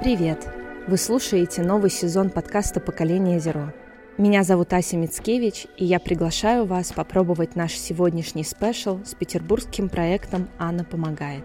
Привет! 0.00 0.48
Вы 0.86 0.96
слушаете 0.96 1.60
новый 1.60 1.90
сезон 1.90 2.30
подкаста 2.30 2.80
«Поколение 2.80 3.38
Зеро». 3.38 3.70
Меня 4.16 4.44
зовут 4.44 4.72
Ася 4.72 4.96
Мицкевич, 4.96 5.66
и 5.76 5.84
я 5.84 6.00
приглашаю 6.00 6.64
вас 6.64 6.90
попробовать 6.90 7.54
наш 7.54 7.74
сегодняшний 7.74 8.42
спешл 8.42 9.00
с 9.04 9.14
петербургским 9.14 9.90
проектом 9.90 10.48
«Анна 10.58 10.84
помогает». 10.84 11.44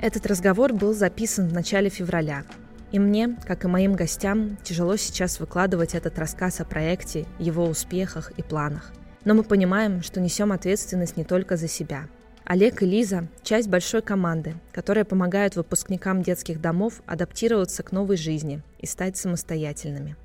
Этот 0.00 0.26
разговор 0.26 0.72
был 0.72 0.94
записан 0.94 1.48
в 1.48 1.52
начале 1.52 1.90
февраля, 1.90 2.44
и 2.92 3.00
мне, 3.00 3.36
как 3.48 3.64
и 3.64 3.68
моим 3.68 3.94
гостям, 3.94 4.56
тяжело 4.62 4.96
сейчас 4.96 5.40
выкладывать 5.40 5.96
этот 5.96 6.16
рассказ 6.20 6.60
о 6.60 6.64
проекте, 6.64 7.26
его 7.40 7.66
успехах 7.66 8.30
и 8.36 8.42
планах. 8.42 8.92
Но 9.24 9.34
мы 9.34 9.42
понимаем, 9.42 10.02
что 10.02 10.20
несем 10.20 10.52
ответственность 10.52 11.16
не 11.16 11.24
только 11.24 11.56
за 11.56 11.66
себя– 11.66 12.06
Олег 12.52 12.82
и 12.82 12.84
Лиза– 12.86 13.28
часть 13.42 13.70
большой 13.70 14.02
команды, 14.02 14.56
которая 14.72 15.06
помогает 15.06 15.56
выпускникам 15.56 16.20
детских 16.20 16.60
домов 16.60 17.00
адаптироваться 17.06 17.82
к 17.82 17.92
новой 17.92 18.18
жизни 18.18 18.60
и 18.78 18.84
стать 18.84 19.16
самостоятельными. 19.16 20.16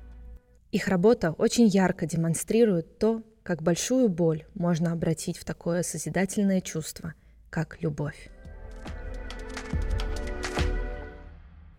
Их 0.70 0.88
работа 0.88 1.32
очень 1.32 1.68
ярко 1.68 2.04
демонстрирует 2.04 2.98
то, 2.98 3.22
как 3.42 3.62
большую 3.62 4.10
боль 4.10 4.44
можно 4.52 4.92
обратить 4.92 5.38
в 5.38 5.46
такое 5.46 5.82
созидательное 5.82 6.60
чувство, 6.60 7.14
как 7.48 7.80
любовь. 7.80 8.28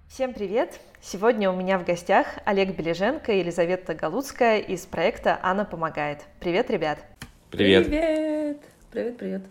Всем 0.08 0.34
привет! 0.34 0.80
Сегодня 1.00 1.52
у 1.52 1.56
меня 1.56 1.78
в 1.78 1.86
гостях 1.86 2.26
Олег 2.46 2.76
Бележенко 2.76 3.34
и 3.34 3.42
Елизавета 3.42 3.94
Галуцкая 3.94 4.58
из 4.58 4.88
проекта 4.88 5.40
«Анна 5.44 5.64
помогает». 5.64 6.22
Привет, 6.40 6.72
ребят! 6.72 6.98
Привет! 7.52 7.86
Привет! 7.86 8.58
Привет, 8.90 9.18
привет! 9.20 9.44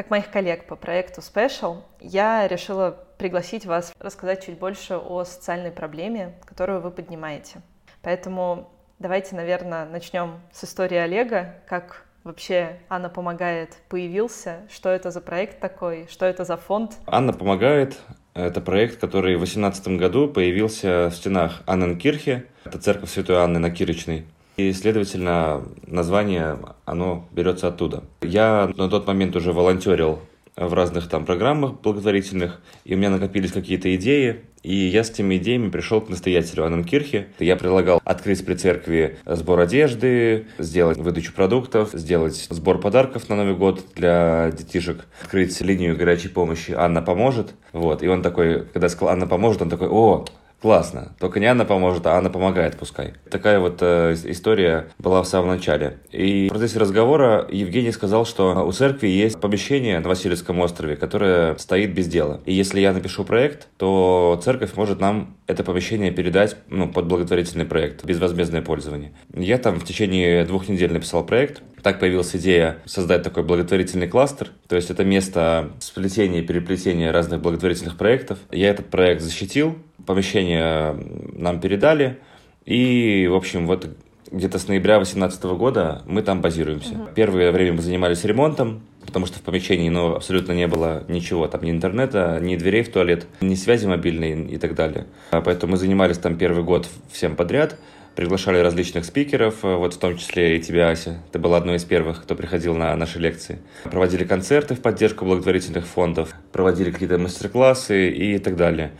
Как 0.00 0.08
моих 0.08 0.30
коллег 0.30 0.64
по 0.64 0.76
проекту 0.76 1.20
Special, 1.20 1.82
я 2.00 2.48
решила 2.48 3.04
пригласить 3.18 3.66
вас 3.66 3.92
рассказать 4.00 4.46
чуть 4.46 4.58
больше 4.58 4.96
о 4.96 5.24
социальной 5.24 5.70
проблеме, 5.70 6.36
которую 6.46 6.80
вы 6.80 6.90
поднимаете. 6.90 7.60
Поэтому 8.00 8.70
давайте, 8.98 9.36
наверное, 9.36 9.84
начнем 9.84 10.40
с 10.54 10.64
истории 10.64 10.96
Олега, 10.96 11.56
как 11.68 12.06
вообще 12.24 12.78
Анна 12.88 13.10
помогает 13.10 13.76
появился, 13.90 14.62
что 14.70 14.88
это 14.88 15.10
за 15.10 15.20
проект 15.20 15.60
такой, 15.60 16.08
что 16.10 16.24
это 16.24 16.46
за 16.46 16.56
фонд. 16.56 16.96
Анна 17.04 17.34
помогает 17.34 17.98
это 18.32 18.62
проект, 18.62 18.98
который 18.98 19.34
в 19.34 19.40
2018 19.40 19.98
году 19.98 20.28
появился 20.28 21.10
в 21.10 21.14
стенах 21.14 21.62
Анненкирхе. 21.66 22.46
Это 22.64 22.78
церковь 22.78 23.10
Святой 23.10 23.36
Анны 23.36 23.58
на 23.58 23.70
Кирочной. 23.70 24.24
И, 24.60 24.72
следовательно, 24.74 25.62
название, 25.86 26.58
оно 26.84 27.26
берется 27.32 27.68
оттуда. 27.68 28.04
Я 28.20 28.70
на 28.76 28.90
тот 28.90 29.06
момент 29.06 29.34
уже 29.34 29.54
волонтерил 29.54 30.18
в 30.54 30.74
разных 30.74 31.08
там 31.08 31.24
программах 31.24 31.80
благотворительных, 31.80 32.60
и 32.84 32.94
у 32.94 32.98
меня 32.98 33.08
накопились 33.08 33.52
какие-то 33.52 33.94
идеи, 33.96 34.40
и 34.62 34.74
я 34.74 35.02
с 35.02 35.10
этими 35.10 35.38
идеями 35.38 35.70
пришел 35.70 36.02
к 36.02 36.10
настоятелю 36.10 36.66
Анненкирхе. 36.66 37.28
Я 37.38 37.56
предлагал 37.56 38.02
открыть 38.04 38.44
при 38.44 38.54
церкви 38.54 39.16
сбор 39.24 39.60
одежды, 39.60 40.48
сделать 40.58 40.98
выдачу 40.98 41.32
продуктов, 41.32 41.92
сделать 41.94 42.46
сбор 42.50 42.78
подарков 42.78 43.30
на 43.30 43.36
Новый 43.36 43.54
год 43.54 43.82
для 43.96 44.50
детишек, 44.50 45.06
открыть 45.22 45.58
линию 45.62 45.96
горячей 45.96 46.28
помощи 46.28 46.72
«Анна 46.72 47.00
поможет». 47.00 47.54
Вот. 47.72 48.02
И 48.02 48.08
он 48.08 48.22
такой, 48.22 48.66
когда 48.66 48.90
сказал 48.90 49.14
«Анна 49.14 49.26
поможет», 49.26 49.62
он 49.62 49.70
такой 49.70 49.88
«О, 49.88 50.26
классно. 50.60 51.14
Только 51.18 51.40
не 51.40 51.46
Анна 51.46 51.64
поможет, 51.64 52.06
а 52.06 52.16
Анна 52.16 52.30
помогает, 52.30 52.76
пускай. 52.76 53.14
Такая 53.30 53.58
вот 53.58 53.78
э, 53.80 54.14
история 54.24 54.88
была 54.98 55.22
в 55.22 55.26
самом 55.26 55.48
начале. 55.48 55.98
И 56.10 56.46
в 56.46 56.50
процессе 56.50 56.78
разговора 56.78 57.46
Евгений 57.50 57.92
сказал, 57.92 58.26
что 58.26 58.66
у 58.66 58.72
церкви 58.72 59.08
есть 59.08 59.40
помещение 59.40 59.98
на 60.00 60.08
Васильевском 60.08 60.60
острове, 60.60 60.96
которое 60.96 61.56
стоит 61.56 61.94
без 61.94 62.08
дела. 62.08 62.40
И 62.44 62.52
если 62.52 62.80
я 62.80 62.92
напишу 62.92 63.24
проект, 63.24 63.68
то 63.76 64.40
церковь 64.44 64.74
может 64.76 65.00
нам 65.00 65.36
это 65.46 65.64
помещение 65.64 66.12
передать 66.12 66.56
ну, 66.68 66.88
под 66.88 67.06
благотворительный 67.06 67.64
проект, 67.64 68.04
безвозмездное 68.04 68.62
пользование. 68.62 69.12
Я 69.34 69.58
там 69.58 69.80
в 69.80 69.84
течение 69.84 70.44
двух 70.44 70.68
недель 70.68 70.92
написал 70.92 71.24
проект, 71.24 71.62
так 71.82 72.00
появилась 72.00 72.34
идея 72.36 72.78
создать 72.84 73.22
такой 73.22 73.42
благотворительный 73.42 74.08
кластер, 74.08 74.48
то 74.68 74.76
есть 74.76 74.90
это 74.90 75.04
место 75.04 75.70
сплетения 75.80 76.40
и 76.40 76.46
переплетения 76.46 77.12
разных 77.12 77.40
благотворительных 77.40 77.96
проектов. 77.96 78.38
Я 78.50 78.70
этот 78.70 78.90
проект 78.90 79.22
защитил, 79.22 79.78
помещение 80.06 80.96
нам 81.34 81.60
передали, 81.60 82.18
и, 82.64 83.26
в 83.30 83.34
общем, 83.34 83.66
вот 83.66 83.88
где-то 84.30 84.58
с 84.58 84.68
ноября 84.68 84.96
2018 84.96 85.42
года 85.44 86.02
мы 86.06 86.22
там 86.22 86.40
базируемся. 86.40 86.94
Угу. 86.94 87.08
Первое 87.14 87.50
время 87.50 87.74
мы 87.74 87.82
занимались 87.82 88.24
ремонтом, 88.24 88.82
потому 89.04 89.26
что 89.26 89.38
в 89.38 89.42
помещении 89.42 89.88
ну, 89.88 90.14
абсолютно 90.14 90.52
не 90.52 90.66
было 90.66 91.04
ничего, 91.08 91.48
там 91.48 91.62
ни 91.62 91.70
интернета, 91.70 92.38
ни 92.40 92.56
дверей 92.56 92.82
в 92.82 92.92
туалет, 92.92 93.26
ни 93.40 93.54
связи 93.54 93.86
мобильной 93.86 94.46
и 94.46 94.58
так 94.58 94.74
далее. 94.74 95.06
Поэтому 95.30 95.72
мы 95.72 95.78
занимались 95.78 96.18
там 96.18 96.36
первый 96.36 96.62
год 96.62 96.88
всем 97.10 97.34
подряд, 97.34 97.76
приглашали 98.16 98.58
различных 98.58 99.04
спикеров, 99.04 99.62
вот 99.62 99.94
в 99.94 99.98
том 99.98 100.16
числе 100.16 100.56
и 100.56 100.62
тебя, 100.62 100.90
Ася. 100.90 101.22
Ты 101.32 101.38
была 101.38 101.56
одной 101.56 101.76
из 101.76 101.84
первых, 101.84 102.22
кто 102.22 102.34
приходил 102.34 102.74
на 102.74 102.94
наши 102.96 103.18
лекции. 103.18 103.60
Проводили 103.84 104.24
концерты 104.24 104.74
в 104.74 104.80
поддержку 104.80 105.24
благотворительных 105.24 105.86
фондов, 105.86 106.34
проводили 106.52 106.90
какие-то 106.90 107.18
мастер-классы 107.18 108.10
и 108.10 108.38
так 108.38 108.56
далее. 108.56 108.92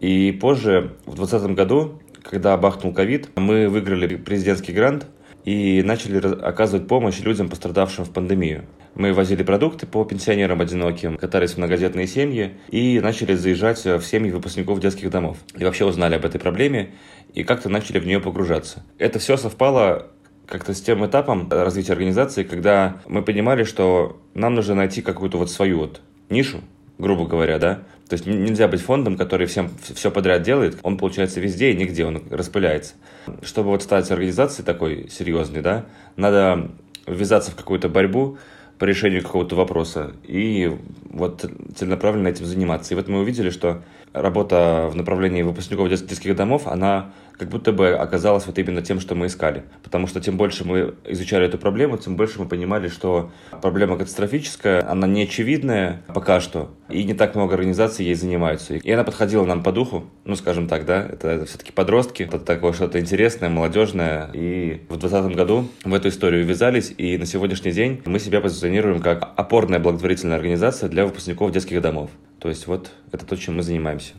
И 0.00 0.32
позже, 0.32 0.96
в 1.06 1.14
2020 1.14 1.50
году, 1.56 2.02
когда 2.22 2.56
бахнул 2.56 2.92
ковид, 2.92 3.30
мы 3.36 3.68
выиграли 3.68 4.16
президентский 4.16 4.72
грант 4.72 5.06
и 5.44 5.82
начали 5.82 6.18
оказывать 6.42 6.88
помощь 6.88 7.20
людям, 7.20 7.48
пострадавшим 7.48 8.04
в 8.04 8.12
пандемию. 8.12 8.64
Мы 8.96 9.12
возили 9.12 9.42
продукты 9.42 9.86
по 9.86 10.06
пенсионерам 10.06 10.62
одиноким, 10.62 11.18
катались 11.18 11.52
в 11.52 11.58
многодетные 11.58 12.06
семьи 12.06 12.54
и 12.70 12.98
начали 12.98 13.34
заезжать 13.34 13.84
в 13.84 14.00
семьи 14.00 14.30
выпускников 14.30 14.80
детских 14.80 15.10
домов. 15.10 15.36
И 15.54 15.62
вообще 15.64 15.84
узнали 15.84 16.14
об 16.14 16.24
этой 16.24 16.40
проблеме 16.40 16.94
и 17.34 17.44
как-то 17.44 17.68
начали 17.68 17.98
в 17.98 18.06
нее 18.06 18.20
погружаться. 18.20 18.82
Это 18.98 19.18
все 19.18 19.36
совпало 19.36 20.06
как-то 20.46 20.72
с 20.72 20.80
тем 20.80 21.04
этапом 21.04 21.46
развития 21.50 21.92
организации, 21.92 22.42
когда 22.42 23.02
мы 23.06 23.22
понимали, 23.22 23.64
что 23.64 24.18
нам 24.32 24.54
нужно 24.54 24.74
найти 24.74 25.02
какую-то 25.02 25.36
вот 25.36 25.50
свою 25.50 25.80
вот 25.80 26.00
нишу, 26.30 26.62
грубо 26.96 27.26
говоря, 27.26 27.58
да. 27.58 27.82
То 28.08 28.14
есть 28.14 28.24
нельзя 28.24 28.66
быть 28.66 28.80
фондом, 28.80 29.18
который 29.18 29.46
всем 29.46 29.70
все 29.94 30.10
подряд 30.10 30.40
делает. 30.40 30.78
Он 30.82 30.96
получается 30.96 31.38
везде 31.40 31.72
и 31.72 31.76
нигде, 31.76 32.06
он 32.06 32.22
распыляется. 32.30 32.94
Чтобы 33.42 33.70
вот 33.70 33.82
стать 33.82 34.10
организацией 34.10 34.64
такой 34.64 35.10
серьезной, 35.10 35.60
да, 35.60 35.84
надо 36.16 36.70
ввязаться 37.06 37.50
в 37.50 37.56
какую-то 37.56 37.90
борьбу 37.90 38.38
по 38.78 38.84
решению 38.84 39.22
какого-то 39.22 39.56
вопроса 39.56 40.12
и 40.24 40.76
вот 41.10 41.50
целенаправленно 41.74 42.28
этим 42.28 42.44
заниматься. 42.44 42.92
И 42.92 42.96
вот 42.96 43.08
мы 43.08 43.20
увидели, 43.20 43.50
что 43.50 43.82
работа 44.12 44.88
в 44.90 44.96
направлении 44.96 45.42
выпускников 45.42 45.88
детских 45.88 46.36
домов, 46.36 46.66
она 46.66 47.12
как 47.38 47.48
будто 47.48 47.72
бы 47.72 47.90
оказалось 47.90 48.46
вот 48.46 48.58
именно 48.58 48.82
тем, 48.82 49.00
что 49.00 49.14
мы 49.14 49.26
искали. 49.26 49.64
Потому 49.82 50.06
что 50.06 50.20
тем 50.20 50.36
больше 50.36 50.64
мы 50.64 50.94
изучали 51.04 51.46
эту 51.46 51.58
проблему, 51.58 51.98
тем 51.98 52.16
больше 52.16 52.38
мы 52.38 52.46
понимали, 52.46 52.88
что 52.88 53.30
проблема 53.62 53.96
катастрофическая, 53.96 54.88
она 54.88 55.06
не 55.06 55.24
очевидная 55.24 56.02
пока 56.08 56.40
что, 56.40 56.70
и 56.88 57.04
не 57.04 57.14
так 57.14 57.34
много 57.34 57.54
организаций 57.54 58.06
ей 58.06 58.14
занимаются. 58.14 58.74
И 58.74 58.90
она 58.90 59.04
подходила 59.04 59.44
нам 59.44 59.62
по 59.62 59.72
духу, 59.72 60.04
ну, 60.24 60.36
скажем 60.36 60.68
так, 60.68 60.86
да, 60.86 61.02
это, 61.02 61.28
это 61.28 61.44
все-таки 61.46 61.72
подростки, 61.72 62.22
это 62.22 62.38
такое 62.38 62.72
что-то 62.72 63.00
интересное, 63.00 63.48
молодежное. 63.48 64.30
И 64.32 64.82
в 64.88 64.96
2020 64.96 65.36
году 65.36 65.68
в 65.84 65.94
эту 65.94 66.08
историю 66.08 66.44
ввязались, 66.44 66.94
и 66.96 67.18
на 67.18 67.26
сегодняшний 67.26 67.72
день 67.72 68.02
мы 68.06 68.18
себя 68.18 68.40
позиционируем 68.40 69.00
как 69.00 69.32
опорная 69.36 69.78
благотворительная 69.78 70.36
организация 70.36 70.88
для 70.88 71.04
выпускников 71.04 71.52
детских 71.52 71.80
домов. 71.80 72.10
То 72.38 72.48
есть 72.48 72.66
вот 72.66 72.90
это 73.12 73.26
то, 73.26 73.36
чем 73.36 73.56
мы 73.56 73.62
занимаемся. 73.62 74.14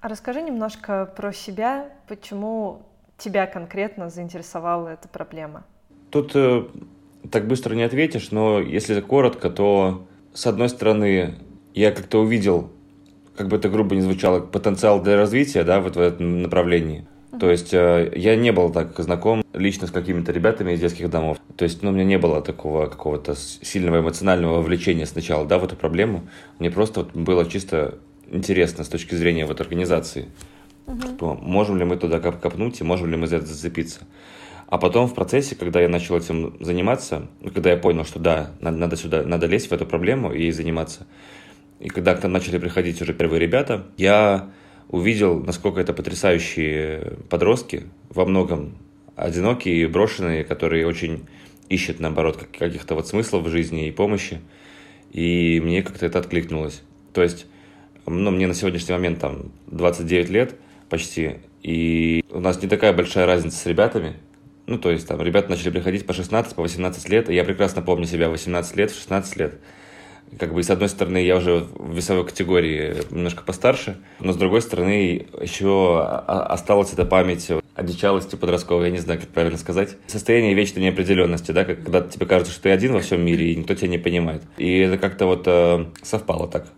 А 0.00 0.08
расскажи 0.08 0.40
немножко 0.40 1.12
про 1.14 1.30
себя, 1.30 1.90
почему 2.08 2.82
тебя 3.18 3.46
конкретно 3.46 4.08
заинтересовала 4.08 4.88
эта 4.88 5.08
проблема? 5.08 5.64
Тут 6.10 6.32
э, 6.34 6.64
так 7.30 7.46
быстро 7.46 7.74
не 7.74 7.82
ответишь, 7.82 8.30
но 8.30 8.60
если 8.60 9.02
коротко, 9.02 9.50
то 9.50 10.06
с 10.32 10.46
одной 10.46 10.70
стороны 10.70 11.34
я 11.74 11.92
как-то 11.92 12.22
увидел, 12.22 12.70
как 13.36 13.48
бы 13.48 13.56
это 13.56 13.68
грубо 13.68 13.94
не 13.94 14.00
звучало, 14.00 14.40
потенциал 14.40 15.02
для 15.02 15.16
развития, 15.16 15.64
да, 15.64 15.80
вот 15.80 15.96
в 15.96 16.00
этом 16.00 16.40
направлении. 16.40 17.06
То 17.38 17.50
есть 17.50 17.74
э, 17.74 18.10
я 18.16 18.36
не 18.36 18.52
был 18.52 18.70
так 18.70 18.98
знаком 18.98 19.42
лично 19.52 19.86
с 19.86 19.90
какими-то 19.90 20.32
ребятами 20.32 20.72
из 20.72 20.80
детских 20.80 21.10
домов. 21.10 21.36
То 21.56 21.64
есть, 21.64 21.82
ну, 21.82 21.90
у 21.90 21.92
меня 21.92 22.04
не 22.04 22.16
было 22.16 22.40
такого 22.40 22.86
какого-то 22.86 23.34
сильного 23.36 24.00
эмоционального 24.00 24.56
вовлечения 24.56 25.04
сначала, 25.04 25.46
да, 25.46 25.58
в 25.58 25.64
эту 25.64 25.76
проблему. 25.76 26.26
Мне 26.58 26.70
просто 26.70 27.00
вот 27.00 27.12
было 27.12 27.44
чисто 27.44 27.98
интересно 28.30 28.84
с 28.84 28.88
точки 28.88 29.14
зрения 29.14 29.46
вот 29.46 29.60
организации. 29.60 30.28
Угу. 30.86 31.02
Что 31.02 31.34
можем 31.34 31.78
ли 31.78 31.84
мы 31.84 31.96
туда 31.96 32.20
коп 32.20 32.40
копнуть 32.40 32.80
и 32.80 32.84
можем 32.84 33.10
ли 33.10 33.16
мы 33.16 33.26
за 33.26 33.36
это 33.36 33.46
зацепиться. 33.46 34.00
А 34.66 34.78
потом 34.78 35.08
в 35.08 35.14
процессе, 35.14 35.56
когда 35.56 35.80
я 35.80 35.88
начал 35.88 36.16
этим 36.16 36.56
заниматься, 36.60 37.26
когда 37.54 37.70
я 37.70 37.76
понял, 37.76 38.04
что 38.04 38.20
да, 38.20 38.52
надо, 38.60 38.76
надо 38.76 38.96
сюда, 38.96 39.24
надо 39.24 39.46
лезть 39.46 39.68
в 39.68 39.72
эту 39.72 39.84
проблему 39.84 40.32
и 40.32 40.50
заниматься. 40.52 41.06
И 41.80 41.88
когда 41.88 42.14
к 42.14 42.22
нам 42.22 42.32
начали 42.32 42.58
приходить 42.58 43.02
уже 43.02 43.12
первые 43.12 43.40
ребята, 43.40 43.86
я 43.96 44.50
увидел, 44.88 45.40
насколько 45.40 45.80
это 45.80 45.92
потрясающие 45.92 47.18
подростки, 47.28 47.84
во 48.10 48.24
многом 48.26 48.76
одинокие, 49.16 49.88
брошенные, 49.88 50.44
которые 50.44 50.86
очень 50.86 51.26
ищут, 51.68 52.00
наоборот, 52.00 52.36
каких-то 52.36 52.94
вот 52.94 53.08
смыслов 53.08 53.44
в 53.44 53.48
жизни 53.48 53.88
и 53.88 53.92
помощи. 53.92 54.40
И 55.10 55.60
мне 55.60 55.82
как-то 55.82 56.06
это 56.06 56.18
откликнулось. 56.18 56.82
То 57.12 57.22
есть 57.22 57.46
ну, 58.10 58.30
мне 58.30 58.46
на 58.46 58.54
сегодняшний 58.54 58.92
момент 58.92 59.20
там 59.20 59.52
29 59.68 60.28
лет 60.30 60.56
почти, 60.88 61.36
и 61.62 62.24
у 62.30 62.40
нас 62.40 62.60
не 62.62 62.68
такая 62.68 62.92
большая 62.92 63.26
разница 63.26 63.56
с 63.56 63.66
ребятами. 63.66 64.16
Ну, 64.66 64.78
то 64.78 64.90
есть 64.90 65.06
там 65.08 65.20
ребята 65.20 65.50
начали 65.50 65.70
приходить 65.70 66.06
по 66.06 66.12
16, 66.12 66.54
по 66.54 66.62
18 66.62 67.08
лет, 67.08 67.28
и 67.28 67.34
я 67.34 67.44
прекрасно 67.44 67.82
помню 67.82 68.06
себя 68.06 68.28
18 68.28 68.76
лет, 68.76 68.90
в 68.90 68.98
16 68.98 69.36
лет. 69.36 69.60
Как 70.38 70.54
бы, 70.54 70.62
с 70.62 70.70
одной 70.70 70.88
стороны, 70.88 71.18
я 71.24 71.36
уже 71.36 71.66
в 71.74 71.94
весовой 71.94 72.24
категории 72.24 73.02
немножко 73.10 73.42
постарше, 73.42 73.96
но 74.20 74.32
с 74.32 74.36
другой 74.36 74.62
стороны, 74.62 75.26
еще 75.40 76.00
осталась 76.00 76.92
эта 76.92 77.04
память 77.04 77.50
одичалости 77.74 78.36
подростковой, 78.36 78.86
я 78.86 78.90
не 78.92 78.98
знаю, 78.98 79.18
как 79.18 79.30
правильно 79.30 79.58
сказать. 79.58 79.96
Состояние 80.06 80.54
вечной 80.54 80.84
неопределенности, 80.84 81.50
да, 81.50 81.64
когда 81.64 82.02
тебе 82.02 82.26
кажется, 82.26 82.52
что 82.52 82.64
ты 82.64 82.70
один 82.70 82.92
во 82.92 83.00
всем 83.00 83.22
мире, 83.22 83.52
и 83.52 83.56
никто 83.56 83.74
тебя 83.74 83.88
не 83.88 83.98
понимает. 83.98 84.42
И 84.56 84.78
это 84.78 84.98
как-то 84.98 85.26
вот 85.26 85.44
э, 85.46 85.86
совпало 86.02 86.46
так, 86.46 86.68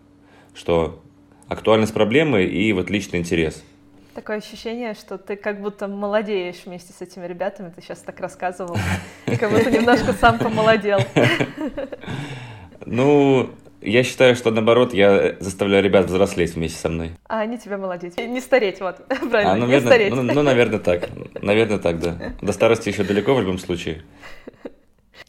что 0.55 1.02
актуальность 1.53 1.95
проблемы 1.95 2.45
и 2.45 2.73
вот 2.73 2.91
личный 2.91 3.19
интерес. 3.19 3.63
Такое 4.15 4.39
ощущение, 4.39 4.93
что 4.95 5.17
ты 5.17 5.37
как 5.37 5.63
будто 5.63 5.89
молодеешь 5.89 6.63
вместе 6.67 6.93
с 6.93 7.01
этими 7.01 7.27
ребятами. 7.27 7.73
Ты 7.75 7.81
сейчас 7.81 8.01
так 8.01 8.21
рассказывал, 8.21 8.77
как 9.27 9.51
будто 9.51 9.71
немножко 9.71 10.13
сам 10.13 10.39
помолодел. 10.39 10.99
Ну, 12.85 13.49
я 13.81 14.03
считаю, 14.03 14.35
что 14.35 14.51
наоборот, 14.51 14.95
я 14.95 15.37
заставляю 15.41 15.85
ребят 15.85 16.07
взрослеть 16.07 16.55
вместе 16.55 16.79
со 16.79 16.89
мной. 16.89 17.13
А 17.29 17.41
они 17.41 17.59
тебя 17.59 17.79
молодеть. 17.79 18.17
Не 18.19 18.41
стареть, 18.41 18.81
вот. 18.81 19.07
Правильно, 19.31 19.53
а, 19.53 19.57
ну, 19.57 19.67
не 19.67 19.81
стареть. 19.81 20.13
Ну, 20.13 20.23
ну, 20.23 20.43
наверное, 20.43 20.79
так. 20.79 21.09
Наверное, 21.41 21.79
так, 21.79 22.01
да. 22.01 22.35
До 22.41 22.53
старости 22.53 22.89
еще 22.89 23.05
далеко 23.05 23.35
в 23.35 23.41
любом 23.41 23.59
случае. 23.59 24.03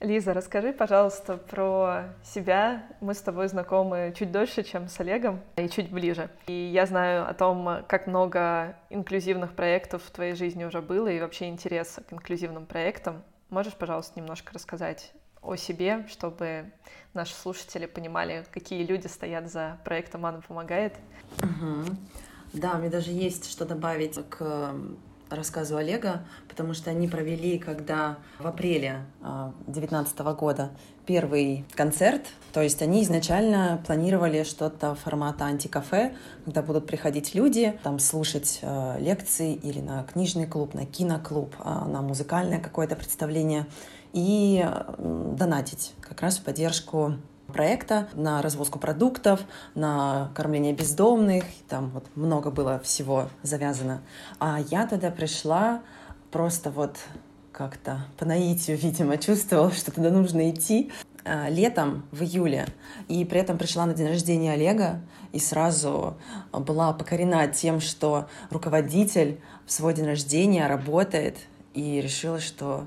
Лиза, 0.03 0.33
расскажи, 0.33 0.73
пожалуйста, 0.73 1.37
про 1.37 2.13
себя. 2.25 2.83
Мы 2.99 3.13
с 3.13 3.21
тобой 3.21 3.47
знакомы 3.47 4.13
чуть 4.17 4.33
дольше, 4.33 4.63
чем 4.63 4.89
с 4.89 4.99
Олегом, 4.99 5.39
и 5.55 5.69
чуть 5.69 5.89
ближе. 5.89 6.29
И 6.47 6.51
я 6.51 6.85
знаю 6.85 7.25
о 7.25 7.33
том, 7.33 7.85
как 7.87 8.05
много 8.05 8.75
инклюзивных 8.89 9.53
проектов 9.53 10.03
в 10.03 10.11
твоей 10.11 10.35
жизни 10.35 10.65
уже 10.65 10.81
было, 10.81 11.07
и 11.07 11.21
вообще 11.21 11.47
интерес 11.47 12.01
к 12.05 12.11
инклюзивным 12.11 12.65
проектам. 12.65 13.23
Можешь, 13.49 13.75
пожалуйста, 13.75 14.19
немножко 14.19 14.53
рассказать 14.53 15.13
о 15.41 15.55
себе, 15.55 16.05
чтобы 16.09 16.65
наши 17.13 17.33
слушатели 17.33 17.85
понимали, 17.85 18.45
какие 18.51 18.83
люди 18.83 19.07
стоят 19.07 19.49
за 19.49 19.77
проектом 19.85 20.25
«Анна 20.25 20.41
помогает». 20.41 20.95
Угу. 21.37 21.95
Да, 22.51 22.73
мне 22.73 22.89
даже 22.89 23.11
есть 23.11 23.49
что 23.49 23.63
добавить 23.63 24.19
к 24.29 24.75
рассказу 25.29 25.77
Олега, 25.77 26.23
потому 26.47 26.73
что 26.73 26.91
они 26.91 27.07
провели, 27.07 27.57
когда 27.57 28.17
в 28.39 28.47
апреле 28.47 29.05
2019 29.67 30.15
а, 30.19 30.33
года 30.33 30.71
первый 31.05 31.65
концерт, 31.73 32.21
то 32.53 32.61
есть 32.61 32.81
они 32.81 33.03
изначально 33.03 33.81
планировали 33.85 34.43
что-то 34.43 34.95
формата 34.95 35.45
антикафе, 35.45 36.15
когда 36.45 36.61
будут 36.61 36.87
приходить 36.87 37.35
люди, 37.35 37.77
там 37.83 37.99
слушать 37.99 38.59
э, 38.61 38.99
лекции 38.99 39.53
или 39.53 39.81
на 39.81 40.03
книжный 40.03 40.47
клуб, 40.47 40.73
на 40.73 40.85
киноклуб, 40.85 41.55
э, 41.59 41.63
на 41.63 42.01
музыкальное 42.01 42.59
какое-то 42.59 42.95
представление 42.95 43.65
и 44.13 44.65
донатить 44.97 45.93
как 45.99 46.21
раз 46.21 46.37
в 46.37 46.43
поддержку 46.43 47.15
проекта 47.53 48.09
на 48.13 48.41
развозку 48.41 48.79
продуктов, 48.79 49.41
на 49.75 50.31
кормление 50.35 50.73
бездомных, 50.73 51.45
там 51.69 51.91
вот 51.91 52.05
много 52.15 52.51
было 52.51 52.79
всего 52.79 53.29
завязано. 53.43 54.01
А 54.39 54.59
я 54.69 54.85
тогда 54.87 55.11
пришла 55.11 55.81
просто 56.31 56.71
вот 56.71 56.97
как-то 57.53 58.05
по 58.17 58.25
наитию, 58.25 58.77
видимо, 58.77 59.17
чувствовала, 59.17 59.71
что 59.71 59.91
туда 59.91 60.09
нужно 60.09 60.49
идти 60.49 60.91
а, 61.23 61.47
летом, 61.47 62.03
в 62.11 62.23
июле, 62.23 62.67
и 63.07 63.23
при 63.23 63.39
этом 63.39 63.57
пришла 63.57 63.85
на 63.85 63.93
день 63.93 64.07
рождения 64.07 64.53
Олега, 64.53 64.99
и 65.31 65.39
сразу 65.39 66.17
была 66.51 66.91
покорена 66.91 67.47
тем, 67.47 67.79
что 67.79 68.27
руководитель 68.49 69.39
в 69.65 69.71
свой 69.71 69.93
день 69.93 70.05
рождения 70.05 70.67
работает, 70.67 71.37
и 71.73 72.01
решила, 72.01 72.39
что 72.39 72.85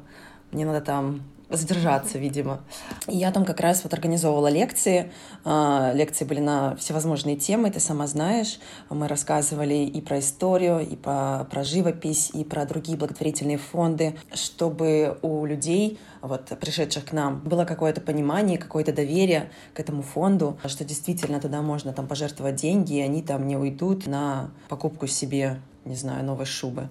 мне 0.52 0.66
надо 0.66 0.80
там 0.80 1.22
задержаться, 1.48 2.18
видимо. 2.18 2.60
И 3.06 3.16
я 3.16 3.30
там 3.30 3.44
как 3.44 3.60
раз 3.60 3.84
вот 3.84 3.92
организовывала 3.94 4.48
лекции. 4.48 5.12
А, 5.44 5.92
лекции 5.94 6.24
были 6.24 6.40
на 6.40 6.74
всевозможные 6.76 7.36
темы, 7.36 7.70
ты 7.70 7.80
сама 7.80 8.06
знаешь. 8.06 8.58
Мы 8.90 9.06
рассказывали 9.06 9.74
и 9.74 10.00
про 10.00 10.18
историю, 10.18 10.80
и 10.80 10.96
по, 10.96 11.46
про 11.50 11.62
живопись, 11.62 12.30
и 12.32 12.44
про 12.44 12.64
другие 12.64 12.98
благотворительные 12.98 13.58
фонды, 13.58 14.16
чтобы 14.34 15.18
у 15.22 15.44
людей, 15.46 15.98
вот, 16.20 16.46
пришедших 16.60 17.06
к 17.06 17.12
нам, 17.12 17.40
было 17.40 17.64
какое-то 17.64 18.00
понимание, 18.00 18.58
какое-то 18.58 18.92
доверие 18.92 19.50
к 19.74 19.80
этому 19.80 20.02
фонду, 20.02 20.58
что 20.66 20.84
действительно 20.84 21.40
туда 21.40 21.62
можно 21.62 21.92
там 21.92 22.08
пожертвовать 22.08 22.56
деньги, 22.56 22.94
и 22.94 23.00
они 23.00 23.22
там 23.22 23.46
не 23.46 23.56
уйдут 23.56 24.06
на 24.06 24.50
покупку 24.68 25.06
себе 25.06 25.60
не 25.86 25.94
знаю, 25.94 26.24
новой 26.24 26.44
шубы. 26.46 26.88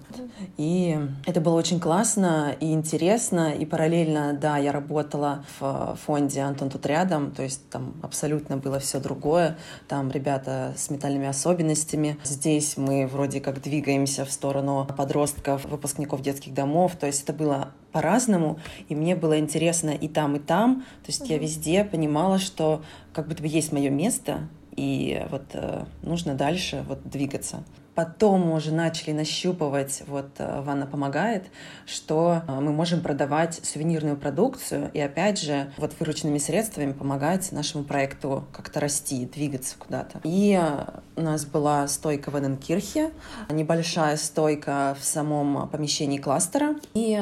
И 0.56 0.98
это 1.26 1.40
было 1.40 1.54
очень 1.54 1.78
классно 1.78 2.56
и 2.58 2.72
интересно. 2.72 3.52
И 3.52 3.64
параллельно, 3.66 4.32
да, 4.32 4.56
я 4.56 4.72
работала 4.72 5.44
в 5.60 5.98
фонде 6.04 6.40
«Антон 6.40 6.70
тут 6.70 6.86
рядом», 6.86 7.30
то 7.30 7.42
есть 7.42 7.68
там 7.68 7.94
абсолютно 8.02 8.56
было 8.56 8.78
все 8.80 8.98
другое. 8.98 9.58
Там 9.86 10.10
ребята 10.10 10.72
с 10.76 10.90
метальными 10.90 11.26
особенностями. 11.26 12.18
Здесь 12.24 12.76
мы 12.76 13.06
вроде 13.06 13.40
как 13.40 13.62
двигаемся 13.62 14.24
в 14.24 14.32
сторону 14.32 14.86
подростков, 14.96 15.64
выпускников 15.66 16.22
детских 16.22 16.54
домов. 16.54 16.96
То 16.96 17.06
есть 17.06 17.22
это 17.22 17.32
было 17.32 17.68
по-разному, 17.92 18.58
и 18.88 18.94
мне 18.94 19.14
было 19.14 19.38
интересно 19.38 19.90
и 19.90 20.08
там, 20.08 20.36
и 20.36 20.38
там. 20.38 20.84
То 21.02 21.08
есть 21.08 21.22
mm-hmm. 21.22 21.32
я 21.32 21.38
везде 21.38 21.84
понимала, 21.84 22.38
что 22.38 22.82
как 23.12 23.28
будто 23.28 23.42
бы 23.42 23.48
есть 23.48 23.72
мое 23.72 23.90
место, 23.90 24.48
и 24.76 25.24
вот 25.30 25.44
э, 25.54 25.84
нужно 26.02 26.34
дальше 26.34 26.84
вот 26.86 27.08
двигаться. 27.08 27.64
Потом 27.96 28.48
мы 28.48 28.56
уже 28.56 28.74
начали 28.74 29.12
нащупывать, 29.12 30.02
вот 30.06 30.28
э, 30.36 30.60
Ванна 30.60 30.86
помогает, 30.86 31.44
что 31.86 32.42
э, 32.46 32.60
мы 32.60 32.70
можем 32.70 33.00
продавать 33.00 33.58
сувенирную 33.62 34.18
продукцию 34.18 34.90
и 34.92 35.00
опять 35.00 35.40
же 35.40 35.72
вот 35.78 35.94
вырученными 35.98 36.36
средствами 36.36 36.92
помогать 36.92 37.50
нашему 37.52 37.84
проекту 37.84 38.44
как-то 38.52 38.80
расти, 38.80 39.24
двигаться 39.24 39.76
куда-то. 39.78 40.20
И 40.24 40.60
э, 40.60 40.84
у 41.16 41.22
нас 41.22 41.46
была 41.46 41.88
стойка 41.88 42.30
в 42.30 42.38
Эденкирхе, 42.38 43.12
небольшая 43.48 44.18
стойка 44.18 44.94
в 45.00 45.02
самом 45.02 45.66
помещении 45.70 46.18
кластера. 46.18 46.76
И 46.92 47.18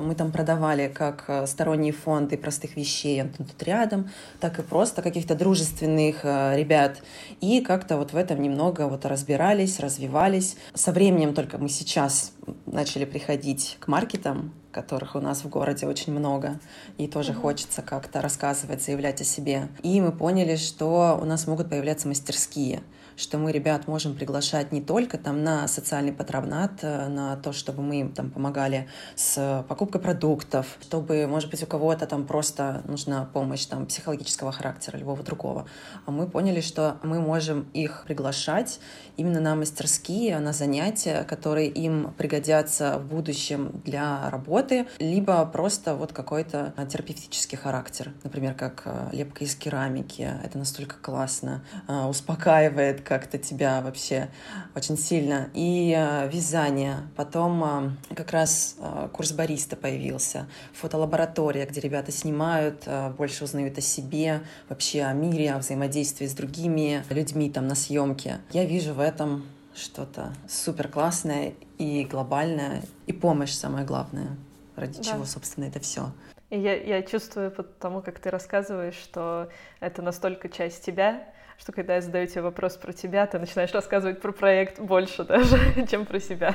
мы 0.00 0.16
там 0.16 0.32
продавали 0.32 0.88
как 0.88 1.46
сторонние 1.46 1.92
фонды 1.92 2.36
простых 2.36 2.74
вещей, 2.74 3.22
Антон 3.22 3.46
тут 3.46 3.62
рядом, 3.62 4.10
так 4.40 4.58
и 4.58 4.62
просто 4.62 5.02
каких-то 5.02 5.36
дружественных 5.36 6.24
ребят. 6.24 7.00
И 7.40 7.60
как-то 7.60 7.96
вот 7.96 8.12
в 8.12 8.16
этом 8.16 8.42
немного 8.42 8.88
вот 8.88 9.06
разбирались, 9.06 9.78
развивались 9.78 10.15
развивались. 10.16 10.56
Со 10.74 10.92
временем 10.92 11.34
только 11.34 11.58
мы 11.58 11.68
сейчас 11.68 12.32
начали 12.66 13.04
приходить 13.04 13.76
к 13.80 13.88
маркетам, 13.88 14.52
которых 14.72 15.14
у 15.14 15.20
нас 15.20 15.44
в 15.44 15.48
городе 15.48 15.86
очень 15.86 16.12
много, 16.12 16.58
и 16.98 17.06
тоже 17.06 17.32
mm-hmm. 17.32 17.40
хочется 17.40 17.82
как-то 17.82 18.20
рассказывать, 18.20 18.82
заявлять 18.82 19.20
о 19.20 19.24
себе. 19.24 19.68
И 19.82 20.00
мы 20.00 20.12
поняли, 20.12 20.56
что 20.56 21.18
у 21.20 21.24
нас 21.24 21.46
могут 21.46 21.70
появляться 21.70 22.08
мастерские 22.08 22.82
что 23.16 23.38
мы 23.38 23.52
ребят 23.52 23.88
можем 23.88 24.14
приглашать 24.14 24.72
не 24.72 24.80
только 24.80 25.18
там 25.18 25.42
на 25.42 25.66
социальный 25.68 26.12
патронат, 26.12 26.72
э, 26.82 27.08
на 27.08 27.36
то, 27.36 27.52
чтобы 27.52 27.82
мы 27.82 28.00
им 28.00 28.12
там 28.12 28.30
помогали 28.30 28.88
с 29.14 29.64
покупкой 29.68 30.00
продуктов, 30.00 30.78
чтобы, 30.80 31.26
может 31.26 31.50
быть, 31.50 31.62
у 31.62 31.66
кого-то 31.66 32.06
там 32.06 32.26
просто 32.26 32.82
нужна 32.86 33.24
помощь 33.32 33.64
там 33.66 33.86
психологического 33.86 34.52
характера, 34.52 34.98
любого 34.98 35.22
другого. 35.22 35.66
А 36.04 36.10
мы 36.10 36.28
поняли, 36.28 36.60
что 36.60 36.98
мы 37.02 37.20
можем 37.20 37.68
их 37.72 38.04
приглашать 38.06 38.80
именно 39.16 39.40
на 39.40 39.54
мастерские, 39.54 40.38
на 40.38 40.52
занятия, 40.52 41.24
которые 41.24 41.68
им 41.68 42.12
пригодятся 42.18 42.98
в 42.98 43.06
будущем 43.06 43.80
для 43.84 44.28
работы, 44.30 44.86
либо 44.98 45.44
просто 45.46 45.94
вот 45.94 46.12
какой-то 46.12 46.74
терапевтический 46.90 47.56
характер. 47.56 48.12
Например, 48.24 48.54
как 48.54 48.82
э, 48.84 49.08
лепка 49.12 49.44
из 49.44 49.54
керамики. 49.54 50.28
Это 50.44 50.58
настолько 50.58 50.96
классно, 50.96 51.64
э, 51.88 52.04
успокаивает 52.04 53.05
как-то 53.06 53.38
тебя 53.38 53.80
вообще 53.80 54.28
очень 54.74 54.98
сильно. 54.98 55.48
И 55.54 55.94
э, 55.96 56.28
вязание. 56.28 56.96
Потом 57.14 57.96
как 58.14 58.32
раз 58.32 58.76
курс 59.12 59.32
бариста 59.32 59.76
появился. 59.76 60.48
Фотолаборатория, 60.74 61.66
где 61.66 61.80
ребята 61.80 62.10
снимают, 62.10 62.88
больше 63.16 63.44
узнают 63.44 63.78
о 63.78 63.80
себе, 63.80 64.42
вообще 64.68 65.02
о 65.02 65.12
мире, 65.12 65.52
о 65.52 65.58
взаимодействии 65.58 66.26
с 66.26 66.34
другими 66.34 67.04
людьми 67.10 67.50
там 67.50 67.68
на 67.68 67.74
съемке. 67.74 68.40
Я 68.50 68.64
вижу 68.64 68.92
в 68.94 69.00
этом 69.00 69.46
что-то 69.74 70.32
супер 70.48 70.88
классное 70.88 71.54
и 71.78 72.04
глобальное, 72.04 72.82
и 73.06 73.12
помощь 73.12 73.52
самое 73.52 73.84
главное, 73.84 74.36
ради 74.74 74.98
да. 74.98 75.04
чего, 75.04 75.24
собственно, 75.24 75.66
это 75.66 75.80
все. 75.80 76.10
И 76.48 76.58
я, 76.58 76.74
я 76.74 77.02
чувствую 77.02 77.50
по 77.50 77.62
тому, 77.62 78.02
как 78.02 78.18
ты 78.18 78.30
рассказываешь, 78.30 78.94
что 78.94 79.48
это 79.80 80.00
настолько 80.00 80.48
часть 80.48 80.84
тебя, 80.84 81.24
что 81.58 81.72
когда 81.72 81.96
я 81.96 82.00
задаю 82.00 82.26
тебе 82.26 82.42
вопрос 82.42 82.76
про 82.76 82.92
тебя, 82.92 83.26
ты 83.26 83.38
начинаешь 83.38 83.72
рассказывать 83.72 84.20
про 84.20 84.32
проект 84.32 84.78
больше 84.78 85.24
даже, 85.24 85.58
чем 85.90 86.04
про 86.04 86.20
себя. 86.20 86.54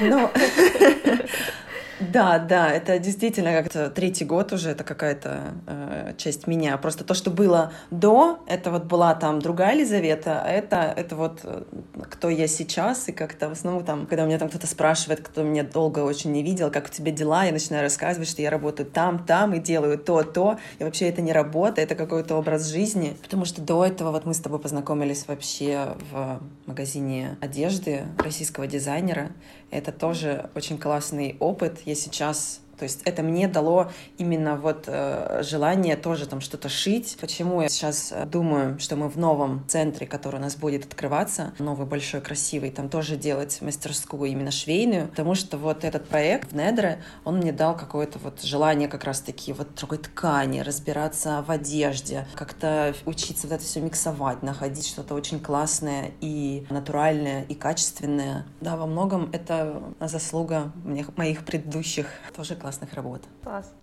Ну, 0.00 0.30
Да, 2.00 2.38
да, 2.38 2.70
это 2.70 2.98
действительно 2.98 3.52
как-то 3.52 3.90
третий 3.90 4.24
год 4.24 4.52
уже, 4.52 4.70
это 4.70 4.84
какая-то 4.84 5.54
э, 5.66 6.14
часть 6.16 6.46
меня. 6.46 6.76
Просто 6.78 7.04
то, 7.04 7.12
что 7.12 7.30
было 7.30 7.72
до, 7.90 8.40
это 8.46 8.70
вот 8.70 8.84
была 8.84 9.14
там 9.14 9.40
другая 9.40 9.74
Елизавета, 9.74 10.42
а 10.42 10.48
это, 10.48 10.94
это 10.96 11.14
вот 11.14 11.40
э, 11.44 11.62
кто 12.10 12.30
я 12.30 12.46
сейчас, 12.46 13.08
и 13.08 13.12
как-то 13.12 13.50
в 13.50 13.52
основном 13.52 13.84
там, 13.84 14.06
когда 14.06 14.24
меня 14.24 14.38
там 14.38 14.48
кто-то 14.48 14.66
спрашивает, 14.66 15.20
кто 15.20 15.42
меня 15.42 15.62
долго 15.62 16.00
очень 16.00 16.32
не 16.32 16.42
видел, 16.42 16.70
как 16.70 16.86
у 16.86 16.88
тебя 16.88 17.12
дела, 17.12 17.44
я 17.44 17.52
начинаю 17.52 17.82
рассказывать, 17.82 18.28
что 18.28 18.40
я 18.40 18.50
работаю 18.50 18.88
там, 18.88 19.24
там, 19.24 19.52
и 19.52 19.60
делаю 19.60 19.98
то, 19.98 20.22
то, 20.22 20.58
и 20.78 20.84
вообще 20.84 21.08
это 21.08 21.20
не 21.20 21.32
работа, 21.32 21.82
это 21.82 21.94
какой-то 21.94 22.36
образ 22.36 22.68
жизни, 22.68 23.16
потому 23.22 23.44
что 23.44 23.60
до 23.60 23.84
этого 23.84 24.10
вот 24.10 24.24
мы 24.24 24.32
с 24.32 24.40
тобой 24.40 24.58
познакомились 24.58 25.26
вообще 25.28 25.96
в 26.10 26.40
магазине 26.66 27.36
одежды 27.42 28.04
российского 28.18 28.66
дизайнера, 28.66 29.32
это 29.70 29.92
тоже 29.92 30.50
очень 30.54 30.78
классный 30.78 31.36
опыт. 31.38 31.80
Я 31.90 31.96
сейчас 31.96 32.60
то 32.80 32.84
есть 32.84 33.02
это 33.04 33.22
мне 33.22 33.46
дало 33.46 33.92
именно 34.16 34.56
вот 34.56 34.84
э, 34.86 35.42
желание 35.42 35.96
тоже 35.96 36.26
там 36.26 36.40
что-то 36.40 36.70
шить. 36.70 37.18
Почему 37.20 37.60
я 37.60 37.68
сейчас 37.68 38.10
э, 38.10 38.24
думаю, 38.24 38.78
что 38.78 38.96
мы 38.96 39.10
в 39.10 39.18
новом 39.18 39.66
центре, 39.68 40.06
который 40.06 40.36
у 40.36 40.38
нас 40.40 40.56
будет 40.56 40.86
открываться, 40.86 41.52
новый, 41.58 41.86
большой, 41.86 42.22
красивый, 42.22 42.70
там 42.70 42.88
тоже 42.88 43.16
делать 43.16 43.60
мастерскую 43.60 44.30
именно 44.30 44.50
швейную, 44.50 45.08
потому 45.08 45.34
что 45.34 45.58
вот 45.58 45.84
этот 45.84 46.08
проект 46.08 46.52
в 46.52 46.56
Недре, 46.56 47.02
он 47.24 47.36
мне 47.36 47.52
дал 47.52 47.76
какое-то 47.76 48.18
вот 48.18 48.40
желание 48.40 48.88
как 48.88 49.04
раз-таки 49.04 49.52
вот 49.52 49.74
другой 49.74 49.98
ткани, 49.98 50.60
разбираться 50.60 51.44
в 51.46 51.50
одежде, 51.50 52.26
как-то 52.34 52.94
учиться 53.04 53.46
вот 53.46 53.56
это 53.56 53.62
все 53.62 53.80
миксовать, 53.80 54.42
находить 54.42 54.86
что-то 54.86 55.14
очень 55.14 55.38
классное 55.38 56.12
и 56.22 56.66
натуральное, 56.70 57.42
и 57.42 57.54
качественное. 57.54 58.46
Да, 58.62 58.76
во 58.76 58.86
многом 58.86 59.28
это 59.34 59.82
заслуга 60.00 60.72
моих 61.18 61.44
предыдущих 61.44 62.06
тоже 62.34 62.54
классных 62.54 62.69
классных 62.70 62.94
работ. 62.94 63.22
Класс. 63.42 63.74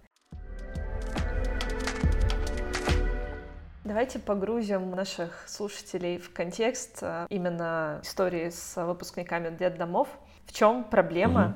Давайте 3.84 4.17
погрузим 4.17 4.91
наших 4.91 5.44
слушателей 5.46 6.17
в 6.20 6.32
контекст 6.32 7.00
э, 7.01 7.25
именно 7.29 8.00
истории 8.01 8.50
с 8.50 8.82
выпускниками 8.82 9.53
детдомов. 9.53 10.08
В 10.46 10.53
чем 10.53 10.86
проблема, 10.86 11.48
угу. 11.48 11.56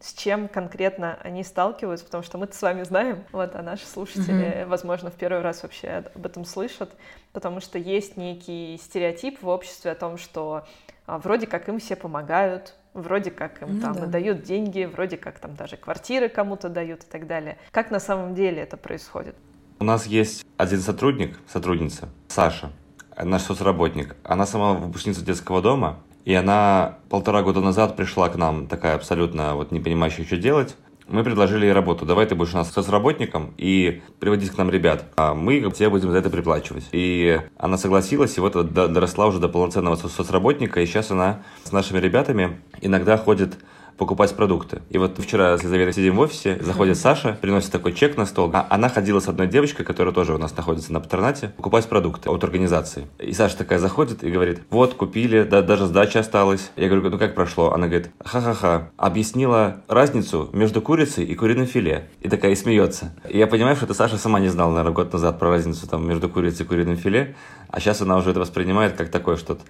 с 0.00 0.12
чем 0.14 0.48
конкретно 0.48 1.18
они 1.22 1.44
сталкиваются, 1.44 2.04
потому 2.04 2.24
что 2.24 2.38
мы-то 2.38 2.56
с 2.56 2.62
вами 2.62 2.82
знаем, 2.82 3.24
вот, 3.30 3.54
а 3.54 3.62
наши 3.62 3.86
слушатели, 3.86 4.62
угу. 4.62 4.70
возможно, 4.70 5.12
в 5.12 5.14
первый 5.14 5.42
раз 5.42 5.62
вообще 5.62 6.04
об 6.12 6.26
этом 6.26 6.44
слышат, 6.44 6.90
потому 7.32 7.60
что 7.60 7.78
есть 7.78 8.16
некий 8.16 8.76
стереотип 8.82 9.40
в 9.40 9.46
обществе 9.46 9.92
о 9.92 9.94
том, 9.94 10.18
что 10.18 10.66
а, 11.06 11.18
вроде 11.18 11.46
как 11.46 11.68
им 11.68 11.78
все 11.78 11.94
помогают, 11.94 12.74
вроде 12.94 13.30
как 13.30 13.62
им 13.62 13.76
ну, 13.76 13.80
там 13.80 13.94
да. 13.94 14.06
дают 14.06 14.42
деньги, 14.42 14.84
вроде 14.84 15.16
как 15.16 15.38
там 15.38 15.54
даже 15.54 15.76
квартиры 15.76 16.28
кому-то 16.28 16.68
дают 16.68 17.04
и 17.04 17.06
так 17.06 17.26
далее. 17.26 17.58
Как 17.70 17.90
на 17.90 18.00
самом 18.00 18.34
деле 18.34 18.62
это 18.62 18.76
происходит? 18.76 19.36
У 19.78 19.84
нас 19.84 20.06
есть 20.06 20.44
один 20.56 20.80
сотрудник, 20.80 21.38
сотрудница, 21.48 22.08
Саша, 22.28 22.70
наш 23.20 23.42
соцработник. 23.42 24.16
Она 24.22 24.46
сама 24.46 24.74
выпускница 24.74 25.24
детского 25.24 25.60
дома, 25.60 25.98
и 26.24 26.34
она 26.34 26.98
полтора 27.08 27.42
года 27.42 27.60
назад 27.60 27.96
пришла 27.96 28.28
к 28.28 28.36
нам, 28.36 28.66
такая 28.68 28.94
абсолютно 28.94 29.56
вот 29.56 29.72
не 29.72 29.80
понимающая, 29.80 30.24
что 30.24 30.36
делать 30.36 30.76
мы 31.12 31.22
предложили 31.24 31.66
ей 31.66 31.72
работу. 31.72 32.06
Давай 32.06 32.26
ты 32.26 32.34
будешь 32.34 32.54
у 32.54 32.56
нас 32.56 32.72
соцработником 32.72 33.52
и 33.58 34.02
приводить 34.18 34.50
к 34.50 34.58
нам 34.58 34.70
ребят, 34.70 35.04
а 35.16 35.34
мы 35.34 35.60
тебе 35.70 35.90
будем 35.90 36.10
за 36.10 36.18
это 36.18 36.30
приплачивать. 36.30 36.88
И 36.92 37.38
она 37.58 37.76
согласилась, 37.76 38.36
и 38.38 38.40
вот 38.40 38.72
доросла 38.72 39.26
уже 39.26 39.38
до 39.38 39.48
полноценного 39.48 39.96
соцработника, 39.96 40.80
и 40.80 40.86
сейчас 40.86 41.10
она 41.10 41.42
с 41.64 41.70
нашими 41.70 41.98
ребятами 41.98 42.60
иногда 42.80 43.16
ходит 43.18 43.58
покупать 43.96 44.34
продукты. 44.34 44.82
И 44.90 44.98
вот 44.98 45.18
вчера 45.18 45.56
с 45.56 45.60
Елизаветой 45.60 45.92
сидим 45.92 46.16
в 46.16 46.20
офисе, 46.20 46.58
заходит 46.60 46.96
Саша, 46.96 47.38
приносит 47.40 47.70
такой 47.70 47.92
чек 47.92 48.16
на 48.16 48.26
стол. 48.26 48.50
А 48.52 48.66
она 48.70 48.88
ходила 48.88 49.20
с 49.20 49.28
одной 49.28 49.46
девочкой, 49.46 49.84
которая 49.84 50.14
тоже 50.14 50.34
у 50.34 50.38
нас 50.38 50.56
находится 50.56 50.92
на 50.92 51.00
патронате, 51.00 51.52
покупать 51.56 51.88
продукты 51.88 52.30
от 52.30 52.44
организации. 52.44 53.06
И 53.18 53.32
Саша 53.32 53.58
такая 53.58 53.78
заходит 53.78 54.24
и 54.24 54.30
говорит, 54.30 54.62
вот, 54.70 54.94
купили, 54.94 55.42
да, 55.42 55.62
даже 55.62 55.86
сдача 55.86 56.20
осталась. 56.20 56.70
Я 56.76 56.88
говорю, 56.88 57.10
ну 57.10 57.18
как 57.18 57.34
прошло? 57.34 57.72
Она 57.72 57.86
говорит, 57.86 58.10
ха-ха-ха. 58.24 58.90
Объяснила 58.96 59.82
разницу 59.88 60.48
между 60.52 60.80
курицей 60.80 61.24
и 61.24 61.34
куриным 61.34 61.66
филе. 61.66 62.08
И 62.20 62.28
такая 62.28 62.52
и 62.52 62.56
смеется. 62.56 63.12
И 63.28 63.38
я 63.38 63.46
понимаю, 63.46 63.76
что 63.76 63.86
это 63.86 63.94
Саша 63.94 64.18
сама 64.18 64.40
не 64.40 64.48
знала, 64.48 64.70
наверное, 64.70 64.94
год 64.94 65.12
назад 65.12 65.38
про 65.38 65.50
разницу 65.50 65.88
там 65.88 66.06
между 66.06 66.28
курицей 66.28 66.64
и 66.64 66.68
куриным 66.68 66.96
филе. 66.96 67.36
А 67.72 67.80
сейчас 67.80 68.02
она 68.02 68.18
уже 68.18 68.30
это 68.30 68.40
воспринимает 68.40 68.92
как 68.92 69.08
такое 69.08 69.36
что-то. 69.36 69.62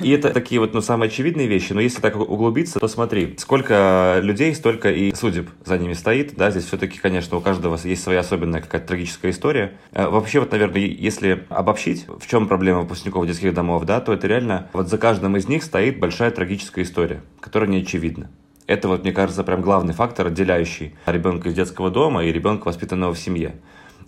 И 0.00 0.10
это 0.10 0.30
такие 0.30 0.60
вот, 0.62 0.72
ну, 0.72 0.80
самые 0.80 1.08
очевидные 1.08 1.46
вещи. 1.46 1.74
Но 1.74 1.80
если 1.82 2.00
так 2.00 2.16
углубиться, 2.16 2.80
то 2.80 2.88
смотри, 2.88 3.34
сколько 3.36 4.18
людей, 4.22 4.54
столько 4.54 4.90
и 4.90 5.14
судеб 5.14 5.50
за 5.66 5.76
ними 5.76 5.92
стоит. 5.92 6.34
Да, 6.36 6.50
здесь 6.50 6.64
все-таки, 6.64 6.98
конечно, 6.98 7.36
у 7.36 7.42
каждого 7.42 7.78
есть 7.84 8.02
своя 8.02 8.20
особенная 8.20 8.62
какая-то 8.62 8.88
трагическая 8.88 9.30
история. 9.30 9.74
Э, 9.92 10.08
вообще, 10.08 10.40
вот, 10.40 10.52
наверное, 10.52 10.80
если 10.80 11.44
обобщить, 11.50 12.06
в 12.08 12.26
чем 12.26 12.48
проблема 12.48 12.80
выпускников 12.80 13.26
детских 13.26 13.52
домов, 13.52 13.84
да, 13.84 14.00
то 14.00 14.14
это 14.14 14.26
реально 14.26 14.70
вот 14.72 14.88
за 14.88 14.96
каждым 14.96 15.36
из 15.36 15.48
них 15.48 15.62
стоит 15.62 16.00
большая 16.00 16.30
трагическая 16.30 16.82
история, 16.82 17.20
которая 17.40 17.68
не 17.68 17.82
очевидна. 17.82 18.30
Это 18.66 18.88
вот, 18.88 19.02
мне 19.02 19.12
кажется, 19.12 19.44
прям 19.44 19.60
главный 19.60 19.92
фактор, 19.92 20.28
отделяющий 20.28 20.94
ребенка 21.04 21.50
из 21.50 21.54
детского 21.54 21.90
дома 21.90 22.24
и 22.24 22.32
ребенка, 22.32 22.68
воспитанного 22.68 23.12
в 23.12 23.18
семье. 23.18 23.56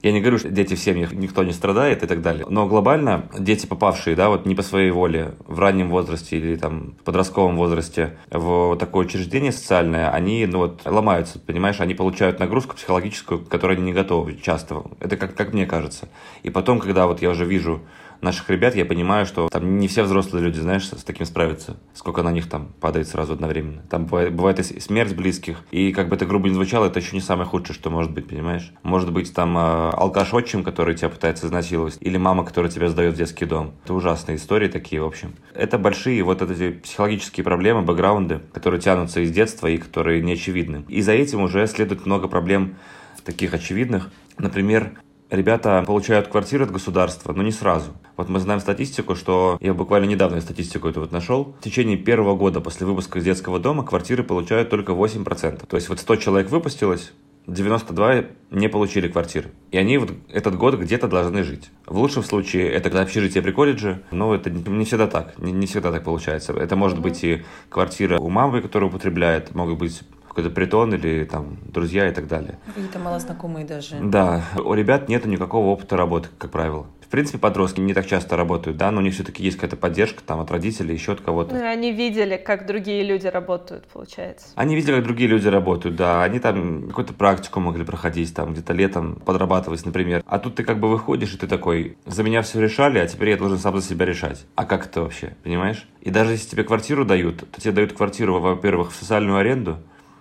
Я 0.03 0.13
не 0.13 0.21
говорю, 0.21 0.39
что 0.39 0.49
дети 0.49 0.75
в 0.75 0.79
семьях 0.79 1.13
никто 1.13 1.45
не 1.45 1.53
страдает 1.53 2.03
и 2.03 2.07
так 2.07 2.23
далее. 2.23 2.47
Но 2.49 2.67
глобально 2.67 3.29
дети, 3.39 3.67
попавшие, 3.67 4.17
да, 4.17 4.31
вот 4.31 4.47
не 4.47 4.55
по 4.55 4.63
своей 4.63 4.91
воле, 4.91 5.35
в 5.47 5.59
раннем 5.59 5.91
возрасте 5.91 6.39
или 6.39 6.57
там 6.57 6.95
подростковом 7.05 7.57
возрасте 7.57 8.17
в 8.31 8.77
такое 8.77 9.07
учреждение 9.07 9.53
социальное, 9.53 10.11
они, 10.11 10.47
ну 10.47 10.59
вот, 10.59 10.83
ломаются, 10.87 11.39
понимаешь, 11.39 11.81
они 11.81 11.95
получают 11.95 12.41
нагрузку 12.41 12.77
психологическую, 12.77 13.45
к 13.45 13.49
которой 13.49 13.77
они 13.77 13.85
не 13.87 13.93
готовы 13.93 14.37
часто. 14.37 14.85
Это 15.01 15.17
как, 15.17 15.35
как 15.35 15.53
мне 15.53 15.67
кажется. 15.67 16.09
И 16.43 16.51
потом, 16.51 16.81
когда 16.81 17.07
вот 17.07 17.21
я 17.21 17.31
уже 17.31 17.45
вижу 17.45 17.83
наших 18.23 18.49
ребят, 18.51 18.75
я 18.75 18.85
понимаю, 18.85 19.27
что 19.27 19.49
там 19.49 19.79
не 19.79 19.89
все 19.89 20.03
взрослые 20.03 20.45
люди, 20.45 20.61
знаешь, 20.61 20.87
с 20.87 21.05
таким 21.05 21.27
справятся. 21.27 21.77
Сколько 21.95 22.23
на 22.23 22.33
них 22.33 22.49
там 22.49 22.73
падает 22.81 23.09
сразу 23.09 23.33
одновременно. 23.33 23.83
Там 23.91 24.07
бывает, 24.07 24.35
бывает 24.35 24.59
и 24.61 24.81
смерть 24.81 25.15
близких. 25.15 25.65
И 25.71 25.93
как 25.93 26.09
бы 26.09 26.17
это 26.17 26.27
грубо 26.27 26.49
не 26.49 26.55
звучало, 26.55 26.87
это 26.87 27.01
еще 27.01 27.15
не 27.15 27.21
самое 27.21 27.49
худшее, 27.49 27.75
что 27.75 27.91
может 27.91 28.13
быть, 28.13 28.29
понимаешь? 28.29 28.73
Может 28.83 29.13
быть 29.13 29.33
там 29.35 29.57
э, 29.57 29.91
алкаш 29.91 30.35
отчим, 30.35 30.65
который 30.65 30.95
тебя 30.95 31.09
пытается 31.09 31.47
изнасиловать, 31.47 31.99
или 32.01 32.17
мама, 32.17 32.45
которая 32.45 32.71
тебя 32.71 32.89
сдает 32.89 33.15
в 33.15 33.19
детский 33.19 33.45
дом. 33.45 33.75
Это 33.85 33.95
ужасные 33.95 34.37
истории 34.37 34.69
такие, 34.69 35.03
в 35.03 35.07
общем. 35.07 35.35
Это 35.55 35.79
большие 35.79 36.23
вот 36.23 36.43
эти 36.43 36.71
психологические 36.73 37.45
проблемы, 37.45 37.83
бэкграунды, 37.83 38.41
которые 38.53 38.81
тянутся 38.81 39.21
из 39.21 39.31
детства 39.31 39.67
и 39.67 39.79
которые 39.79 40.23
не 40.23 40.33
очевидны. 40.33 40.85
И 40.89 41.03
за 41.03 41.13
этим 41.13 41.43
уже 41.43 41.67
следует 41.67 42.07
много 42.07 42.29
проблем 42.29 42.77
таких 43.25 43.55
очевидных. 43.55 44.11
Например, 44.39 44.93
ребята 45.31 45.83
получают 45.87 46.29
квартиры 46.29 46.65
от 46.65 46.71
государства, 46.71 47.33
но 47.33 47.43
не 47.43 47.53
сразу. 47.53 47.93
Вот 48.17 48.29
мы 48.29 48.39
знаем 48.41 48.61
статистику, 48.61 49.15
что 49.15 49.59
я 49.61 49.75
буквально 49.75 50.07
недавно 50.07 50.41
статистику 50.41 50.89
эту 50.89 51.01
вот 51.01 51.13
нашел. 51.13 51.57
В 51.61 51.65
течение 51.65 51.97
первого 51.97 52.37
года 52.37 52.61
после 52.61 52.87
выпуска 52.87 53.19
из 53.19 53.25
детского 53.25 53.59
дома 53.59 53.85
квартиры 53.85 54.23
получают 54.23 54.71
только 54.71 54.93
8%. 54.93 55.67
То 55.67 55.77
есть 55.77 55.89
вот 55.89 56.01
100 56.01 56.17
человек 56.17 56.51
выпустилось, 56.51 57.13
92 57.47 58.25
не 58.51 58.69
получили 58.69 59.09
квартиры. 59.09 59.51
И 59.71 59.79
они 59.79 59.99
вот 59.99 60.13
этот 60.29 60.57
год 60.57 60.79
где-то 60.79 61.09
должны 61.09 61.43
жить. 61.43 61.71
В 61.87 61.99
лучшем 61.99 62.23
случае 62.23 62.71
это 62.71 63.01
общежитие 63.01 63.43
при 63.43 63.53
колледже, 63.53 64.03
но 64.11 64.35
это 64.35 64.51
не 64.51 64.85
всегда 64.85 65.07
так. 65.07 65.39
Не, 65.39 65.53
не 65.53 65.67
всегда 65.67 65.91
так 65.91 66.05
получается. 66.05 66.53
Это 66.53 66.77
может 66.77 67.01
быть 67.01 67.25
и 67.25 67.43
квартира 67.69 68.19
у 68.19 68.29
мамы, 68.29 68.63
которая 68.63 68.89
употребляет, 68.91 69.55
могут 69.55 69.79
быть 69.79 70.03
какой-то 70.31 70.51
притон 70.51 70.95
или 70.95 71.25
там 71.25 71.59
друзья 71.67 72.09
и 72.09 72.13
так 72.13 72.29
далее. 72.29 72.59
Какие-то 72.67 73.01
малознакомые 73.01 73.67
даже. 73.67 73.97
Да, 74.01 74.45
у 74.65 74.75
ребят 74.75 75.09
нет 75.09 75.27
никакого 75.27 75.67
опыта 75.67 75.97
работы, 75.97 76.29
как 76.39 76.53
правило. 76.53 76.87
В 77.01 77.09
принципе, 77.11 77.39
подростки 77.39 77.81
не 77.81 77.93
так 77.93 78.07
часто 78.07 78.37
работают, 78.37 78.77
да, 78.77 78.93
но 78.93 79.01
у 79.01 79.03
них 79.03 79.15
все-таки 79.15 79.43
есть 79.43 79.57
какая-то 79.57 79.77
поддержка 79.77 80.23
там 80.25 80.39
от 80.39 80.53
родителей, 80.53 80.95
еще 80.95 81.11
от 81.11 81.21
кого-то. 81.21 81.57
Ну, 81.57 81.67
они 81.67 81.91
видели, 81.91 82.37
как 82.37 82.67
другие 82.67 83.03
люди 83.03 83.27
работают, 83.27 83.89
получается. 83.89 84.47
Они 84.55 84.77
видели, 84.77 84.95
как 84.95 85.03
другие 85.03 85.29
люди 85.29 85.49
работают, 85.49 85.97
да. 85.97 86.23
Они 86.23 86.39
там 86.39 86.87
какую-то 86.87 87.13
практику 87.13 87.59
могли 87.59 87.85
проходить, 87.85 88.33
там 88.33 88.53
где-то 88.53 88.73
летом 88.75 89.17
подрабатывать, 89.17 89.85
например. 89.85 90.23
А 90.25 90.39
тут 90.39 90.55
ты 90.55 90.63
как 90.63 90.79
бы 90.79 90.89
выходишь, 90.89 91.35
и 91.35 91.37
ты 91.37 91.49
такой, 91.49 91.97
за 92.07 92.23
меня 92.23 92.43
все 92.43 92.61
решали, 92.61 93.01
а 93.01 93.07
теперь 93.09 93.31
я 93.31 93.37
должен 93.37 93.59
сам 93.59 93.77
за 93.81 93.85
себя 93.85 94.07
решать. 94.07 94.47
А 94.55 94.65
как 94.65 94.87
это 94.87 95.01
вообще, 95.01 95.35
понимаешь? 95.43 95.89
И 96.03 96.11
даже 96.11 96.31
если 96.31 96.51
тебе 96.51 96.63
квартиру 96.63 97.05
дают, 97.05 97.39
то 97.51 97.61
тебе 97.61 97.73
дают 97.73 97.93
квартиру, 97.93 98.39
во-первых, 98.39 98.93
в 98.93 98.95
социальную 98.95 99.37
аренду, 99.37 99.79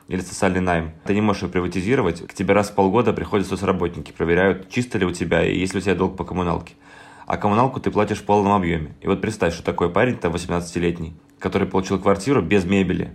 или 0.09 0.21
социальный 0.21 0.59
найм. 0.59 0.91
Ты 1.05 1.13
не 1.13 1.21
можешь 1.21 1.43
ее 1.43 1.49
приватизировать. 1.49 2.27
К 2.27 2.33
тебе 2.33 2.53
раз 2.53 2.69
в 2.69 2.75
полгода 2.75 3.13
приходят 3.13 3.47
соцработники, 3.47 4.11
проверяют, 4.11 4.69
чисто 4.69 4.97
ли 4.97 5.05
у 5.05 5.11
тебя 5.11 5.45
и 5.45 5.57
есть 5.57 5.73
ли 5.73 5.79
у 5.79 5.81
тебя 5.81 5.95
долг 5.95 6.17
по 6.17 6.25
коммуналке. 6.25 6.73
А 7.27 7.37
коммуналку 7.37 7.79
ты 7.79 7.91
платишь 7.91 8.17
в 8.17 8.25
полном 8.25 8.53
объеме. 8.53 8.95
И 9.01 9.07
вот 9.07 9.21
представь, 9.21 9.53
что 9.53 9.63
такой 9.63 9.91
парень, 9.91 10.17
там 10.17 10.33
18-летний, 10.33 11.13
который 11.37 11.67
получил 11.67 11.99
квартиру 11.99 12.41
без 12.41 12.65
мебели. 12.65 13.13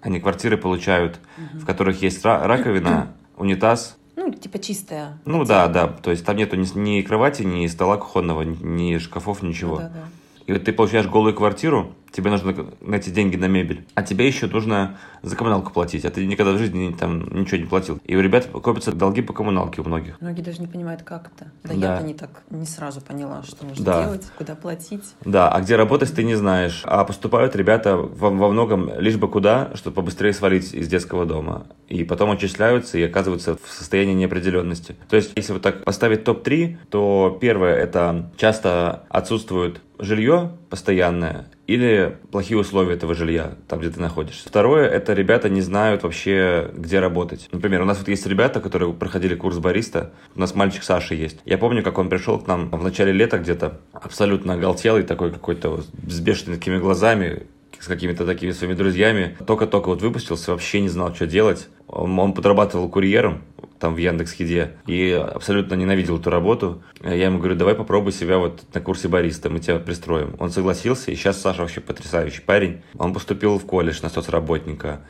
Они 0.00 0.20
квартиры 0.20 0.56
получают, 0.56 1.20
угу. 1.36 1.58
в 1.58 1.66
которых 1.66 2.00
есть 2.02 2.24
раковина, 2.24 3.14
унитаз, 3.36 3.98
ну, 4.14 4.30
типа 4.30 4.58
чистая. 4.58 5.18
Ну 5.24 5.44
да, 5.44 5.66
да. 5.68 5.88
То 5.88 6.10
есть 6.10 6.24
там 6.24 6.36
нету 6.36 6.56
ни, 6.56 6.78
ни 6.78 7.02
кровати, 7.02 7.42
ни 7.42 7.66
стола 7.66 7.96
кухонного, 7.96 8.42
ни 8.42 8.98
шкафов, 8.98 9.42
ничего. 9.42 9.76
Ну, 9.76 9.80
да, 9.80 9.88
да. 9.88 10.04
И 10.46 10.52
вот 10.52 10.64
ты 10.64 10.72
получаешь 10.72 11.06
голую 11.06 11.34
квартиру, 11.34 11.94
тебе 12.12 12.30
нужно 12.30 12.54
найти 12.80 13.10
деньги 13.10 13.36
на 13.36 13.46
мебель, 13.46 13.86
а 13.94 14.02
тебе 14.02 14.26
еще 14.26 14.46
нужно 14.46 14.98
за 15.22 15.36
коммуналку 15.36 15.72
платить, 15.72 16.04
а 16.04 16.10
ты 16.10 16.26
никогда 16.26 16.52
в 16.52 16.58
жизни 16.58 16.94
там 16.98 17.20
ничего 17.40 17.58
не 17.58 17.64
платил. 17.66 17.98
И 18.04 18.16
у 18.16 18.20
ребят 18.20 18.46
копятся 18.62 18.92
долги 18.92 19.22
по 19.22 19.32
коммуналке 19.32 19.80
у 19.80 19.84
многих. 19.84 20.20
Многие 20.20 20.42
даже 20.42 20.60
не 20.60 20.66
понимают, 20.66 21.02
как 21.02 21.30
это. 21.34 21.50
Да, 21.62 21.74
Да. 21.74 21.94
я-то 21.94 22.04
не 22.04 22.14
так 22.14 22.42
не 22.50 22.66
сразу 22.66 23.00
поняла, 23.00 23.42
что 23.44 23.64
нужно 23.64 23.84
Да. 23.84 24.02
делать, 24.04 24.26
куда 24.36 24.54
платить. 24.54 25.04
Да, 25.24 25.48
а 25.50 25.60
где 25.60 25.76
работать 25.76 26.14
ты 26.14 26.22
не 26.24 26.34
знаешь. 26.34 26.82
А 26.84 27.04
поступают 27.04 27.56
ребята 27.56 27.96
во, 27.96 28.30
во 28.30 28.48
многом 28.50 28.90
лишь 29.00 29.16
бы 29.16 29.28
куда, 29.28 29.70
чтобы 29.74 29.94
побыстрее 29.96 30.32
свалить 30.32 30.74
из 30.74 30.88
детского 30.88 31.24
дома. 31.24 31.66
И 31.88 32.04
потом 32.04 32.30
отчисляются 32.30 32.98
и 32.98 33.02
оказываются 33.02 33.56
в 33.56 33.70
состоянии 33.70 34.14
неопределенности. 34.14 34.96
То 35.08 35.16
есть, 35.16 35.32
если 35.36 35.52
вот 35.54 35.62
так 35.62 35.84
поставить 35.84 36.24
топ-3, 36.24 36.76
то 36.90 37.38
первое 37.40 37.74
это 37.76 38.30
часто 38.36 39.04
отсутствует 39.08 39.80
жилье 40.02 40.52
постоянное 40.68 41.46
или 41.66 42.18
плохие 42.30 42.58
условия 42.58 42.94
этого 42.94 43.14
жилья, 43.14 43.54
там, 43.68 43.80
где 43.80 43.90
ты 43.90 44.00
находишься. 44.00 44.48
Второе, 44.48 44.88
это 44.88 45.12
ребята 45.14 45.48
не 45.48 45.60
знают 45.60 46.02
вообще, 46.02 46.70
где 46.74 47.00
работать. 47.00 47.48
Например, 47.52 47.82
у 47.82 47.84
нас 47.84 47.98
вот 47.98 48.08
есть 48.08 48.26
ребята, 48.26 48.60
которые 48.60 48.92
проходили 48.92 49.34
курс 49.34 49.58
бариста. 49.58 50.12
У 50.34 50.40
нас 50.40 50.54
мальчик 50.54 50.82
Саша 50.82 51.14
есть. 51.14 51.38
Я 51.44 51.56
помню, 51.58 51.82
как 51.82 51.98
он 51.98 52.08
пришел 52.08 52.38
к 52.38 52.46
нам 52.46 52.68
в 52.70 52.82
начале 52.82 53.12
лета 53.12 53.38
где-то, 53.38 53.80
абсолютно 53.92 54.54
оголтелый, 54.54 55.04
такой 55.04 55.30
какой-то 55.30 55.70
вот 55.70 55.86
с 56.08 56.20
бешеными 56.20 56.56
такими 56.56 56.78
глазами, 56.78 57.46
с 57.78 57.86
какими-то 57.86 58.26
такими 58.26 58.52
своими 58.52 58.74
друзьями. 58.74 59.36
Только-только 59.46 59.88
вот 59.88 60.02
выпустился, 60.02 60.52
вообще 60.52 60.80
не 60.80 60.88
знал, 60.88 61.14
что 61.14 61.26
делать. 61.26 61.68
Он, 61.88 62.18
он 62.18 62.32
подрабатывал 62.32 62.88
курьером, 62.88 63.42
там 63.82 63.96
в 63.96 63.98
Яндекс.Еде, 63.98 64.76
и 64.86 65.10
абсолютно 65.10 65.74
ненавидел 65.74 66.18
эту 66.18 66.30
работу. 66.30 66.82
Я 67.02 67.24
ему 67.26 67.38
говорю, 67.38 67.56
давай 67.56 67.74
попробуй 67.74 68.12
себя 68.12 68.38
вот 68.38 68.62
на 68.72 68.80
курсе 68.80 69.08
бариста, 69.08 69.50
мы 69.50 69.58
тебя 69.58 69.80
пристроим. 69.80 70.36
Он 70.38 70.50
согласился, 70.50 71.10
и 71.10 71.16
сейчас 71.16 71.40
Саша 71.40 71.62
вообще 71.62 71.80
потрясающий 71.80 72.42
парень. 72.42 72.82
Он 72.96 73.12
поступил 73.12 73.58
в 73.58 73.66
колледж 73.66 73.98
на 74.02 74.08
соцработника. 74.08 75.00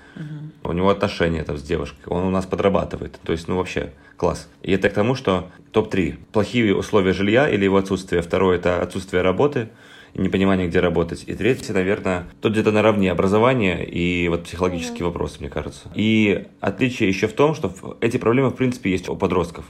У 0.64 0.73
него 0.73 0.88
отношения 0.88 1.45
там 1.45 1.59
с 1.59 1.62
девушкой, 1.62 2.07
он 2.07 2.25
у 2.25 2.31
нас 2.31 2.47
подрабатывает. 2.47 3.21
То 3.23 3.33
есть, 3.33 3.47
ну 3.47 3.59
вообще, 3.59 3.93
класс. 4.17 4.49
И 4.62 4.73
это 4.73 4.88
к 4.88 4.95
тому, 4.95 5.14
что 5.17 5.50
топ-3. 5.73 6.17
Плохие 6.33 6.75
условия 6.75 7.12
жилья 7.12 7.50
или 7.50 7.64
его 7.64 7.76
отсутствие. 7.76 8.23
Второе– 8.23 8.57
это 8.59 8.81
отсутствие 8.81 9.23
работы 9.23 9.69
непонимание, 10.14 10.69
где 10.69 10.81
работать. 10.81 11.25
И 11.26 11.35
третье, 11.35 11.73
наверное, 11.73 12.26
тут 12.40 12.52
где-то 12.52 12.73
наравне 12.73 13.11
образование 13.11 13.85
и 13.85 14.28
вот 14.28 14.45
психологические 14.45 15.07
вопросы, 15.07 15.37
мне 15.40 15.49
кажется. 15.49 15.90
И 15.95 16.47
отличие 16.61 17.09
еще 17.09 17.28
в 17.28 17.33
том, 17.33 17.54
что 17.54 17.73
эти 18.00 18.16
проблемы, 18.16 18.50
в 18.50 18.54
принципе, 18.54 18.90
есть 18.90 19.09
у 19.09 19.16
подростков. 19.16 19.64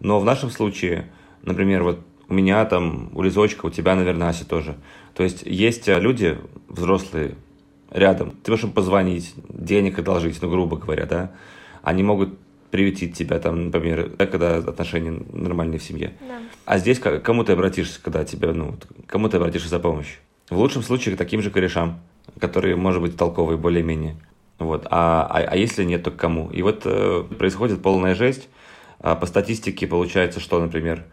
Но 0.00 0.20
в 0.20 0.24
нашем 0.24 0.50
случае, 0.50 1.10
например, 1.42 1.82
вот 1.82 2.00
у 2.28 2.34
меня 2.34 2.64
там, 2.66 3.10
у 3.14 3.22
Лизочка, 3.22 3.66
у 3.66 3.70
тебя, 3.70 3.94
наверное, 3.94 4.28
Ася 4.28 4.46
тоже. 4.46 4.76
То 5.14 5.22
есть 5.22 5.42
есть 5.44 5.88
э, 5.88 5.98
люди, 5.98 6.38
взрослые, 6.68 7.34
рядом. 7.90 8.32
Ты 8.42 8.50
можешь 8.50 8.66
им 8.66 8.72
позвонить, 8.72 9.34
денег 9.48 9.98
одолжить, 9.98 10.40
ну, 10.42 10.50
грубо 10.50 10.76
говоря, 10.76 11.06
да. 11.06 11.32
Они 11.82 12.02
могут 12.02 12.38
приютить 12.70 13.16
тебя 13.16 13.38
там, 13.38 13.66
например, 13.66 14.10
да, 14.18 14.26
когда 14.26 14.56
отношения 14.56 15.22
нормальные 15.32 15.78
в 15.78 15.82
семье. 15.82 16.12
Да. 16.20 16.38
А 16.68 16.76
здесь 16.76 16.98
к 16.98 17.20
кому 17.20 17.44
ты 17.44 17.52
обратишься, 17.52 17.98
когда 17.98 18.26
тебя, 18.26 18.52
ну, 18.52 18.74
кому 19.06 19.30
ты 19.30 19.38
обратишься 19.38 19.70
за 19.70 19.78
помощью? 19.78 20.18
В 20.50 20.58
лучшем 20.58 20.82
случае 20.82 21.14
к 21.14 21.18
таким 21.18 21.40
же 21.40 21.50
корешам, 21.50 21.98
которые, 22.38 22.76
может 22.76 23.00
быть, 23.00 23.16
толковые 23.16 23.56
более-менее. 23.56 24.16
Вот. 24.58 24.86
А, 24.90 25.26
а, 25.30 25.38
а 25.38 25.56
если 25.56 25.82
нет, 25.84 26.02
то 26.02 26.10
к 26.10 26.16
кому? 26.16 26.50
И 26.50 26.60
вот 26.60 26.82
э, 26.84 27.24
происходит 27.38 27.80
полная 27.80 28.14
жесть. 28.14 28.50
А 28.98 29.14
по 29.14 29.24
статистике 29.24 29.86
получается, 29.86 30.40
что, 30.40 30.60
например, 30.60 31.04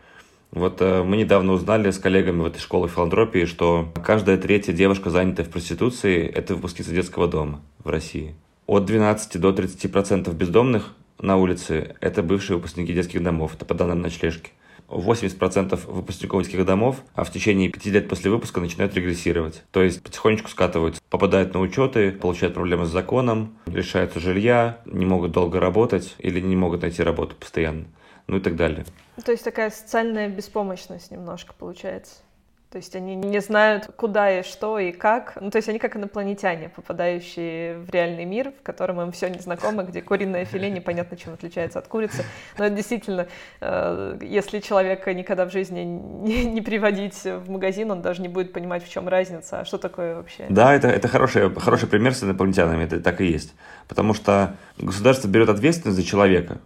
вот 0.51 0.81
э, 0.81 1.03
мы 1.03 1.15
недавно 1.15 1.53
узнали 1.53 1.89
с 1.89 1.99
коллегами 1.99 2.41
в 2.41 2.47
этой 2.47 2.59
школы 2.59 2.89
филантропии, 2.89 3.45
что 3.45 3.93
каждая 4.03 4.35
третья 4.35 4.73
девушка, 4.73 5.09
занятая 5.09 5.45
в 5.45 5.49
проституции, 5.49 6.27
это 6.27 6.55
выпускница 6.55 6.91
детского 6.91 7.29
дома 7.29 7.61
в 7.81 7.87
России. 7.87 8.35
От 8.67 8.83
12 8.83 9.39
до 9.39 9.53
30 9.53 9.89
процентов 9.89 10.35
бездомных 10.35 10.93
на 11.17 11.37
улице– 11.37 11.95
это 12.01 12.23
бывшие 12.23 12.57
выпускники 12.57 12.93
детских 12.93 13.23
домов, 13.23 13.53
это 13.55 13.63
по 13.63 13.73
данным 13.73 14.01
ночлежки. 14.01 14.51
80% 14.87 15.91
выпускников 15.91 16.43
детских 16.43 16.65
домов 16.65 17.01
а 17.13 17.23
в 17.23 17.31
течение 17.31 17.69
пяти 17.69 17.91
лет 17.91 18.07
после 18.07 18.31
выпуска 18.31 18.59
начинают 18.59 18.93
регрессировать. 18.95 19.63
То 19.71 19.81
есть 19.81 20.01
потихонечку 20.03 20.49
скатываются, 20.49 21.01
попадают 21.09 21.53
на 21.53 21.59
учеты, 21.59 22.11
получают 22.11 22.53
проблемы 22.53 22.85
с 22.85 22.89
законом, 22.89 23.57
лишаются 23.67 24.19
жилья, 24.19 24.79
не 24.85 25.05
могут 25.05 25.31
долго 25.31 25.59
работать 25.59 26.15
или 26.19 26.39
не 26.39 26.55
могут 26.55 26.81
найти 26.81 27.03
работу 27.03 27.35
постоянно, 27.35 27.85
ну 28.27 28.37
и 28.37 28.39
так 28.39 28.55
далее. 28.55 28.85
То 29.23 29.31
есть 29.31 29.43
такая 29.43 29.69
социальная 29.69 30.29
беспомощность 30.29 31.11
немножко 31.11 31.53
получается. 31.53 32.15
То 32.69 32.77
есть 32.77 32.95
они 32.95 33.15
не 33.15 33.39
знают, 33.39 33.89
куда 33.95 34.39
и 34.39 34.43
что 34.43 34.79
и 34.79 34.91
как. 34.91 35.37
Ну, 35.39 35.49
то 35.49 35.57
есть 35.57 35.69
они 35.69 35.79
как 35.79 35.95
инопланетяне, 35.95 36.69
попадающие 36.69 37.77
в 37.77 37.89
реальный 37.89 38.25
мир, 38.25 38.51
в 38.51 38.63
котором 38.63 38.99
им 39.01 39.11
все 39.13 39.29
незнакомо, 39.29 39.83
где 39.83 40.01
куриное 40.01 40.43
филе 40.43 40.69
непонятно 40.69 41.15
чем 41.15 41.33
отличается 41.33 41.79
от 41.79 41.87
курицы. 41.87 42.25
Но 42.57 42.65
это 42.65 42.75
действительно, 42.75 43.27
э, 43.61 44.17
если 44.21 44.59
человека 44.59 45.13
никогда 45.13 45.45
в 45.45 45.51
жизни 45.51 45.83
не, 45.83 46.61
приводить 46.61 47.23
в 47.23 47.49
магазин, 47.49 47.91
он 47.91 48.01
даже 48.01 48.21
не 48.21 48.27
будет 48.27 48.51
понимать, 48.51 48.83
в 48.83 48.89
чем 48.89 49.07
разница, 49.07 49.61
а 49.61 49.65
что 49.65 49.77
такое 49.77 50.15
вообще. 50.15 50.45
Да, 50.49 50.73
это, 50.73 50.89
это 50.89 51.07
хороший, 51.07 51.53
хороший 51.55 51.87
пример 51.87 52.13
с 52.13 52.23
инопланетянами, 52.23 52.83
это 52.83 52.99
так 52.99 53.21
и 53.21 53.25
есть. 53.25 53.53
Потому 53.87 54.13
что 54.13 54.55
государство 54.77 55.27
берет 55.27 55.47
ответственность 55.49 55.97
за 55.97 56.03
человека, 56.03 56.57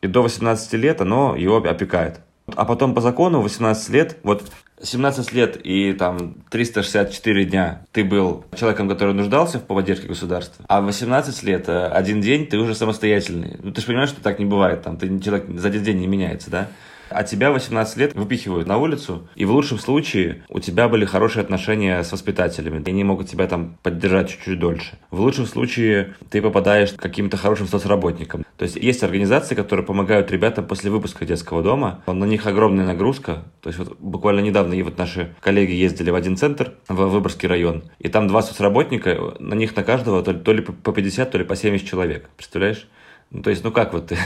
и 0.00 0.06
до 0.06 0.22
18 0.22 0.72
лет 0.74 1.00
оно 1.00 1.36
его 1.36 1.56
опекает. 1.56 2.20
А 2.56 2.64
потом 2.64 2.94
по 2.94 3.00
закону 3.00 3.40
18 3.40 3.88
лет, 3.90 4.16
вот 4.22 4.42
17 4.82 5.32
лет 5.32 5.58
и 5.64 5.92
там 5.92 6.34
364 6.50 7.44
дня 7.44 7.82
ты 7.92 8.04
был 8.04 8.44
человеком, 8.56 8.88
который 8.88 9.14
нуждался 9.14 9.58
в 9.58 9.64
поддержке 9.64 10.06
государства, 10.06 10.64
а 10.68 10.80
в 10.80 10.86
18 10.86 11.42
лет 11.42 11.68
э, 11.68 11.86
один 11.86 12.20
день 12.20 12.46
ты 12.46 12.58
уже 12.58 12.74
самостоятельный. 12.74 13.56
Ну 13.62 13.72
ты 13.72 13.80
же 13.80 13.86
понимаешь, 13.86 14.10
что 14.10 14.22
так 14.22 14.38
не 14.38 14.44
бывает, 14.44 14.82
там 14.82 14.96
ты 14.96 15.18
человек 15.20 15.46
за 15.58 15.68
один 15.68 15.82
день 15.82 15.98
не 15.98 16.06
меняется, 16.06 16.50
да? 16.50 16.68
А 17.10 17.24
тебя 17.24 17.50
18 17.50 17.96
лет 17.96 18.14
выпихивают 18.14 18.66
на 18.66 18.78
улицу, 18.78 19.28
и 19.34 19.44
в 19.44 19.50
лучшем 19.50 19.78
случае 19.78 20.44
у 20.48 20.60
тебя 20.60 20.88
были 20.88 21.04
хорошие 21.04 21.42
отношения 21.42 22.02
с 22.02 22.12
воспитателями, 22.12 22.82
и 22.82 22.90
они 22.90 23.04
могут 23.04 23.28
тебя 23.28 23.46
там 23.46 23.78
поддержать 23.82 24.30
чуть-чуть 24.30 24.58
дольше. 24.58 24.98
В 25.10 25.20
лучшем 25.20 25.46
случае 25.46 26.14
ты 26.30 26.42
попадаешь 26.42 26.92
к 26.92 27.00
каким-то 27.00 27.36
хорошим 27.36 27.66
соцработникам. 27.66 28.44
То 28.56 28.64
есть 28.64 28.76
есть 28.76 29.02
организации, 29.04 29.54
которые 29.54 29.86
помогают 29.86 30.30
ребятам 30.30 30.66
после 30.66 30.90
выпуска 30.90 31.24
детского 31.24 31.62
дома. 31.62 32.02
На 32.06 32.24
них 32.24 32.46
огромная 32.46 32.86
нагрузка. 32.86 33.44
То 33.62 33.68
есть 33.68 33.78
вот 33.78 33.96
буквально 34.00 34.40
недавно 34.40 34.74
и 34.74 34.82
вот 34.82 34.98
наши 34.98 35.34
коллеги 35.40 35.72
ездили 35.72 36.10
в 36.10 36.14
один 36.14 36.36
центр, 36.36 36.74
в 36.88 36.94
Выборгский 36.94 37.48
район, 37.48 37.84
и 37.98 38.08
там 38.08 38.28
два 38.28 38.42
соцработника, 38.42 39.34
на 39.38 39.54
них 39.54 39.76
на 39.76 39.84
каждого 39.84 40.22
то 40.22 40.32
ли, 40.32 40.38
то 40.38 40.52
ли 40.52 40.62
по 40.62 40.92
50, 40.92 41.30
то 41.30 41.38
ли 41.38 41.44
по 41.44 41.56
70 41.56 41.86
человек. 41.86 42.28
Представляешь? 42.36 42.88
Ну, 43.30 43.42
то 43.42 43.50
есть, 43.50 43.62
ну 43.62 43.70
как 43.72 43.92
вот 43.92 44.06
ты? 44.08 44.18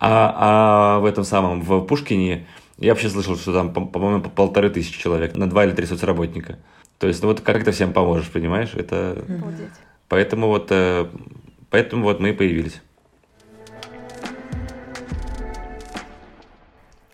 а, 0.00 0.96
а 0.98 0.98
в 0.98 1.04
этом 1.04 1.24
самом, 1.24 1.62
в 1.62 1.80
Пушкине, 1.86 2.46
я 2.78 2.92
вообще 2.92 3.08
слышал, 3.08 3.36
что 3.36 3.52
там, 3.52 3.72
по- 3.72 3.86
по-моему, 3.86 4.22
по 4.22 4.30
полторы 4.30 4.70
тысячи 4.70 5.00
человек 5.00 5.36
на 5.36 5.48
два 5.48 5.64
или 5.64 5.72
три 5.72 5.86
соцработника. 5.86 6.58
То 6.98 7.06
есть, 7.06 7.22
ну 7.22 7.28
вот 7.28 7.40
как 7.40 7.64
ты 7.64 7.70
всем 7.70 7.92
поможешь, 7.92 8.30
понимаешь? 8.30 8.74
Это... 8.74 9.24
Обалдеть. 9.28 9.70
Поэтому 10.08 10.48
вот, 10.48 10.68
э, 10.70 11.06
поэтому 11.70 12.02
вот 12.04 12.18
мы 12.18 12.30
и 12.30 12.32
появились. 12.32 12.80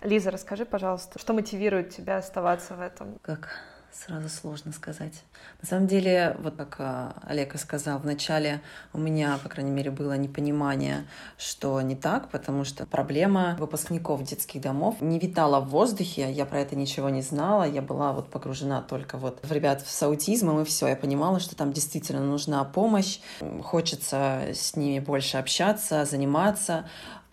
Лиза, 0.00 0.30
расскажи, 0.30 0.64
пожалуйста, 0.64 1.18
что 1.18 1.32
мотивирует 1.32 1.90
тебя 1.90 2.18
оставаться 2.18 2.74
в 2.74 2.80
этом? 2.80 3.16
Как 3.22 3.48
сразу 3.94 4.28
сложно 4.28 4.72
сказать. 4.72 5.22
На 5.62 5.68
самом 5.68 5.86
деле, 5.86 6.36
вот 6.40 6.56
как 6.56 6.76
э, 6.78 7.12
Олег 7.22 7.54
и 7.54 7.58
сказал, 7.58 7.98
вначале 7.98 8.60
у 8.92 8.98
меня, 8.98 9.38
по 9.42 9.48
крайней 9.48 9.70
мере, 9.70 9.90
было 9.90 10.16
непонимание, 10.16 11.06
что 11.38 11.80
не 11.80 11.94
так, 11.94 12.28
потому 12.30 12.64
что 12.64 12.86
проблема 12.86 13.56
выпускников 13.58 14.22
детских 14.24 14.60
домов 14.60 15.00
не 15.00 15.18
витала 15.18 15.60
в 15.60 15.68
воздухе, 15.68 16.30
я 16.32 16.44
про 16.44 16.60
это 16.60 16.76
ничего 16.76 17.08
не 17.08 17.22
знала, 17.22 17.64
я 17.64 17.82
была 17.82 18.12
вот 18.12 18.30
погружена 18.30 18.82
только 18.82 19.16
вот 19.16 19.38
в 19.42 19.52
ребят 19.52 19.86
с 19.86 20.02
аутизмом 20.02 20.60
и 20.62 20.64
все, 20.64 20.88
я 20.88 20.96
понимала, 20.96 21.38
что 21.38 21.54
там 21.54 21.72
действительно 21.72 22.22
нужна 22.22 22.64
помощь, 22.64 23.20
хочется 23.62 24.48
с 24.52 24.76
ними 24.76 24.98
больше 24.98 25.36
общаться, 25.36 26.04
заниматься, 26.04 26.84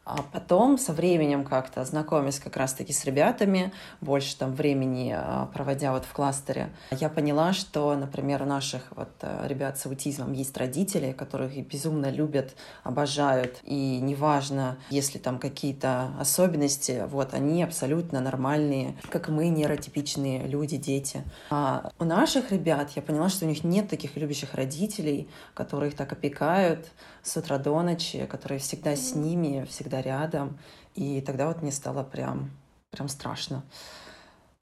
а 0.03 0.23
потом, 0.33 0.79
со 0.79 0.93
временем 0.93 1.43
как-то, 1.43 1.85
знакомясь 1.85 2.39
как 2.39 2.57
раз-таки 2.57 2.91
с 2.91 3.05
ребятами, 3.05 3.71
больше 4.01 4.35
там 4.35 4.53
времени 4.55 5.13
а, 5.15 5.45
проводя 5.53 5.91
вот 5.91 6.05
в 6.05 6.11
кластере, 6.11 6.71
я 6.89 7.07
поняла, 7.07 7.53
что, 7.53 7.95
например, 7.95 8.41
у 8.41 8.45
наших 8.45 8.81
вот 8.95 9.09
а, 9.21 9.45
ребят 9.47 9.77
с 9.77 9.85
аутизмом 9.85 10.33
есть 10.33 10.57
родители, 10.57 11.11
которых 11.11 11.55
безумно 11.67 12.09
любят, 12.09 12.55
обожают, 12.83 13.59
и 13.63 13.99
неважно, 14.01 14.77
если 14.89 15.19
там 15.19 15.37
какие-то 15.37 16.11
особенности, 16.19 17.05
вот, 17.07 17.35
они 17.35 17.61
абсолютно 17.61 18.21
нормальные, 18.21 18.97
как 19.11 19.29
мы, 19.29 19.49
нейротипичные 19.49 20.47
люди, 20.47 20.77
дети. 20.77 21.23
А 21.51 21.91
у 21.99 22.05
наших 22.05 22.51
ребят 22.51 22.89
я 22.95 23.03
поняла, 23.03 23.29
что 23.29 23.45
у 23.45 23.47
них 23.47 23.63
нет 23.63 23.87
таких 23.87 24.15
любящих 24.17 24.55
родителей, 24.55 25.29
которые 25.53 25.91
их 25.91 25.95
так 25.95 26.11
опекают 26.11 26.87
с 27.21 27.37
утра 27.37 27.59
до 27.59 27.81
ночи, 27.83 28.25
которые 28.25 28.59
всегда 28.59 28.95
с 28.95 29.13
ними, 29.13 29.65
всегда 29.69 29.90
рядом. 29.99 30.57
И 30.95 31.21
тогда 31.21 31.47
вот 31.47 31.61
мне 31.61 31.71
стало 31.71 32.03
прям, 32.03 32.51
прям 32.91 33.09
страшно. 33.09 33.63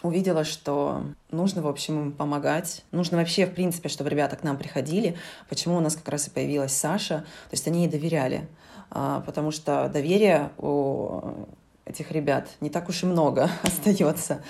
увидела, 0.01 0.43
что 0.45 1.03
нужно, 1.29 1.61
в 1.61 1.67
общем, 1.67 1.99
им 1.99 2.11
помогать. 2.13 2.85
Нужно 2.91 3.17
вообще, 3.17 3.45
в 3.45 3.53
принципе, 3.53 3.89
чтобы 3.89 4.09
ребята 4.09 4.35
к 4.37 4.43
нам 4.43 4.57
приходили. 4.57 5.17
Почему 5.49 5.77
у 5.77 5.81
нас 5.81 5.95
как 5.95 6.07
раз 6.07 6.27
и 6.27 6.31
появилась 6.31 6.73
Саша. 6.73 7.19
То 7.19 7.53
есть 7.53 7.67
они 7.67 7.83
ей 7.83 7.89
доверяли. 7.89 8.47
А, 8.91 9.21
потому 9.21 9.51
что 9.51 9.89
доверия 9.89 10.51
у 10.57 11.45
этих 11.85 12.11
ребят 12.11 12.47
не 12.61 12.69
так 12.69 12.89
уж 12.89 13.03
и 13.03 13.05
много 13.05 13.49
остается 13.63 14.43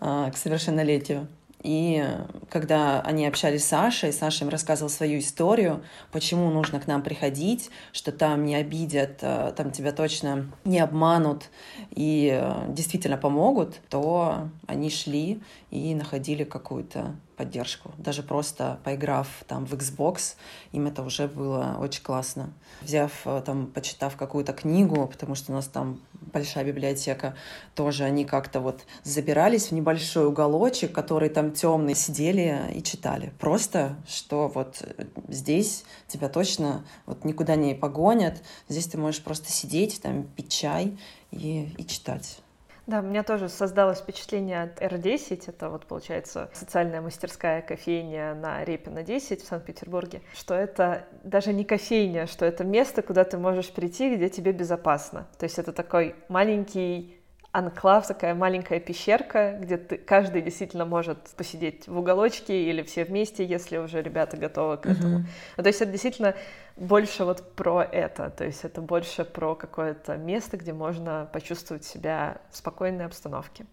а, 0.00 0.30
к 0.30 0.36
совершеннолетию. 0.36 1.28
И 1.62 2.04
когда 2.50 3.00
они 3.00 3.26
общались 3.26 3.64
с 3.64 3.68
Сашей, 3.68 4.12
Саша 4.12 4.44
им 4.44 4.50
рассказывал 4.50 4.90
свою 4.90 5.18
историю, 5.18 5.82
почему 6.12 6.50
нужно 6.50 6.80
к 6.80 6.86
нам 6.86 7.02
приходить, 7.02 7.70
что 7.92 8.12
там 8.12 8.44
не 8.44 8.54
обидят, 8.54 9.18
а, 9.22 9.52
там 9.52 9.70
тебя 9.70 9.92
точно 9.92 10.46
не 10.64 10.78
обманут 10.78 11.50
и 11.90 12.30
а, 12.32 12.66
действительно 12.68 13.16
помогут, 13.16 13.80
то 13.88 14.48
они 14.66 14.90
шли 14.90 15.40
и 15.70 15.94
находили 15.94 16.44
какую-то 16.44 17.16
поддержку. 17.36 17.92
Даже 17.98 18.22
просто 18.22 18.78
поиграв 18.84 19.28
там 19.46 19.66
в 19.66 19.74
Xbox, 19.74 20.36
им 20.72 20.86
это 20.86 21.02
уже 21.02 21.28
было 21.28 21.76
очень 21.78 22.02
классно. 22.02 22.52
Взяв 22.82 23.12
э, 23.26 23.42
там, 23.44 23.66
почитав 23.66 24.16
какую-то 24.16 24.52
книгу, 24.52 25.06
потому 25.06 25.34
что 25.34 25.52
у 25.52 25.54
нас 25.54 25.66
там 25.66 26.00
большая 26.32 26.64
библиотека, 26.64 27.34
тоже 27.74 28.04
они 28.04 28.24
как-то 28.24 28.60
вот 28.60 28.80
забирались 29.02 29.68
в 29.68 29.72
небольшой 29.72 30.26
уголочек, 30.26 30.92
который 30.92 31.28
там 31.28 31.52
темный, 31.52 31.94
сидели 31.94 32.72
и 32.74 32.82
читали. 32.82 33.32
Просто, 33.38 33.96
что 34.08 34.48
вот 34.48 34.82
здесь 35.28 35.84
тебя 36.08 36.28
точно 36.28 36.84
вот 37.04 37.24
никуда 37.24 37.56
не 37.56 37.74
погонят, 37.74 38.42
здесь 38.68 38.86
ты 38.86 38.98
можешь 38.98 39.22
просто 39.22 39.50
сидеть, 39.50 40.00
там 40.00 40.24
пить 40.24 40.50
чай 40.50 40.98
и, 41.30 41.72
и 41.76 41.86
читать. 41.86 42.38
Да, 42.86 43.00
у 43.00 43.02
меня 43.02 43.24
тоже 43.24 43.48
создалось 43.48 43.98
впечатление 43.98 44.62
от 44.62 44.80
R10, 44.80 45.44
это 45.48 45.70
вот 45.70 45.86
получается 45.86 46.48
социальная 46.52 47.00
мастерская 47.00 47.60
кофейня 47.60 48.34
на 48.36 48.64
Репина 48.64 49.02
10 49.02 49.42
в 49.42 49.46
Санкт-Петербурге, 49.46 50.22
что 50.34 50.54
это 50.54 51.04
даже 51.24 51.52
не 51.52 51.64
кофейня, 51.64 52.28
что 52.28 52.44
это 52.44 52.62
место, 52.62 53.02
куда 53.02 53.24
ты 53.24 53.38
можешь 53.38 53.70
прийти, 53.70 54.14
где 54.14 54.28
тебе 54.28 54.52
безопасно. 54.52 55.26
То 55.36 55.44
есть 55.44 55.58
это 55.58 55.72
такой 55.72 56.14
маленький 56.28 57.16
анклав, 57.56 58.06
такая 58.06 58.34
маленькая 58.34 58.80
пещерка, 58.80 59.58
где 59.58 59.78
ты, 59.78 59.96
каждый 59.96 60.42
действительно 60.42 60.84
может 60.84 61.18
посидеть 61.36 61.88
в 61.88 61.98
уголочке 61.98 62.70
или 62.70 62.82
все 62.82 63.04
вместе, 63.04 63.46
если 63.46 63.78
уже 63.78 64.02
ребята 64.02 64.36
готовы 64.36 64.76
к 64.76 64.84
этому. 64.84 65.20
Mm-hmm. 65.20 65.26
Ну, 65.56 65.62
то 65.62 65.68
есть 65.68 65.80
это 65.80 65.90
действительно 65.90 66.34
больше 66.76 67.24
вот 67.24 67.54
про 67.54 67.82
это, 67.82 68.30
то 68.30 68.44
есть 68.44 68.64
это 68.64 68.80
больше 68.80 69.24
про 69.24 69.54
какое-то 69.54 70.16
место, 70.16 70.56
где 70.56 70.72
можно 70.72 71.28
почувствовать 71.32 71.84
себя 71.84 72.38
в 72.50 72.56
спокойной 72.56 73.06
обстановке. 73.06 73.66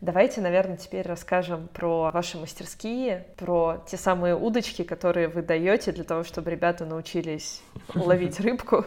Давайте, 0.00 0.40
наверное, 0.40 0.76
теперь 0.76 1.06
расскажем 1.06 1.68
про 1.68 2.10
ваши 2.10 2.36
мастерские, 2.36 3.26
про 3.36 3.84
те 3.86 3.96
самые 3.96 4.34
удочки, 4.34 4.82
которые 4.82 5.28
вы 5.28 5.42
даете 5.42 5.92
для 5.92 6.02
того, 6.02 6.24
чтобы 6.24 6.50
ребята 6.50 6.84
научились 6.84 7.62
ловить 7.94 8.40
рыбку 8.40 8.84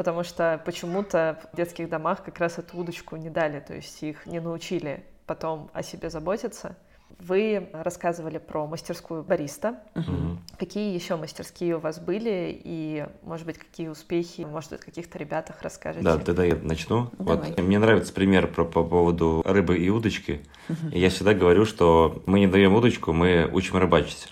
потому 0.00 0.24
что 0.24 0.58
почему-то 0.64 1.38
в 1.52 1.56
детских 1.56 1.90
домах 1.90 2.24
как 2.24 2.38
раз 2.38 2.56
эту 2.56 2.78
удочку 2.78 3.16
не 3.16 3.28
дали, 3.28 3.60
то 3.60 3.74
есть 3.74 4.02
их 4.02 4.24
не 4.24 4.40
научили 4.40 5.04
потом 5.26 5.70
о 5.74 5.82
себе 5.82 6.08
заботиться. 6.08 6.74
Вы 7.18 7.68
рассказывали 7.72 8.38
про 8.38 8.66
мастерскую 8.66 9.22
бариста. 9.22 9.80
Угу. 9.94 10.38
Какие 10.58 10.94
еще 10.94 11.16
мастерские 11.16 11.76
у 11.76 11.80
вас 11.80 11.98
были 11.98 12.60
и, 12.64 13.06
может 13.22 13.46
быть, 13.46 13.58
какие 13.58 13.88
успехи, 13.88 14.42
может 14.42 14.70
быть, 14.70 14.80
каких-то 14.80 15.18
ребятах 15.18 15.62
расскажете? 15.62 16.04
Да, 16.04 16.18
тогда 16.18 16.44
я 16.44 16.56
начну. 16.56 17.10
Давай. 17.18 17.36
Вот 17.36 17.60
мне 17.60 17.78
нравится 17.78 18.12
пример 18.12 18.46
про, 18.46 18.64
по 18.64 18.84
поводу 18.84 19.42
рыбы 19.44 19.78
и 19.78 19.88
удочки. 19.90 20.42
Угу. 20.68 20.90
я 20.92 21.10
всегда 21.10 21.34
говорю, 21.34 21.64
что 21.64 22.22
мы 22.26 22.40
не 22.40 22.46
даем 22.46 22.74
удочку, 22.74 23.12
мы 23.12 23.48
учим 23.52 23.76
рыбачить. 23.76 24.28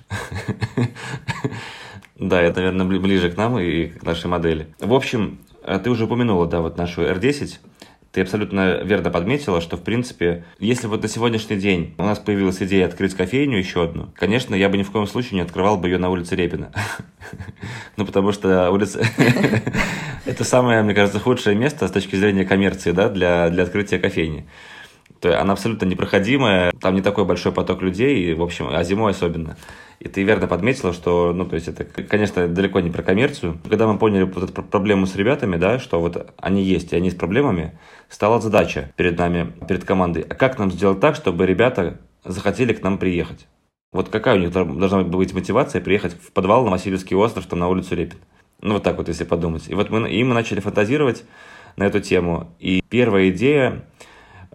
Да, 2.19 2.43
это, 2.43 2.61
наверное, 2.61 2.99
ближе 2.99 3.31
к 3.31 3.37
нам 3.37 3.61
и 3.61 3.87
к 3.87 4.03
нашей 4.03 4.27
модели. 4.27 4.67
В 4.81 4.93
общем, 4.93 5.39
а 5.63 5.79
ты 5.79 5.89
уже 5.89 6.07
упомянула, 6.07 6.47
да, 6.47 6.61
вот 6.61 6.77
нашу 6.77 7.03
R10. 7.03 7.59
Ты 8.13 8.23
абсолютно 8.23 8.83
верно 8.83 9.11
подметила, 9.11 9.61
что, 9.61 9.77
в 9.77 9.83
принципе, 9.83 10.45
если 10.59 10.87
вот 10.87 11.03
на 11.03 11.09
сегодняшний 11.09 11.57
день 11.57 11.95
у 11.99 12.05
нас 12.05 12.19
появилась 12.19 12.63
идея 12.63 12.87
открыть 12.87 13.15
кофейню 13.15 13.59
еще 13.59 13.85
одну, 13.85 14.09
конечно, 14.15 14.55
я 14.55 14.71
бы 14.71 14.79
ни 14.79 14.83
в 14.83 14.91
коем 14.91 15.07
случае 15.07 15.35
не 15.35 15.41
открывал 15.43 15.77
бы 15.77 15.89
ее 15.89 15.99
на 15.99 16.09
улице 16.11 16.37
Репина. 16.37 16.73
Ну, 17.97 18.07
потому 18.07 18.33
что 18.33 18.71
улица... 18.71 19.05
Это 20.25 20.45
самое, 20.45 20.83
мне 20.83 20.95
кажется, 20.95 21.19
худшее 21.19 21.57
место 21.57 21.89
с 21.89 21.91
точки 21.91 22.17
зрения 22.17 22.45
коммерции, 22.45 22.93
да, 22.93 23.09
для, 23.09 23.51
для 23.51 23.65
открытия 23.65 23.99
кофейни. 23.99 24.47
То 25.21 25.29
есть 25.29 25.41
она 25.41 25.53
абсолютно 25.53 25.87
непроходимая, 25.87 26.73
там 26.81 26.95
не 26.95 27.03
такой 27.03 27.25
большой 27.25 27.53
поток 27.53 27.83
людей, 27.83 28.31
и, 28.31 28.35
в 28.35 28.43
общем, 28.43 28.69
а 28.69 28.83
зимой 28.85 29.13
особенно. 29.13 29.57
И 29.99 30.09
ты 30.09 30.23
верно 30.23 30.47
подметила, 30.47 30.93
что, 30.93 31.33
ну, 31.33 31.45
то 31.45 31.57
есть 31.57 31.67
это, 31.67 31.85
конечно, 31.85 32.47
далеко 32.47 32.79
не 32.81 32.91
про 32.91 33.03
коммерцию. 33.03 33.59
Когда 33.69 33.89
мы 33.89 33.99
поняли 33.99 34.23
вот 34.23 34.45
эту 34.45 34.63
проблему 34.63 35.07
с 35.07 35.17
ребятами, 35.17 35.57
да, 35.57 35.81
что 35.81 36.01
вот 36.01 36.33
они 36.39 36.63
есть, 36.63 36.93
и 36.93 36.97
они 36.97 37.11
с 37.11 37.15
проблемами, 37.15 37.77
стала 38.09 38.41
задача 38.41 38.93
перед 38.97 39.19
нами, 39.19 39.53
перед 39.67 39.85
командой. 39.85 40.25
А 40.29 40.35
как 40.37 40.59
нам 40.59 40.71
сделать 40.71 41.01
так, 41.01 41.17
чтобы 41.17 41.47
ребята 41.47 41.99
захотели 42.25 42.73
к 42.73 42.83
нам 42.83 42.99
приехать? 42.99 43.49
Вот 43.93 44.09
какая 44.11 44.37
у 44.37 44.39
них 44.39 44.53
должна 44.53 45.03
быть 45.03 45.33
мотивация 45.33 45.81
приехать 45.81 46.13
в 46.13 46.31
подвал 46.33 46.65
на 46.65 46.71
Васильевский 46.71 47.17
остров, 47.17 47.47
там, 47.47 47.59
на 47.59 47.69
улицу 47.69 47.97
Репин? 47.97 48.19
Ну, 48.61 48.75
вот 48.75 48.83
так 48.83 48.99
вот, 48.99 49.09
если 49.09 49.25
подумать. 49.25 49.69
И 49.69 49.75
вот 49.75 49.91
мы, 49.91 50.11
и 50.11 50.23
мы 50.23 50.35
начали 50.35 50.61
фантазировать 50.61 51.25
на 51.77 51.85
эту 51.85 52.01
тему. 52.01 52.55
И 52.59 52.83
первая 52.89 53.31
идея 53.31 53.85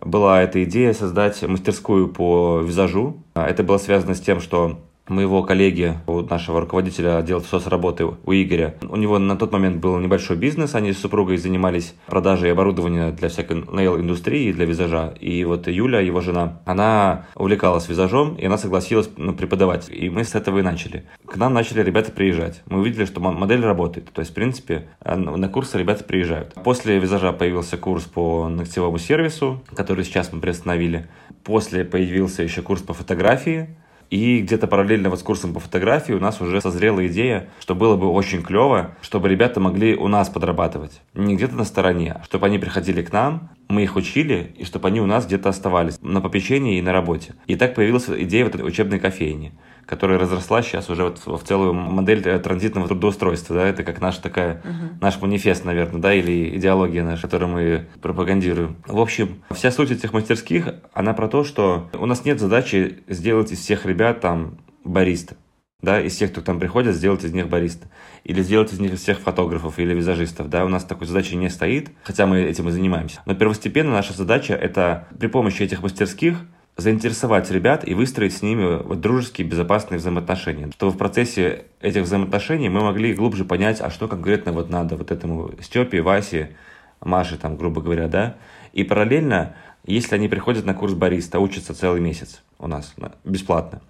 была 0.06 0.42
эта 0.42 0.64
идея 0.64 0.94
создать 0.94 1.42
мастерскую 1.44 2.08
по 2.08 2.62
визажу. 2.62 3.18
Это 3.36 3.64
было 3.64 3.78
связано 3.78 4.16
с 4.16 4.22
тем, 4.22 4.40
что 4.40 4.80
моего 5.08 5.44
коллеги, 5.44 5.98
у 6.08 6.22
нашего 6.22 6.62
руководителя 6.62 7.18
отдела 7.18 7.40
соцработы, 7.42 8.06
у 8.06 8.32
Игоря. 8.32 8.76
У 8.82 8.96
него 8.96 9.20
на 9.20 9.36
тот 9.36 9.52
момент 9.52 9.78
был 9.78 9.98
небольшой 10.00 10.38
бизнес, 10.38 10.76
они 10.76 10.94
с 10.94 11.00
супругой 11.00 11.38
занимались 11.38 11.96
продажей 12.08 12.52
оборудования 12.52 13.12
для 13.12 13.30
всякой 13.30 13.62
нейл-индустрии, 13.62 14.54
для 14.54 14.66
визажа. 14.66 15.14
И 15.20 15.44
вот 15.44 15.68
Юля, 15.68 16.00
его 16.00 16.22
жена, 16.22 16.62
она 16.66 17.26
увлекалась 17.36 17.90
визажом, 17.90 18.36
и 18.36 18.46
она 18.46 18.58
согласилась 18.58 19.10
ну, 19.18 19.34
преподавать. 19.34 19.90
И 19.90 20.10
мы 20.10 20.24
с 20.24 20.36
этого 20.36 20.60
и 20.60 20.62
начали. 20.62 21.04
К 21.26 21.36
нам 21.38 21.54
начали 21.54 21.82
ребята 21.82 22.12
приезжать. 22.12 22.62
Мы 22.68 22.80
увидели, 22.80 23.06
что 23.06 23.20
модель 23.20 23.64
работает. 23.64 24.12
То 24.12 24.22
есть, 24.22 24.32
в 24.32 24.36
принципе, 24.36 24.88
на 25.04 25.50
курсы 25.50 25.78
ребята 25.78 26.04
приезжают. 26.04 26.54
После 26.64 27.00
визажа 27.00 27.34
появился 27.34 27.78
курс 27.78 28.04
по 28.06 28.48
ногтевому 28.48 28.98
сервису, 28.98 29.62
который 29.76 30.06
сейчас 30.06 30.32
мы 30.32 30.40
приостановили. 30.40 31.08
После 31.44 31.84
появился 31.84 32.44
еще 32.44 32.62
курс 32.62 32.82
по 32.82 32.94
фотографии, 32.94 33.76
и 34.10 34.42
где-то 34.42 34.68
параллельно 34.68 35.10
вот 35.10 35.20
с 35.20 35.24
курсом 35.24 35.54
по 35.54 35.60
фотографии 35.60 36.14
у 36.14 36.20
нас 36.20 36.42
уже 36.42 36.62
созрела 36.62 37.06
идея, 37.08 37.50
что 37.60 37.76
было 37.76 37.96
бы 37.96 38.08
очень 38.08 38.44
клево, 38.44 38.96
чтобы 39.02 39.30
ребята 39.30 39.60
могли 39.60 39.96
у 39.96 40.08
нас 40.08 40.30
подрабатывать. 40.30 41.02
Не 41.14 41.36
где-то 41.36 41.56
на 41.56 41.66
стороне, 41.66 42.18
а 42.20 42.24
чтобы 42.24 42.46
они 42.46 42.60
приходили 42.60 43.02
к 43.02 43.12
нам, 43.12 43.50
мы 43.70 43.84
их 43.84 43.96
учили, 43.96 44.54
и 44.58 44.66
чтобы 44.66 44.88
они 44.88 45.02
у 45.02 45.06
нас 45.06 45.26
где-то 45.26 45.50
оставались 45.50 46.00
на 46.02 46.22
попечении 46.22 46.78
и 46.78 46.82
на 46.82 46.94
работе. 46.94 47.36
И 47.48 47.56
так 47.56 47.76
появилась 47.76 48.08
идея 48.08 48.46
вот 48.46 48.56
этой 48.56 48.68
учебной 48.68 49.00
кофейни 49.00 49.54
которая 49.94 50.18
разросла 50.18 50.64
сейчас 50.64 50.90
уже 50.90 51.04
вот 51.04 51.22
в 51.24 51.44
целую 51.46 51.74
модель 51.74 52.28
э, 52.28 52.40
транзитного 52.40 52.88
трудоустройства, 52.88 53.58
да, 53.58 53.68
это 53.68 53.84
как 53.84 54.02
наша 54.02 54.24
такая, 54.24 54.64
uh-huh. 54.64 54.98
наш 55.00 55.22
манифест, 55.22 55.66
наверное, 55.66 56.02
да, 56.02 56.16
или 56.16 56.58
идеология 56.58 57.04
наша, 57.04 57.22
которую 57.22 57.52
мы 57.52 57.88
пропагандируем. 58.02 58.78
В 58.88 59.00
общем, 59.00 59.44
вся 59.52 59.70
суть 59.70 59.92
этих 59.92 60.12
мастерских, 60.12 60.74
она 60.94 61.14
про 61.14 61.28
то, 61.28 61.44
что 61.44 61.92
у 61.94 62.08
нас 62.08 62.26
нет 62.26 62.40
задачи 62.40 63.04
сделать 63.08 63.52
из 63.52 63.60
всех 63.60 63.86
ребят 63.86 64.20
там 64.20 64.58
бариста, 64.84 65.36
да, 65.80 66.02
из 66.02 66.16
всех, 66.16 66.32
кто 66.32 66.42
там 66.42 66.60
приходит, 66.60 66.96
сделать 66.96 67.24
из 67.24 67.32
них 67.32 67.48
бариста. 67.48 67.88
Или 68.24 68.42
сделать 68.42 68.74
из 68.74 68.80
них 68.80 68.96
всех 68.96 69.20
фотографов 69.20 69.78
или 69.78 69.94
визажистов, 69.94 70.50
да, 70.50 70.66
у 70.66 70.70
нас 70.70 70.86
такой 70.86 71.06
задачи 71.06 71.36
не 71.36 71.50
стоит, 71.50 71.92
хотя 72.02 72.26
мы 72.26 72.42
этим 72.42 72.68
и 72.68 72.72
занимаемся. 72.72 73.22
Но 73.28 73.36
первостепенно 73.36 73.92
наша 73.92 74.14
задача 74.14 74.56
это 74.56 75.08
при 75.20 75.28
помощи 75.28 75.62
этих 75.62 75.84
мастерских 75.84 76.40
заинтересовать 76.76 77.52
ребят 77.52 77.88
и 77.88 77.94
выстроить 77.94 78.36
с 78.36 78.42
ними 78.42 78.82
вот 78.84 79.00
дружеские, 79.00 79.48
безопасные 79.48 80.00
взаимоотношения. 80.00 80.72
Чтобы 80.72 80.92
в 80.92 80.98
процессе 80.98 81.66
этих 81.82 82.04
взаимоотношений 82.04 82.70
мы 82.70 82.82
могли 82.82 83.14
глубже 83.14 83.46
понять, 83.46 83.80
а 83.80 83.90
что 83.90 84.08
конкретно 84.08 84.52
вот 84.52 84.70
надо 84.70 84.96
вот 84.96 85.12
этому 85.12 85.52
Степе, 85.62 86.02
Васе, 86.02 86.56
Маше, 87.00 87.38
там, 87.38 87.58
грубо 87.58 87.82
говоря, 87.82 88.08
да. 88.08 88.38
И 88.72 88.84
параллельно, 88.84 89.56
если 89.86 90.16
они 90.16 90.28
приходят 90.28 90.66
на 90.66 90.74
курс 90.74 90.94
бариста, 90.94 91.40
учатся 91.40 91.76
целый 91.76 92.02
месяц 92.02 92.42
у 92.58 92.68
нас 92.68 92.96
бесплатно, 93.24 93.82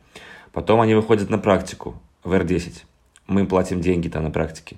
потом 0.52 0.82
они 0.82 0.96
выходят 0.96 1.30
на 1.30 1.38
практику 1.38 2.02
в 2.24 2.34
R10, 2.34 2.84
мы 3.28 3.42
им 3.42 3.48
платим 3.48 3.82
деньги 3.82 4.10
там 4.10 4.24
на 4.24 4.32
практике. 4.32 4.78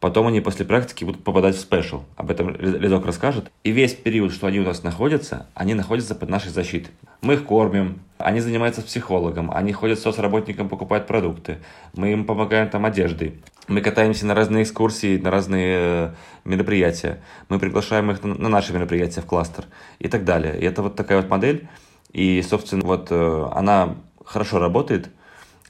Потом 0.00 0.28
они 0.28 0.40
после 0.40 0.64
практики 0.64 1.04
будут 1.04 1.24
попадать 1.24 1.56
в 1.56 1.60
спешл. 1.60 2.02
Об 2.16 2.30
этом 2.30 2.54
Лизок 2.56 3.04
расскажет. 3.04 3.50
И 3.64 3.72
весь 3.72 3.94
период, 3.94 4.32
что 4.32 4.46
они 4.46 4.60
у 4.60 4.64
нас 4.64 4.84
находятся, 4.84 5.46
они 5.54 5.74
находятся 5.74 6.14
под 6.14 6.28
нашей 6.28 6.50
защитой. 6.50 6.90
Мы 7.20 7.34
их 7.34 7.44
кормим, 7.44 7.98
они 8.18 8.38
занимаются 8.40 8.82
психологом, 8.82 9.50
они 9.50 9.72
ходят 9.72 9.98
с 9.98 10.02
соцработником, 10.02 10.68
покупают 10.68 11.08
продукты. 11.08 11.58
Мы 11.94 12.12
им 12.12 12.26
помогаем 12.26 12.68
там 12.68 12.84
одеждой. 12.84 13.40
Мы 13.66 13.80
катаемся 13.80 14.24
на 14.24 14.34
разные 14.34 14.62
экскурсии, 14.62 15.18
на 15.18 15.32
разные 15.32 15.76
э, 15.78 16.10
мероприятия. 16.44 17.20
Мы 17.48 17.58
приглашаем 17.58 18.10
их 18.12 18.22
на 18.22 18.48
наши 18.48 18.72
мероприятия 18.72 19.20
в 19.20 19.26
кластер 19.26 19.64
и 19.98 20.08
так 20.08 20.24
далее. 20.24 20.58
И 20.60 20.64
это 20.64 20.82
вот 20.82 20.94
такая 20.94 21.20
вот 21.20 21.28
модель, 21.28 21.68
И, 22.12 22.40
собственно, 22.48 22.86
вот 22.86 23.08
э, 23.10 23.48
она 23.52 23.96
хорошо 24.24 24.60
работает. 24.60 25.10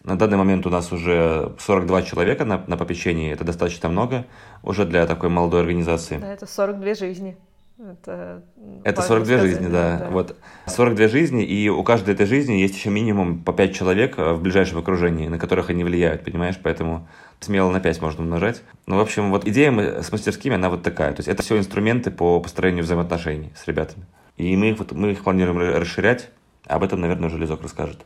На 0.08 0.16
данный 0.16 0.38
момент 0.38 0.66
у 0.66 0.70
нас 0.70 0.90
уже 0.90 1.52
42 1.58 2.02
человека 2.02 2.46
на, 2.46 2.64
на 2.66 2.78
попечении. 2.78 3.30
Это 3.30 3.44
достаточно 3.44 3.90
много 3.90 4.24
уже 4.62 4.86
для 4.86 5.06
такой 5.06 5.28
молодой 5.28 5.60
организации. 5.60 6.16
Да, 6.16 6.32
это 6.32 6.46
42 6.46 6.94
жизни. 6.94 7.36
Это, 7.78 8.42
это 8.84 9.02
42 9.02 9.24
сказать, 9.26 9.50
жизни, 9.50 9.66
да. 9.70 9.98
да. 9.98 10.08
Вот 10.10 10.34
42 10.66 11.08
жизни, 11.08 11.44
и 11.44 11.68
у 11.68 11.84
каждой 11.84 12.14
этой 12.14 12.24
жизни 12.24 12.54
есть 12.54 12.74
еще 12.74 12.88
минимум 12.88 13.40
по 13.40 13.52
5 13.52 13.74
человек 13.74 14.18
э, 14.18 14.32
в 14.32 14.40
ближайшем 14.40 14.78
окружении, 14.78 15.28
на 15.28 15.38
которых 15.38 15.68
они 15.68 15.84
влияют, 15.84 16.24
понимаешь? 16.24 16.58
Поэтому 16.60 17.06
смело 17.38 17.70
на 17.70 17.78
5 17.78 18.00
можно 18.00 18.24
умножать. 18.24 18.62
Ну, 18.86 18.96
в 18.96 19.00
общем, 19.00 19.30
вот 19.30 19.46
идея 19.46 20.00
с 20.00 20.10
мастерскими, 20.10 20.54
она 20.54 20.70
вот 20.70 20.82
такая. 20.82 21.12
То 21.12 21.20
есть 21.20 21.28
это 21.28 21.42
все 21.42 21.58
инструменты 21.58 22.10
по 22.10 22.40
построению 22.40 22.82
взаимоотношений 22.82 23.52
с 23.54 23.68
ребятами. 23.68 24.06
И 24.38 24.56
мы 24.56 24.70
их, 24.70 24.90
мы 24.90 25.12
их 25.12 25.22
планируем 25.22 25.58
расширять. 25.76 26.30
Об 26.66 26.82
этом, 26.82 27.00
наверное, 27.00 27.28
Железок 27.28 27.62
расскажет. 27.62 28.04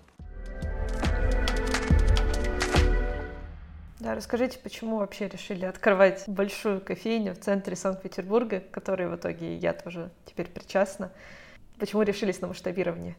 Расскажите, 4.15 4.59
почему 4.59 4.99
вообще 4.99 5.29
решили 5.29 5.65
открывать 5.65 6.25
большую 6.27 6.81
кофейню 6.81 7.35
в 7.35 7.41
центре 7.41 7.77
Санкт-Петербурга, 7.77 8.61
которой 8.61 9.09
в 9.09 9.17
итоге 9.17 9.57
я 9.57 9.73
тоже 9.73 10.11
теперь 10.25 10.49
причастна. 10.49 11.13
Почему 11.79 12.03
решились 12.03 12.41
на 12.41 12.49
масштабирование? 12.49 13.17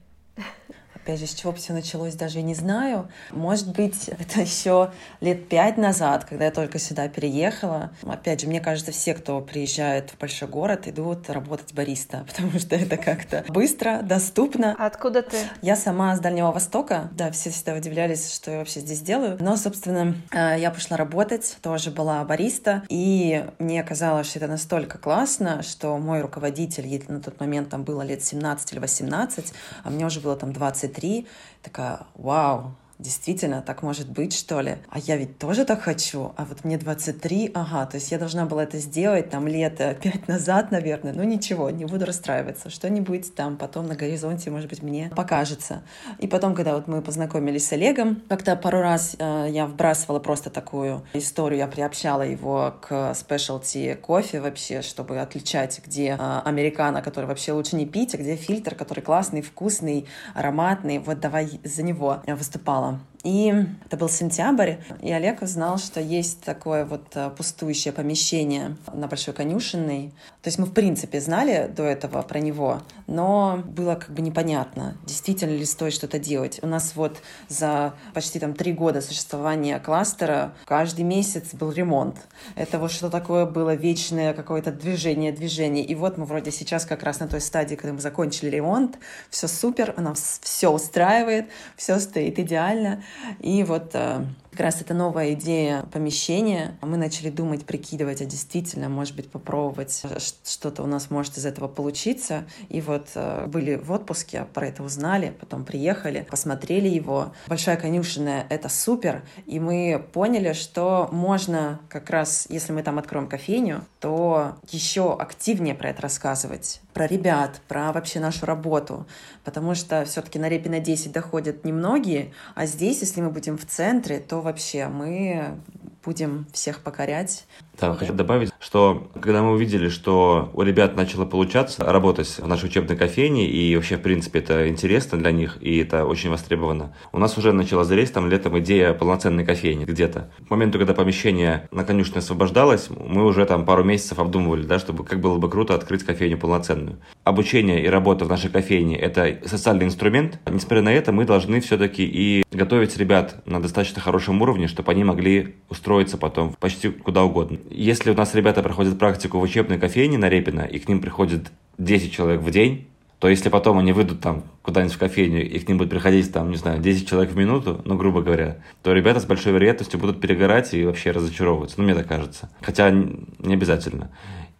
Опять 1.04 1.20
же, 1.20 1.28
с 1.28 1.34
чего 1.34 1.52
все 1.52 1.74
началось, 1.74 2.16
даже 2.16 2.40
и 2.40 2.44
не 2.44 2.56
знаю. 2.56 3.10
Может 3.32 3.74
быть, 3.76 4.08
это 4.20 4.40
еще 4.40 4.92
лет 5.20 5.50
пять 5.50 5.78
назад, 5.78 6.24
когда 6.24 6.46
я 6.46 6.52
только 6.52 6.80
сюда 6.80 7.10
переехала. 7.10 7.92
Опять 8.04 8.42
же, 8.42 8.48
мне 8.48 8.62
кажется, 8.62 8.94
все, 8.94 9.14
кто 9.14 9.42
приезжает 9.42 10.12
в 10.12 10.18
большой 10.18 10.48
город, 10.48 10.88
идут 10.88 11.30
работать 11.30 11.74
бариста, 11.74 12.26
потому 12.32 12.58
что 12.58 12.78
это 12.78 12.96
как-то 12.96 13.44
быстро, 13.50 14.00
доступно. 14.02 14.78
А 14.80 14.86
откуда 14.86 15.24
ты? 15.24 15.38
Я 15.62 15.76
сама 15.76 16.16
с 16.16 16.22
Дальнего 16.22 16.54
Востока. 16.54 17.10
Да, 17.12 17.32
все 17.32 17.50
всегда 17.50 17.76
удивлялись, 17.76 18.34
что 18.34 18.52
я 18.52 18.58
вообще 18.60 18.80
здесь 18.80 19.02
делаю. 19.02 19.38
Но, 19.42 19.58
собственно, 19.58 20.16
э, 20.32 20.56
я 20.58 20.72
пошла 20.72 20.96
работать, 20.96 21.58
тоже 21.62 21.92
была 21.92 22.24
бариста, 22.24 22.84
и 22.88 23.46
мне 23.60 23.84
казалось, 23.84 24.28
что 24.28 24.40
это 24.40 24.48
настолько 24.48 24.98
классно, 24.98 25.64
что 25.64 25.98
мой 25.98 26.22
руководитель, 26.22 26.84
на 27.10 27.20
тот 27.20 27.42
момент 27.42 27.70
там 27.70 27.84
было 27.84 28.04
лет 28.04 28.24
17 28.24 28.72
или 28.72 28.80
18, 28.80 29.54
а 29.84 29.90
мне 29.90 30.06
уже 30.06 30.22
было 30.22 30.38
там 30.38 30.54
20 30.54 30.93
23, 30.94 31.28
такая, 31.62 32.06
вау, 32.16 32.76
действительно, 33.04 33.62
так 33.62 33.84
может 33.84 34.10
быть, 34.10 34.34
что 34.34 34.62
ли? 34.62 34.78
А 34.90 34.98
я 34.98 35.18
ведь 35.18 35.38
тоже 35.38 35.66
так 35.66 35.82
хочу. 35.82 36.32
А 36.38 36.46
вот 36.46 36.64
мне 36.64 36.78
23, 36.78 37.52
ага, 37.54 37.86
то 37.86 37.98
есть 37.98 38.12
я 38.12 38.18
должна 38.18 38.46
была 38.46 38.64
это 38.64 38.80
сделать 38.80 39.30
там 39.30 39.48
лет 39.48 39.78
пять 40.02 40.28
назад, 40.28 40.72
наверное. 40.72 41.14
Ну 41.14 41.24
ничего, 41.24 41.70
не 41.70 41.86
буду 41.86 42.06
расстраиваться. 42.06 42.70
Что-нибудь 42.70 43.36
там 43.36 43.58
потом 43.58 43.88
на 43.88 43.96
горизонте, 43.96 44.50
может 44.50 44.70
быть, 44.70 44.82
мне 44.82 45.12
покажется. 45.16 45.84
И 46.20 46.28
потом, 46.28 46.56
когда 46.56 46.76
вот 46.76 46.88
мы 46.88 47.02
познакомились 47.02 47.68
с 47.68 47.74
Олегом, 47.74 48.22
как-то 48.30 48.56
пару 48.56 48.80
раз 48.80 49.16
э, 49.20 49.48
я 49.50 49.66
вбрасывала 49.68 50.20
просто 50.20 50.50
такую 50.50 51.04
историю, 51.14 51.60
я 51.60 51.68
приобщала 51.68 52.22
его 52.22 52.74
к 52.82 53.14
спешлти 53.14 53.96
кофе 54.02 54.40
вообще, 54.40 54.82
чтобы 54.82 55.20
отличать, 55.20 55.82
где 55.86 56.18
э, 56.18 56.42
американо, 56.46 57.02
который 57.02 57.26
вообще 57.26 57.52
лучше 57.52 57.76
не 57.76 57.86
пить, 57.86 58.16
а 58.16 58.18
где 58.18 58.38
фильтр, 58.38 58.76
который 58.76 59.02
классный, 59.02 59.42
вкусный, 59.42 60.06
ароматный. 60.34 61.00
Вот 61.00 61.20
давай 61.20 61.60
за 61.64 61.84
него 61.84 62.22
выступала. 62.28 62.93
Tchau! 62.94 63.13
И 63.24 63.54
это 63.86 63.96
был 63.96 64.10
сентябрь, 64.10 64.76
и 65.02 65.10
Олег 65.10 65.42
узнал, 65.42 65.78
что 65.78 66.02
есть 66.02 66.42
такое 66.42 66.84
вот 66.84 67.08
э, 67.16 67.30
пустующее 67.30 67.94
помещение 67.94 68.76
на 68.92 69.08
Большой 69.08 69.34
Конюшенной. 69.34 70.14
То 70.42 70.50
есть 70.50 70.60
мы, 70.60 70.66
в 70.66 70.74
принципе, 70.74 71.22
знали 71.22 71.72
до 71.74 71.84
этого 71.84 72.22
про 72.24 72.40
него, 72.40 72.82
но 73.08 73.64
было 73.66 73.96
как 73.96 74.10
бы 74.10 74.22
непонятно, 74.22 74.98
действительно 75.06 75.52
ли 75.52 75.64
стоит 75.64 75.94
что-то 75.94 76.20
делать. 76.20 76.60
У 76.62 76.68
нас 76.68 76.98
вот 76.98 77.22
за 77.48 77.94
почти 78.14 78.40
там 78.40 78.54
три 78.54 78.74
года 78.74 79.00
существования 79.00 79.80
кластера 79.80 80.54
каждый 80.66 81.06
месяц 81.06 81.54
был 81.54 81.72
ремонт. 81.72 82.18
Это 82.56 82.78
вот 82.78 82.92
что 82.92 83.10
такое 83.10 83.46
было 83.46 83.74
вечное 83.74 84.34
какое-то 84.34 84.74
движение, 84.74 85.32
движение. 85.32 85.86
И 85.86 85.96
вот 85.96 86.18
мы 86.18 86.26
вроде 86.26 86.52
сейчас 86.52 86.86
как 86.86 87.04
раз 87.04 87.22
на 87.22 87.30
той 87.30 87.40
стадии, 87.40 87.76
когда 87.76 87.94
мы 87.94 88.02
закончили 88.02 88.50
ремонт, 88.50 88.98
все 89.30 89.48
супер, 89.48 89.94
нас 89.98 90.42
все 90.44 90.70
устраивает, 90.70 91.48
все 91.78 92.00
стоит 92.00 92.38
идеально. 92.38 93.02
И 93.40 93.64
вот 93.64 93.92
э, 93.94 94.26
как 94.54 94.60
раз 94.60 94.82
это 94.82 94.94
новая 94.94 95.34
идея 95.34 95.82
помещения. 95.92 96.78
Мы 96.82 96.96
начали 96.96 97.32
думать, 97.32 97.66
прикидывать, 97.66 98.22
а 98.22 98.26
действительно, 98.26 98.88
может 98.88 99.16
быть, 99.16 99.32
попробовать, 99.32 100.02
э, 100.04 100.20
что-то 100.46 100.84
у 100.84 100.86
нас 100.86 101.10
может 101.10 101.40
из 101.40 101.48
этого 101.48 101.68
получиться. 101.68 102.46
И 102.70 102.80
вот 102.80 103.08
э, 103.16 103.48
были 103.48 103.76
в 103.76 103.92
отпуске, 103.92 104.46
про 104.54 104.68
это 104.68 104.84
узнали, 104.84 105.34
потом 105.40 105.66
приехали, 105.66 106.28
посмотрели 106.30 106.88
его. 106.88 107.34
Большая 107.48 107.78
конюшенная— 107.78 108.46
это 108.50 108.70
супер, 108.70 109.24
и 109.48 109.60
мы 109.60 110.06
поняли, 110.14 110.54
что 110.54 111.10
можно 111.12 111.80
как 111.90 112.12
раз, 112.12 112.46
если 112.48 112.74
мы 112.74 112.84
там 112.84 113.00
откроем 113.00 113.28
кофейню, 113.28 113.84
то 114.00 114.58
еще 114.70 115.16
активнее 115.16 115.74
про 115.74 115.90
это 115.90 116.04
рассказывать, 116.04 116.80
про 116.94 117.08
ребят, 117.08 117.60
про 117.68 117.92
вообще 117.92 118.20
нашу 118.20 118.46
работу, 118.46 119.08
потому 119.44 119.74
что 119.74 120.06
все-таки 120.06 120.38
на 120.38 120.48
Репина 120.48 120.80
10 120.80 121.12
доходят 121.12 121.66
немногие, 121.66 122.34
а 122.54 122.68
здесь, 122.68 123.02
если 123.02 123.20
мы 123.22 123.32
будем 123.32 123.58
в 123.58 123.66
центре, 123.66 124.20
то 124.20 124.43
вообще? 124.44 124.88
Мы 124.88 125.60
будем 126.04 126.46
всех 126.52 126.82
покорять. 126.82 127.46
Да, 127.80 127.94
хочу 127.96 128.14
добавить, 128.14 128.52
что 128.60 129.10
когда 129.20 129.42
мы 129.42 129.54
увидели, 129.54 129.90
что 129.90 130.52
у 130.54 130.62
ребят 130.62 130.96
начало 130.96 131.26
получаться 131.26 131.84
работать 131.84 132.28
в 132.28 132.48
нашей 132.48 132.66
учебной 132.66 132.96
кофейне, 132.96 133.48
и 133.50 133.76
вообще, 133.76 133.98
в 133.98 134.02
принципе, 134.02 134.40
это 134.40 134.70
интересно 134.70 135.18
для 135.18 135.32
них, 135.32 135.58
и 135.62 135.78
это 135.78 136.06
очень 136.06 136.30
востребовано, 136.30 136.96
у 137.12 137.20
нас 137.20 137.38
уже 137.38 137.52
начала 137.52 137.84
зреть 137.84 138.14
там 138.14 138.30
летом 138.30 138.60
идея 138.60 138.94
полноценной 138.94 139.46
кофейни 139.46 139.86
где-то. 139.86 140.30
К 140.48 140.52
моменту, 140.52 140.78
когда 140.78 140.94
помещение 140.94 141.68
на 141.72 141.84
конюшне 141.84 142.20
освобождалось, 142.20 142.90
мы 142.90 143.26
уже 143.26 143.46
там 143.46 143.66
пару 143.66 143.84
месяцев 143.84 144.20
обдумывали, 144.20 144.64
да, 144.64 144.80
чтобы 144.80 145.04
как 145.04 145.20
было 145.20 145.38
бы 145.38 145.50
круто 145.50 145.74
открыть 145.74 146.04
кофейню 146.04 146.38
полноценную. 146.38 147.00
Обучение 147.24 147.84
и 147.84 147.88
работа 147.88 148.26
в 148.26 148.30
нашей 148.30 148.50
кофейне– 148.50 148.98
это 149.00 149.40
социальный 149.46 149.86
инструмент. 149.86 150.40
Несмотря 150.50 150.82
на 150.82 150.94
это, 150.94 151.12
мы 151.12 151.26
должны 151.26 151.62
все-таки 151.62 152.06
и 152.06 152.44
готовить 152.52 152.98
ребят 152.98 153.42
на 153.46 153.62
достаточно 153.62 154.02
хорошем 154.02 154.42
уровне, 154.42 154.68
чтобы 154.68 154.92
они 154.92 155.04
могли 155.04 155.56
устроиться 155.94 156.18
потом 156.18 156.56
почти 156.60 156.90
куда 156.90 157.24
угодно. 157.24 157.60
Если 157.70 158.12
у 158.12 158.16
нас 158.16 158.34
ребята 158.36 158.64
проходят 158.64 158.98
практику 158.98 159.40
в 159.40 159.42
учебной 159.44 159.78
кофейне 159.78 160.18
на 160.18 160.30
Репина, 160.30 160.62
и 160.62 160.80
к 160.80 160.88
ним 160.88 161.00
приходит 161.00 161.52
10 161.78 162.12
человек 162.12 162.42
в 162.42 162.50
день, 162.50 162.88
то 163.20 163.30
если 163.30 163.50
потом 163.50 163.78
они 163.78 163.94
выйдут 163.94 164.20
там 164.20 164.44
куда-нибудь 164.64 164.96
в 164.96 164.98
кофейню, 164.98 165.48
и 165.48 165.60
к 165.60 165.68
ним 165.68 165.78
будет 165.78 165.90
приходить 165.90 166.34
там, 166.34 166.50
не 166.50 166.58
знаю, 166.58 166.82
10 166.82 167.08
человек 167.08 167.32
в 167.32 167.38
минуту, 167.38 167.82
ну, 167.86 167.96
грубо 167.96 168.22
говоря, 168.22 168.58
то 168.82 168.92
ребята 168.92 169.20
с 169.20 169.26
большой 169.26 169.54
вероятностью 169.54 170.00
будут 170.00 170.20
перегорать 170.20 170.74
и 170.74 170.84
вообще 170.84 171.12
разочаровываться. 171.12 171.76
Ну, 171.78 171.86
мне 171.86 171.96
так 171.96 172.08
кажется. 172.08 172.50
Хотя 172.62 172.90
не 172.92 173.54
обязательно. 173.54 174.10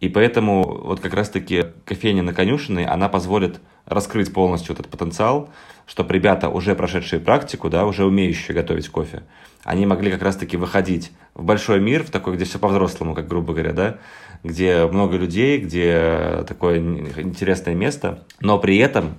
И 0.04 0.08
поэтому 0.10 0.82
вот 0.84 1.00
как 1.00 1.14
раз-таки 1.14 1.64
кофейня 1.86 2.22
на 2.22 2.34
конюшиной, 2.34 2.84
она 2.84 3.08
позволит 3.08 3.60
раскрыть 3.86 4.34
полностью 4.34 4.74
этот 4.74 4.88
потенциал, 4.88 5.48
чтобы 5.86 6.12
ребята, 6.12 6.50
уже 6.50 6.74
прошедшие 6.74 7.20
практику, 7.20 7.70
да, 7.70 7.86
уже 7.86 8.04
умеющие 8.04 8.54
готовить 8.54 8.90
кофе, 8.90 9.22
они 9.62 9.86
могли 9.86 10.10
как 10.10 10.20
раз-таки 10.20 10.58
выходить 10.58 11.10
в 11.32 11.42
большой 11.42 11.80
мир, 11.80 12.04
в 12.04 12.10
такой, 12.10 12.36
где 12.36 12.44
все 12.44 12.58
по-взрослому, 12.58 13.14
как 13.14 13.26
грубо 13.26 13.54
говоря, 13.54 13.72
да, 13.72 13.98
где 14.42 14.84
много 14.84 15.16
людей, 15.16 15.56
где 15.56 16.44
такое 16.46 16.80
интересное 16.80 17.74
место, 17.74 18.24
но 18.40 18.58
при 18.58 18.76
этом 18.76 19.14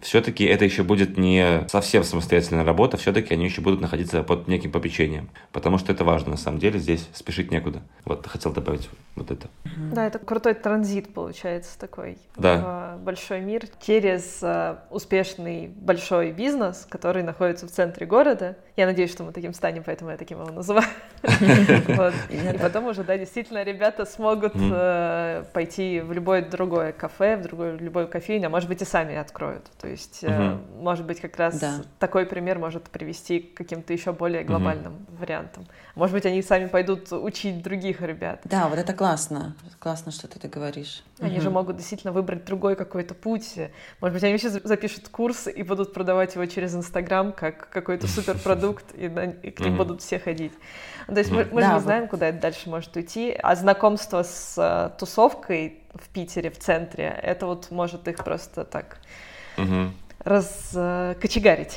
все-таки 0.00 0.44
это 0.44 0.64
еще 0.64 0.82
будет 0.82 1.18
не 1.18 1.66
совсем 1.68 2.04
самостоятельная 2.04 2.64
работа, 2.64 2.96
все-таки 2.96 3.34
они 3.34 3.44
еще 3.44 3.60
будут 3.60 3.80
находиться 3.80 4.22
под 4.22 4.48
неким 4.48 4.70
попечением, 4.70 5.28
потому 5.52 5.78
что 5.78 5.92
это 5.92 6.04
важно, 6.04 6.32
на 6.32 6.36
самом 6.36 6.58
деле, 6.58 6.78
здесь 6.78 7.08
спешить 7.12 7.50
некуда. 7.50 7.82
Вот, 8.04 8.26
хотел 8.26 8.52
добавить 8.52 8.88
вот 9.16 9.30
это. 9.30 9.48
Да, 9.92 10.06
это 10.06 10.18
крутой 10.18 10.54
транзит 10.54 11.12
получается 11.12 11.78
такой 11.78 12.18
да. 12.36 12.96
в 12.96 13.02
большой 13.02 13.40
мир 13.40 13.64
через 13.84 14.38
э, 14.42 14.76
успешный 14.90 15.68
большой 15.68 16.32
бизнес, 16.32 16.86
который 16.88 17.22
находится 17.22 17.66
в 17.66 17.70
центре 17.70 18.06
города. 18.06 18.56
Я 18.76 18.86
надеюсь, 18.86 19.10
что 19.10 19.24
мы 19.24 19.32
таким 19.32 19.52
станем, 19.52 19.82
поэтому 19.84 20.10
я 20.10 20.16
таким 20.16 20.40
его 20.40 20.50
называю. 20.50 20.86
И 22.30 22.58
потом 22.60 22.86
уже, 22.86 23.02
да, 23.02 23.18
действительно, 23.18 23.64
ребята 23.64 24.04
смогут 24.04 24.52
э, 24.54 25.44
пойти 25.52 26.00
в 26.00 26.12
любое 26.12 26.42
другое 26.42 26.92
кафе, 26.92 27.36
в 27.36 27.42
другую 27.42 27.78
любую 27.78 28.08
кофейню, 28.08 28.46
а 28.46 28.50
может 28.50 28.68
быть 28.68 28.82
и 28.82 28.84
сами 28.84 29.16
откроют. 29.16 29.64
То 29.80 29.87
есть, 29.88 30.24
угу. 30.24 30.60
может 30.80 31.06
быть, 31.06 31.20
как 31.20 31.36
раз 31.36 31.58
да. 31.58 31.82
такой 31.98 32.26
пример 32.26 32.58
может 32.58 32.84
привести 32.84 33.40
к 33.40 33.56
каким-то 33.56 33.92
еще 33.92 34.12
более 34.12 34.44
глобальным 34.44 34.94
угу. 34.94 35.16
вариантам. 35.20 35.66
Может 35.94 36.14
быть, 36.14 36.26
они 36.26 36.42
сами 36.42 36.66
пойдут 36.66 37.12
учить 37.12 37.62
других 37.62 38.00
ребят. 38.00 38.40
Да, 38.44 38.68
вот 38.68 38.78
это 38.78 38.92
классно. 38.92 39.56
Классно, 39.78 40.12
что 40.12 40.28
ты 40.28 40.38
это 40.38 40.48
говоришь. 40.48 41.02
Они 41.20 41.36
угу. 41.36 41.42
же 41.42 41.50
могут 41.50 41.76
действительно 41.76 42.12
выбрать 42.12 42.44
другой 42.44 42.76
какой-то 42.76 43.14
путь. 43.14 43.58
Может 44.00 44.14
быть, 44.14 44.22
они 44.22 44.32
вообще 44.32 44.50
запишут 44.50 45.08
курс 45.08 45.46
и 45.48 45.62
будут 45.62 45.92
продавать 45.92 46.34
его 46.34 46.46
через 46.46 46.74
Инстаграм 46.74 47.32
как 47.32 47.68
какой-то 47.70 48.06
суперпродукт, 48.08 48.84
и, 48.94 49.06
и 49.42 49.50
к 49.50 49.60
ним 49.60 49.74
угу. 49.74 49.84
будут 49.84 50.02
все 50.02 50.18
ходить. 50.18 50.52
То 51.06 51.18
есть 51.18 51.30
мы, 51.30 51.48
мы 51.50 51.62
да, 51.62 51.68
же 51.68 51.74
не 51.74 51.80
знаем, 51.80 52.08
куда 52.08 52.28
это 52.28 52.38
дальше 52.38 52.68
может 52.68 52.94
уйти. 52.94 53.34
А 53.42 53.56
знакомство 53.56 54.22
с 54.22 54.58
uh, 54.58 54.94
тусовкой 54.98 55.80
в 55.94 56.08
Питере, 56.10 56.50
в 56.50 56.58
центре, 56.58 57.18
это 57.22 57.46
вот 57.46 57.70
может 57.70 58.06
их 58.08 58.22
просто 58.22 58.64
так 58.64 58.98
угу. 59.58 59.92
раскочегарить. 60.24 61.76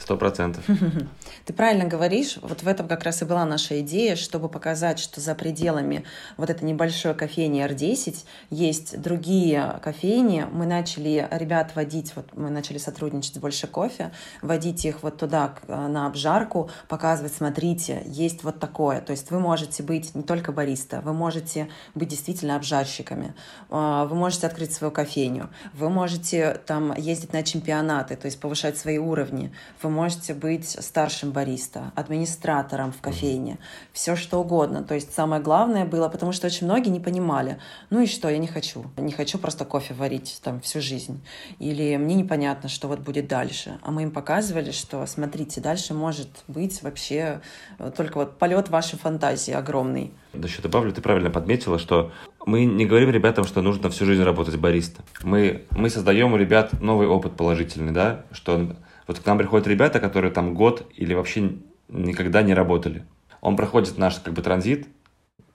Сто 0.00 0.16
процентов. 0.16 0.64
Ты 1.44 1.52
правильно 1.52 1.84
говоришь, 1.84 2.38
вот 2.40 2.62
в 2.62 2.68
этом 2.68 2.88
как 2.88 3.04
раз 3.04 3.20
и 3.22 3.24
была 3.24 3.44
наша 3.44 3.80
идея, 3.80 4.16
чтобы 4.16 4.48
показать, 4.48 4.98
что 4.98 5.20
за 5.20 5.34
пределами 5.34 6.04
вот 6.36 6.48
этой 6.48 6.64
небольшой 6.64 7.14
кофейни 7.14 7.64
R10 7.64 8.24
есть 8.48 9.00
другие 9.00 9.78
кофейни. 9.82 10.46
Мы 10.50 10.64
начали 10.64 11.28
ребят 11.30 11.72
водить, 11.74 12.12
вот 12.16 12.34
мы 12.34 12.50
начали 12.50 12.78
сотрудничать 12.78 13.34
с 13.34 13.38
Больше 13.38 13.66
Кофе, 13.66 14.10
водить 14.40 14.84
их 14.84 15.02
вот 15.02 15.18
туда 15.18 15.54
на 15.68 16.06
обжарку, 16.06 16.70
показывать, 16.88 17.34
смотрите, 17.34 18.02
есть 18.06 18.42
вот 18.42 18.58
такое. 18.58 19.00
То 19.00 19.12
есть 19.12 19.30
вы 19.30 19.38
можете 19.38 19.82
быть 19.82 20.14
не 20.14 20.22
только 20.22 20.50
бариста, 20.52 21.00
вы 21.02 21.12
можете 21.12 21.68
быть 21.94 22.08
действительно 22.08 22.56
обжарщиками, 22.56 23.34
а, 23.68 24.06
вы 24.06 24.16
можете 24.16 24.46
открыть 24.46 24.72
свою 24.72 24.90
кофейню, 24.90 25.50
вы 25.74 25.90
можете 25.90 26.54
там 26.66 26.94
ездить 26.96 27.32
на 27.32 27.42
чемпионаты, 27.42 28.16
то 28.16 28.26
есть 28.26 28.40
повышать 28.40 28.78
свои 28.78 28.98
уровни, 28.98 29.52
вы 29.82 29.89
можете 29.90 30.34
быть 30.34 30.68
старшим 30.68 31.32
бариста, 31.32 31.92
администратором 31.94 32.92
в 32.92 33.00
кофейне, 33.00 33.58
все 33.92 34.16
что 34.16 34.40
угодно. 34.40 34.82
То 34.82 34.94
есть 34.94 35.12
самое 35.12 35.42
главное 35.42 35.84
было, 35.84 36.08
потому 36.08 36.32
что 36.32 36.46
очень 36.46 36.66
многие 36.66 36.90
не 36.90 37.00
понимали, 37.00 37.58
ну 37.90 38.00
и 38.00 38.06
что, 38.06 38.28
я 38.28 38.38
не 38.38 38.46
хочу. 38.46 38.84
Не 38.96 39.12
хочу 39.12 39.38
просто 39.38 39.64
кофе 39.64 39.94
варить 39.94 40.40
там 40.42 40.60
всю 40.60 40.80
жизнь. 40.80 41.20
Или 41.58 41.96
мне 41.96 42.14
непонятно, 42.14 42.68
что 42.68 42.88
вот 42.88 43.00
будет 43.00 43.28
дальше. 43.28 43.78
А 43.82 43.90
мы 43.90 44.04
им 44.04 44.10
показывали, 44.10 44.70
что 44.70 45.04
смотрите, 45.06 45.60
дальше 45.60 45.94
может 45.94 46.44
быть 46.48 46.82
вообще 46.82 47.40
э, 47.78 47.90
только 47.96 48.18
вот 48.18 48.38
полет 48.38 48.68
вашей 48.68 48.98
фантазии 48.98 49.52
огромный. 49.52 50.12
Да 50.32 50.46
еще 50.46 50.62
добавлю, 50.62 50.92
ты 50.92 51.00
правильно 51.00 51.30
подметила, 51.30 51.78
что 51.78 52.12
мы 52.46 52.64
не 52.64 52.86
говорим 52.86 53.10
ребятам, 53.10 53.44
что 53.44 53.62
нужно 53.62 53.90
всю 53.90 54.06
жизнь 54.06 54.22
работать 54.22 54.56
бариста. 54.56 55.02
Мы, 55.22 55.66
мы 55.70 55.90
создаем 55.90 56.32
у 56.32 56.36
ребят 56.36 56.80
новый 56.80 57.06
опыт 57.06 57.36
положительный, 57.36 57.92
да, 57.92 58.24
что 58.32 58.76
вот 59.10 59.18
к 59.18 59.26
нам 59.26 59.38
приходят 59.38 59.66
ребята, 59.66 59.98
которые 59.98 60.30
там 60.30 60.54
год 60.54 60.88
или 60.94 61.14
вообще 61.14 61.54
никогда 61.88 62.42
не 62.42 62.54
работали. 62.54 63.02
Он 63.40 63.56
проходит 63.56 63.98
наш 63.98 64.20
как 64.20 64.34
бы 64.34 64.40
транзит 64.40 64.86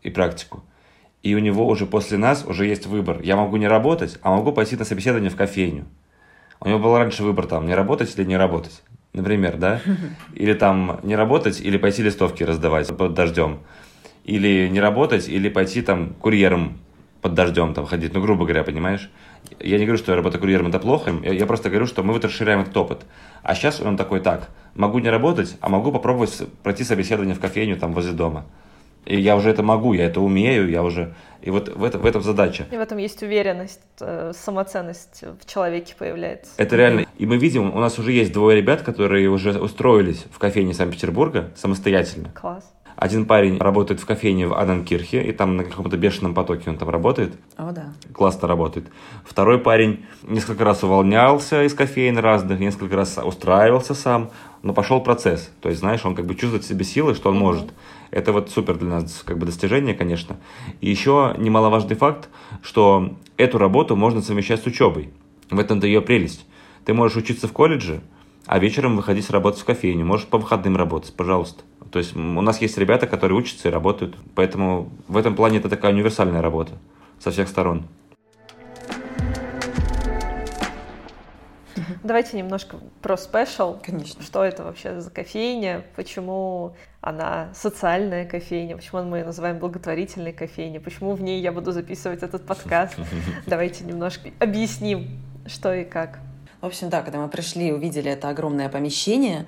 и 0.01 0.09
практику. 0.09 0.65
И 1.23 1.33
у 1.35 1.39
него 1.39 1.65
уже 1.65 1.85
после 1.85 2.17
нас 2.17 2.43
уже 2.45 2.65
есть 2.65 2.85
выбор. 2.85 3.21
Я 3.21 3.37
могу 3.37 3.55
не 3.55 3.69
работать, 3.69 4.19
а 4.23 4.35
могу 4.35 4.51
пойти 4.51 4.75
на 4.75 4.83
собеседование 4.83 5.29
в 5.29 5.37
кофейню. 5.37 5.85
У 6.59 6.67
него 6.67 6.79
был 6.79 6.97
раньше 6.97 7.23
выбор 7.23 7.47
там, 7.47 7.65
не 7.65 7.73
работать 7.73 8.13
или 8.17 8.25
не 8.25 8.35
работать. 8.35 8.83
Например, 9.13 9.55
да? 9.55 9.79
Или 10.33 10.53
там 10.53 10.99
не 11.03 11.15
работать, 11.15 11.61
или 11.61 11.77
пойти 11.77 12.03
листовки 12.03 12.43
раздавать 12.43 12.89
под 12.97 13.13
дождем. 13.13 13.59
Или 14.25 14.67
не 14.67 14.81
работать, 14.81 15.29
или 15.29 15.47
пойти 15.47 15.81
там 15.81 16.13
курьером 16.15 16.77
под 17.21 17.35
дождем 17.35 17.73
там 17.73 17.85
ходить. 17.85 18.13
Ну, 18.13 18.21
грубо 18.21 18.43
говоря, 18.43 18.65
понимаешь? 18.65 19.09
Я 19.59 19.77
не 19.77 19.85
говорю, 19.85 19.97
что 19.97 20.15
работа 20.15 20.37
курьером 20.37 20.67
это 20.67 20.79
плохо, 20.79 21.11
я 21.23 21.45
просто 21.45 21.69
говорю, 21.69 21.85
что 21.85 22.03
мы 22.03 22.13
вот 22.13 22.25
расширяем 22.25 22.61
этот 22.61 22.75
опыт. 22.77 23.05
А 23.43 23.55
сейчас 23.55 23.79
он 23.79 23.97
такой, 23.97 24.19
так, 24.19 24.49
могу 24.75 24.99
не 24.99 25.09
работать, 25.09 25.57
а 25.61 25.69
могу 25.69 25.91
попробовать 25.91 26.41
пройти 26.63 26.83
собеседование 26.83 27.35
в 27.35 27.39
кофейню 27.39 27.77
там 27.77 27.93
возле 27.93 28.13
дома. 28.13 28.45
И 29.05 29.19
я 29.19 29.35
уже 29.35 29.51
это 29.51 29.61
могу, 29.61 29.93
я 29.93 30.05
это 30.05 30.19
умею, 30.19 30.69
я 30.69 30.83
уже... 30.83 31.13
И 31.41 31.51
вот 31.51 31.69
в, 31.69 31.83
это, 31.83 31.99
в 31.99 32.05
этом 32.07 32.23
задача. 32.23 32.65
И 32.71 32.75
в 32.75 32.79
этом 32.79 32.97
есть 32.97 33.21
уверенность, 33.21 33.79
э, 33.99 34.31
самоценность 34.35 35.23
в 35.39 35.45
человеке 35.45 35.93
появляется. 35.97 36.51
Это 36.57 36.75
реально. 36.75 37.05
И 37.19 37.25
мы 37.27 37.37
видим, 37.37 37.75
у 37.75 37.79
нас 37.79 37.99
уже 37.99 38.11
есть 38.11 38.33
двое 38.33 38.57
ребят, 38.57 38.81
которые 38.81 39.29
уже 39.29 39.59
устроились 39.59 40.25
в 40.31 40.39
кофейне 40.39 40.73
Санкт-Петербурга 40.73 41.51
самостоятельно. 41.55 42.31
Класс. 42.33 42.74
Один 42.95 43.25
парень 43.25 43.57
работает 43.57 43.99
в 43.99 44.05
кофейне 44.05 44.47
в 44.47 44.53
Ананкирхе, 44.53 45.21
и 45.21 45.31
там 45.33 45.57
на 45.57 45.65
каком-то 45.65 45.97
бешеном 45.97 46.33
потоке 46.33 46.69
он 46.69 46.77
там 46.77 46.89
работает. 46.89 47.37
О, 47.57 47.71
да. 47.71 47.93
Классно 48.13 48.47
работает. 48.47 48.87
Второй 49.25 49.59
парень 49.59 50.05
несколько 50.23 50.63
раз 50.63 50.83
увольнялся 50.83 51.63
из 51.63 51.73
кофеин 51.73 52.17
разных, 52.17 52.59
несколько 52.59 52.95
раз 52.95 53.19
устраивался 53.21 53.93
сам, 53.93 54.31
но 54.63 54.73
пошел 54.73 55.01
процесс. 55.01 55.51
То 55.61 55.69
есть, 55.69 55.81
знаешь, 55.81 56.05
он 56.05 56.15
как 56.15 56.25
бы 56.25 56.35
чувствует 56.35 56.63
в 56.63 56.67
себе 56.67 56.85
силы, 56.85 57.15
что 57.15 57.29
он 57.29 57.35
mm-hmm. 57.35 57.39
может. 57.39 57.73
Это 58.11 58.31
вот 58.31 58.49
супер 58.49 58.77
для 58.77 58.87
нас 58.87 59.23
как 59.25 59.37
бы 59.37 59.45
достижение, 59.45 59.93
конечно. 59.93 60.37
И 60.79 60.89
еще 60.89 61.35
немаловажный 61.37 61.95
факт, 61.95 62.29
что 62.61 63.17
эту 63.35 63.57
работу 63.57 63.97
можно 63.97 64.21
совмещать 64.21 64.63
с 64.63 64.65
учебой. 64.65 65.09
В 65.49 65.59
этом-то 65.59 65.85
ее 65.85 66.01
прелесть. 66.01 66.45
Ты 66.85 66.93
можешь 66.93 67.17
учиться 67.17 67.47
в 67.47 67.51
колледже, 67.51 68.01
а 68.45 68.59
вечером 68.59 68.95
выходить 68.95 69.29
работать 69.29 69.59
в 69.61 69.65
кофейню. 69.65 70.05
Можешь 70.05 70.27
по 70.27 70.37
выходным 70.37 70.77
работать, 70.77 71.13
пожалуйста. 71.15 71.63
То 71.95 71.99
есть 71.99 72.13
у 72.13 72.19
нас 72.19 72.59
есть 72.59 72.77
ребята, 72.77 73.07
которые 73.07 73.37
учатся 73.37 73.69
и 73.69 73.71
работают. 73.71 74.17
Поэтому 74.35 74.89
в 75.07 75.15
этом 75.15 75.33
плане 75.33 75.59
это 75.59 75.69
такая 75.69 75.93
универсальная 75.93 76.41
работа 76.41 76.73
со 77.21 77.31
всех 77.31 77.47
сторон. 77.47 77.87
Давайте 82.03 82.35
немножко 82.35 82.75
про 83.01 83.15
спешл. 83.15 83.77
Конечно. 83.81 84.21
Что 84.23 84.43
это 84.43 84.65
вообще 84.65 84.99
за 84.99 85.09
кофейня? 85.09 85.85
Почему 85.95 86.75
она 86.99 87.47
социальная 87.53 88.25
кофейня? 88.25 88.75
Почему 88.75 89.03
мы 89.03 89.19
ее 89.19 89.23
называем 89.23 89.59
благотворительной 89.59 90.33
кофейней? 90.33 90.81
Почему 90.81 91.13
в 91.13 91.21
ней 91.21 91.39
я 91.39 91.53
буду 91.53 91.71
записывать 91.71 92.23
этот 92.23 92.45
подкаст? 92.45 92.95
Давайте 93.47 93.85
немножко 93.85 94.31
объясним, 94.39 95.21
что 95.47 95.73
и 95.73 95.85
как. 95.85 96.19
В 96.59 96.65
общем, 96.65 96.89
да, 96.89 97.03
когда 97.03 97.19
мы 97.19 97.29
пришли, 97.29 97.71
увидели 97.71 98.11
это 98.11 98.27
огромное 98.27 98.67
помещение, 98.67 99.45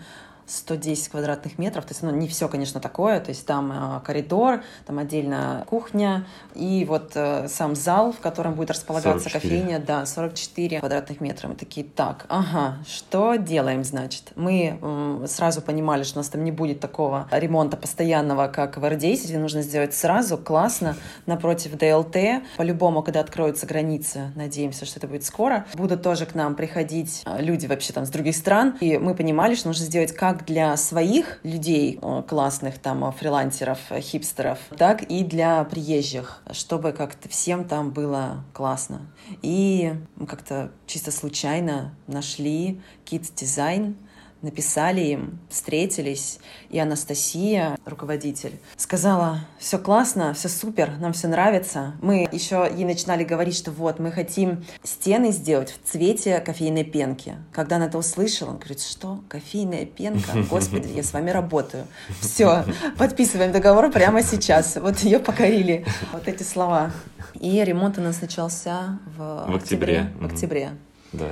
110 0.47 1.09
квадратных 1.09 1.57
метров, 1.57 1.85
то 1.85 1.91
есть 1.91 2.03
ну, 2.03 2.11
не 2.11 2.27
все, 2.27 2.47
конечно, 2.47 2.79
такое, 2.79 3.19
то 3.19 3.29
есть 3.29 3.45
там 3.45 3.71
э, 3.71 4.01
коридор, 4.05 4.61
там 4.85 4.99
отдельно 4.99 5.65
кухня 5.69 6.25
и 6.55 6.85
вот 6.87 7.11
э, 7.15 7.47
сам 7.49 7.75
зал, 7.75 8.11
в 8.11 8.19
котором 8.19 8.53
будет 8.53 8.71
располагаться 8.71 9.29
44. 9.29 9.39
кофейня, 9.41 9.79
да, 9.79 10.05
44 10.05 10.79
квадратных 10.79 11.21
метра. 11.21 11.47
Мы 11.47 11.55
такие, 11.55 11.85
так, 11.85 12.25
ага, 12.29 12.77
что 12.87 13.35
делаем, 13.35 13.83
значит? 13.83 14.31
Мы 14.35 14.79
э, 14.81 15.25
сразу 15.27 15.61
понимали, 15.61 16.03
что 16.03 16.19
у 16.19 16.21
нас 16.21 16.29
там 16.29 16.43
не 16.43 16.51
будет 16.51 16.79
такого 16.79 17.27
ремонта 17.31 17.77
постоянного, 17.77 18.47
как 18.47 18.77
в 18.77 18.83
R10, 18.83 19.23
где 19.25 19.37
нужно 19.37 19.61
сделать 19.61 19.93
сразу, 19.93 20.37
классно, 20.37 20.95
напротив 21.25 21.77
ДЛТ. 21.77 22.43
По-любому, 22.57 23.03
когда 23.03 23.19
откроются 23.19 23.65
границы, 23.65 24.31
надеемся, 24.35 24.85
что 24.85 24.99
это 24.99 25.07
будет 25.07 25.23
скоро, 25.23 25.65
будут 25.73 26.01
тоже 26.01 26.25
к 26.25 26.35
нам 26.35 26.55
приходить 26.55 27.23
э, 27.25 27.41
люди 27.41 27.65
вообще 27.65 27.93
там 27.93 28.05
с 28.05 28.09
других 28.09 28.35
стран, 28.35 28.77
и 28.79 28.97
мы 28.97 29.13
понимали, 29.13 29.55
что 29.55 29.67
нужно 29.67 29.85
сделать 29.85 30.13
как 30.13 30.36
как 30.37 30.45
для 30.45 30.77
своих 30.77 31.39
людей, 31.43 31.99
э, 31.99 32.23
классных 32.27 32.77
там 32.77 33.03
э, 33.05 33.11
фрилансеров, 33.11 33.79
э, 33.89 34.01
хипстеров, 34.01 34.59
так 34.77 35.01
и 35.03 35.23
для 35.23 35.63
приезжих, 35.63 36.43
чтобы 36.51 36.91
как-то 36.91 37.27
всем 37.27 37.65
там 37.65 37.91
было 37.91 38.43
классно. 38.53 39.07
И 39.41 39.93
как-то 40.27 40.71
чисто 40.85 41.11
случайно 41.11 41.95
нашли 42.05 42.81
Kids 43.05 43.33
Design, 43.33 43.95
написали 44.41 45.01
им, 45.01 45.39
встретились, 45.49 46.39
и 46.69 46.79
Анастасия, 46.79 47.77
руководитель, 47.85 48.59
сказала, 48.75 49.41
все 49.59 49.79
классно, 49.79 50.33
все 50.33 50.49
супер, 50.49 50.91
нам 50.99 51.13
все 51.13 51.27
нравится. 51.27 51.93
Мы 52.01 52.27
еще 52.31 52.69
ей 52.73 52.85
начинали 52.85 53.23
говорить, 53.23 53.55
что 53.55 53.71
вот, 53.71 53.99
мы 53.99 54.11
хотим 54.11 54.65
стены 54.83 55.31
сделать 55.31 55.71
в 55.71 55.89
цвете 55.89 56.39
кофейной 56.39 56.83
пенки. 56.83 57.35
Когда 57.51 57.77
она 57.77 57.85
это 57.85 57.97
услышала, 57.97 58.51
он 58.51 58.57
говорит, 58.57 58.81
что, 58.81 59.23
кофейная 59.29 59.85
пенка? 59.85 60.31
Господи, 60.49 60.87
я 60.93 61.03
с 61.03 61.13
вами 61.13 61.31
работаю. 61.31 61.87
Все, 62.21 62.65
подписываем 62.97 63.51
договор 63.51 63.91
прямо 63.91 64.21
сейчас. 64.21 64.75
Вот 64.75 64.99
ее 64.99 65.19
покорили 65.19 65.85
вот 66.13 66.27
эти 66.27 66.43
слова. 66.43 66.91
И 67.39 67.63
ремонт 67.63 67.97
у 67.97 68.01
нас 68.01 68.21
начался 68.21 68.99
в, 69.17 69.45
в 69.51 69.55
октябре. 69.55 70.11
В 70.19 70.25
октябре. 70.25 70.71
Да. 71.13 71.27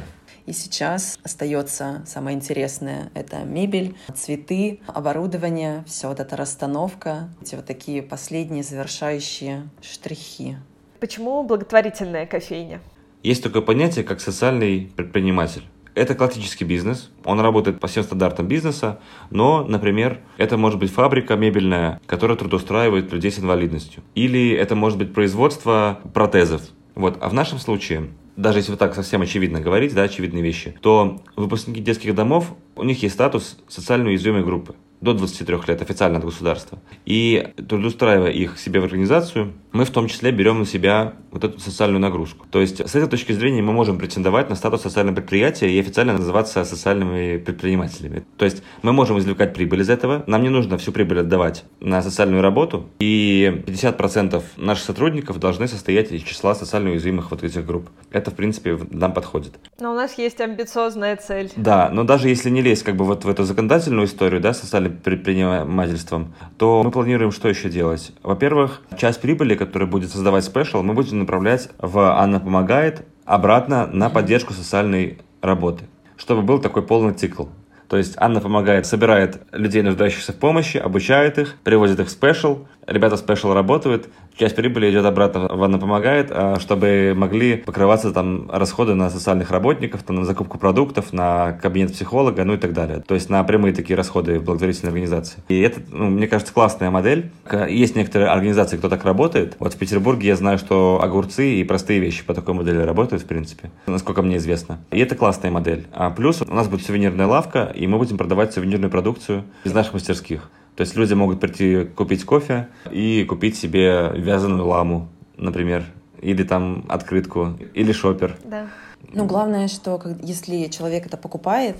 И 0.45 0.53
сейчас 0.53 1.17
остается 1.23 2.03
самое 2.05 2.37
интересное— 2.37 3.09
это 3.15 3.43
мебель, 3.43 3.95
цветы, 4.13 4.79
оборудование, 4.85 5.83
все 5.87 6.07
вот 6.07 6.19
эта 6.19 6.37
расстановка, 6.37 7.29
эти 7.41 7.55
вот 7.55 7.65
такие 7.65 8.03
последние 8.03 8.61
завершающие 8.61 9.67
штрихи. 9.81 10.57
Почему 10.99 11.43
благотворительная 11.43 12.27
кофейня? 12.27 12.79
Есть 13.23 13.41
такое 13.41 13.63
понятие, 13.63 14.05
как 14.05 14.21
социальный 14.21 14.91
предприниматель. 14.95 15.63
Это 15.95 16.13
классический 16.13 16.65
бизнес, 16.65 17.09
он 17.23 17.39
работает 17.39 17.79
по 17.79 17.87
всем 17.87 18.03
стандартам 18.03 18.47
бизнеса, 18.47 18.99
но, 19.31 19.63
например, 19.63 20.19
это 20.37 20.57
может 20.57 20.77
быть 20.77 20.91
фабрика 20.91 21.35
мебельная, 21.37 22.01
которая 22.05 22.37
трудоустраивает 22.37 23.11
людей 23.11 23.31
с 23.31 23.39
инвалидностью. 23.39 24.03
Или 24.13 24.51
это 24.51 24.75
может 24.75 24.99
быть 24.99 25.13
производство 25.13 26.01
протезов. 26.13 26.61
Вот. 26.95 27.17
А 27.21 27.29
в 27.29 27.33
нашем 27.33 27.59
случае 27.59 28.09
даже 28.35 28.59
если 28.59 28.71
вот 28.71 28.79
так 28.79 28.95
совсем 28.95 29.21
очевидно 29.21 29.61
говорить, 29.61 29.93
да, 29.93 30.03
очевидные 30.03 30.43
вещи, 30.43 30.75
то 30.81 31.21
выпускники 31.35 31.81
детских 31.81 32.15
домов, 32.15 32.53
у 32.75 32.83
них 32.83 33.01
есть 33.03 33.15
статус 33.15 33.57
социально 33.67 34.07
уязвимой 34.09 34.43
группы. 34.43 34.75
до 35.01 35.13
23 35.13 35.57
лет 35.67 35.81
официально 35.81 36.17
от 36.17 36.25
государства. 36.25 36.79
И 37.05 37.49
трудоустраивая 37.55 38.31
их 38.31 38.57
себе 38.57 38.79
в 38.79 38.85
организацию, 38.85 39.53
мы 39.75 39.83
в 39.83 39.91
том 39.91 40.07
числе 40.07 40.31
берем 40.31 40.59
на 40.59 40.65
себя 40.65 41.15
вот 41.31 41.43
эту 41.43 41.59
социальную 41.59 41.99
нагрузку. 41.99 42.47
То 42.49 42.61
есть 42.61 42.79
с 42.79 42.95
этой 42.95 43.09
точки 43.09 43.33
зрения 43.33 43.61
мы 43.61 43.73
можем 43.73 43.97
претендовать 43.97 44.49
на 44.49 44.55
статус 44.55 44.83
социального 44.83 45.17
предприятия 45.17 45.69
и 45.69 45.77
официально 45.77 46.13
называться 46.13 46.63
социальными 46.63 47.37
предпринимателями. 47.37 48.23
То 48.37 48.45
есть 48.45 48.63
мы 48.83 48.93
можем 48.93 49.19
извлекать 49.19 49.53
прибыль 49.53 49.81
из 49.81 49.89
этого, 49.89 50.23
нам 50.27 50.43
не 50.43 50.49
нужно 50.49 50.77
всю 50.77 50.93
прибыль 50.93 51.19
отдавать 51.19 51.65
на 51.81 52.01
социальную 52.01 52.41
работу, 52.41 52.87
и 52.99 53.63
50% 53.67 54.41
наших 54.55 54.85
сотрудников 54.85 55.39
должны 55.39 55.67
состоять 55.67 56.09
из 56.13 56.21
числа 56.21 56.55
социально 56.55 56.91
уязвимых 56.91 57.31
вот 57.31 57.43
этих 57.43 57.65
групп. 57.65 57.89
Это, 58.11 58.31
в 58.31 58.35
принципе, 58.35 58.79
нам 58.91 59.13
подходит. 59.13 59.55
Но 59.81 59.91
у 59.91 59.95
нас 59.95 60.17
есть 60.17 60.39
амбициозная 60.39 61.17
цель. 61.17 61.51
Да, 61.57 61.89
но 61.91 62.05
даже 62.05 62.29
если 62.29 62.49
не 62.49 62.61
лезть 62.61 62.83
как 62.83 62.95
бы 62.95 63.03
вот 63.03 63.25
в 63.25 63.29
эту 63.29 63.43
законодательную 63.43 64.07
историю, 64.07 64.39
да, 64.39 64.53
социальным 64.53 64.95
предпринимательством, 64.95 66.33
то 66.57 66.81
мы 66.81 66.91
планируем 66.91 67.31
что 67.31 67.49
еще 67.49 67.67
делать? 67.67 68.13
Во-первых, 68.23 68.81
часть 68.97 69.19
прибыли, 69.19 69.64
которая 69.65 69.89
будет 69.89 70.11
создавать 70.11 70.43
Special, 70.43 70.81
мы 70.81 70.93
будем 70.93 71.19
направлять 71.19 71.69
в 71.77 71.99
«Анна 71.99 72.39
помогает» 72.39 73.05
обратно 73.25 73.87
на 73.87 74.09
поддержку 74.09 74.53
социальной 74.53 75.19
работы, 75.41 75.85
чтобы 76.17 76.41
был 76.41 76.59
такой 76.59 76.83
полный 76.83 77.13
цикл. 77.13 77.45
То 77.87 77.97
есть 77.97 78.15
Анна 78.17 78.41
помогает, 78.41 78.85
собирает 78.85 79.41
людей, 79.51 79.81
нуждающихся 79.81 80.33
в 80.33 80.37
помощи, 80.37 80.77
обучает 80.77 81.37
их, 81.37 81.55
привозит 81.63 81.99
их 81.99 82.07
в 82.07 82.11
Special, 82.11 82.65
ребята 82.87 83.17
Special 83.17 83.53
работают, 83.53 84.09
часть 84.37 84.55
прибыли 84.55 84.89
идет 84.89 85.05
обратно 85.05 85.47
в 85.47 85.63
Анна 85.63 85.79
помогает, 85.79 86.27
а, 86.29 86.59
чтобы 86.59 87.13
могли 87.15 87.57
покрываться 87.57 88.11
там 88.11 88.49
расходы 88.51 88.95
на 88.95 89.09
социальных 89.09 89.51
работников, 89.51 90.03
там, 90.03 90.17
на 90.17 90.25
закупку 90.25 90.57
продуктов, 90.57 91.13
на 91.13 91.53
кабинет 91.53 91.93
психолога, 91.93 92.43
ну 92.43 92.53
и 92.53 92.57
так 92.57 92.73
далее. 92.73 93.01
То 93.05 93.15
есть 93.15 93.29
на 93.29 93.43
прямые 93.43 93.73
такие 93.73 93.95
расходы 93.95 94.39
в 94.39 94.43
благотворительной 94.43 94.89
организации. 94.89 95.39
И 95.47 95.59
это, 95.59 95.81
ну, 95.91 96.05
мне 96.05 96.27
кажется, 96.27 96.53
классная 96.53 96.89
модель. 96.89 97.31
Есть 97.69 97.95
некоторые 97.95 98.29
организации, 98.29 98.77
кто 98.77 98.89
так 98.89 99.05
работает. 99.05 99.55
Вот 99.59 99.73
в 99.73 99.77
Петербурге 99.77 100.27
я 100.29 100.35
знаю, 100.35 100.57
что 100.57 100.99
огурцы 101.01 101.55
и 101.55 101.63
простые 101.63 101.99
вещи 101.99 102.25
по 102.25 102.33
такой 102.33 102.53
модели 102.53 102.79
работают, 102.79 103.23
в 103.23 103.25
принципе, 103.25 103.71
насколько 103.87 104.21
мне 104.21 104.37
известно. 104.37 104.79
И 104.91 104.99
это 104.99 105.15
классная 105.15 105.51
модель. 105.51 105.87
А 105.93 106.09
плюс 106.09 106.41
у 106.41 106.53
нас 106.53 106.67
будет 106.67 106.85
сувенирная 106.85 107.27
лавка, 107.27 107.71
и 107.75 107.87
мы 107.87 107.97
будем 107.97 108.17
продавать 108.17 108.53
сувенирную 108.53 108.91
продукцию 108.91 109.43
из 109.63 109.73
наших 109.73 109.93
мастерских. 109.93 110.49
То 110.75 110.81
есть 110.81 110.95
люди 110.95 111.13
могут 111.13 111.39
прийти 111.39 111.85
купить 111.85 112.25
кофе 112.25 112.67
и 112.91 113.23
купить 113.23 113.57
себе 113.57 114.11
вязаную 114.15 114.67
ламу, 114.67 115.07
например, 115.37 115.85
или 116.21 116.43
там 116.43 116.85
открытку, 116.89 117.57
или 117.73 117.91
шопер. 117.91 118.37
Да. 118.43 118.67
Ну, 119.13 119.25
главное, 119.25 119.67
что 119.67 120.01
если 120.21 120.65
человек 120.65 121.05
это 121.05 121.15
покупает, 121.15 121.77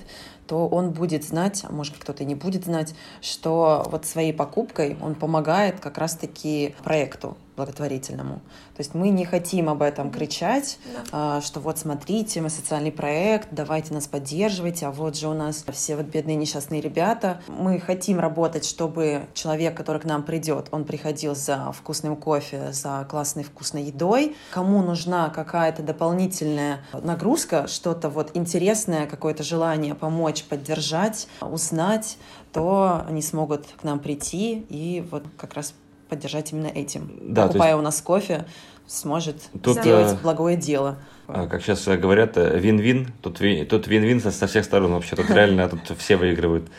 то 0.48 0.68
он 0.68 0.92
будет 0.92 1.24
знать, 1.24 1.66
а 1.68 1.74
может 1.74 1.96
кто-то 1.98 2.24
и 2.24 2.26
не 2.26 2.36
будет 2.36 2.66
знать, 2.66 2.96
что 3.22 3.86
вот 3.90 4.06
своей 4.06 4.32
покупкой 4.32 4.96
он 5.02 5.16
помогает 5.16 5.80
как 5.80 5.98
раз-таки 5.98 6.76
проекту 6.84 7.36
благотворительному. 7.56 8.36
То 8.76 8.80
есть 8.80 8.94
мы 8.94 9.10
не 9.10 9.26
хотим 9.26 9.70
об 9.70 9.82
этом 9.82 10.12
кричать, 10.12 10.78
да. 11.12 11.42
что 11.42 11.60
вот 11.60 11.78
смотрите, 11.78 12.42
мы 12.42 12.50
социальный 12.50 12.92
проект, 12.92 13.50
давайте 13.52 13.94
нас 13.94 14.08
поддерживайте, 14.08 14.88
а 14.88 14.92
вот 14.92 15.16
же 15.16 15.28
у 15.28 15.34
нас 15.34 15.64
все 15.72 15.96
вот 15.96 16.06
бедные 16.08 16.36
несчастные 16.36 16.82
ребята. 16.82 17.42
Мы 17.48 17.80
хотим 17.80 18.20
работать, 18.20 18.66
чтобы 18.66 19.28
человек, 19.34 19.76
который 19.76 20.02
к 20.02 20.06
нам 20.06 20.24
придет, 20.24 20.68
он 20.72 20.84
приходил 20.84 21.36
за 21.36 21.72
вкусным 21.72 22.16
кофе, 22.16 22.72
за 22.72 23.06
классной 23.10 23.44
вкусной 23.44 23.84
едой. 23.84 24.36
Кому 24.52 24.82
нужна 24.82 25.30
какая-то 25.30 25.84
дополнительная 25.84 26.82
нагрузка, 26.94 27.68
что-то 27.68 28.10
вот 28.10 28.32
интересное, 28.34 29.08
какое-то 29.08 29.44
желание 29.44 29.96
помочь, 29.96 30.44
поддержать, 30.44 31.28
узнать, 31.42 32.18
то 32.52 33.04
они 33.08 33.22
смогут 33.22 33.66
к 33.80 33.84
нам 33.84 34.00
прийти 34.00 34.66
и 34.70 35.06
вот 35.12 35.24
как 35.38 35.54
раз 35.54 35.74
поддержать 36.10 36.52
именно 36.52 36.68
этим. 36.68 37.12
Да, 37.22 37.48
Покупая 37.48 37.72
есть... 37.72 37.80
у 37.80 37.82
нас 37.82 38.02
кофе, 38.02 38.46
сможет 38.88 39.50
тут, 39.62 39.78
сделать 39.78 40.14
э, 40.14 40.18
благое 40.22 40.58
дело. 40.58 40.98
А, 41.28 41.48
как 41.48 41.62
сейчас 41.62 41.86
говорят, 41.86 42.38
э, 42.38 42.58
вин-вин. 42.60 43.12
Тут, 43.22 43.40
тут 43.70 43.88
вин-вин 43.88 44.22
со, 44.22 44.32
со 44.32 44.48
всех 44.48 44.66
сторон 44.66 44.94
вообще. 44.94 45.16
Тут 45.16 45.30
реально 45.30 45.70
тут 45.70 45.98
все 45.98 46.16
выигрывают. 46.16 46.70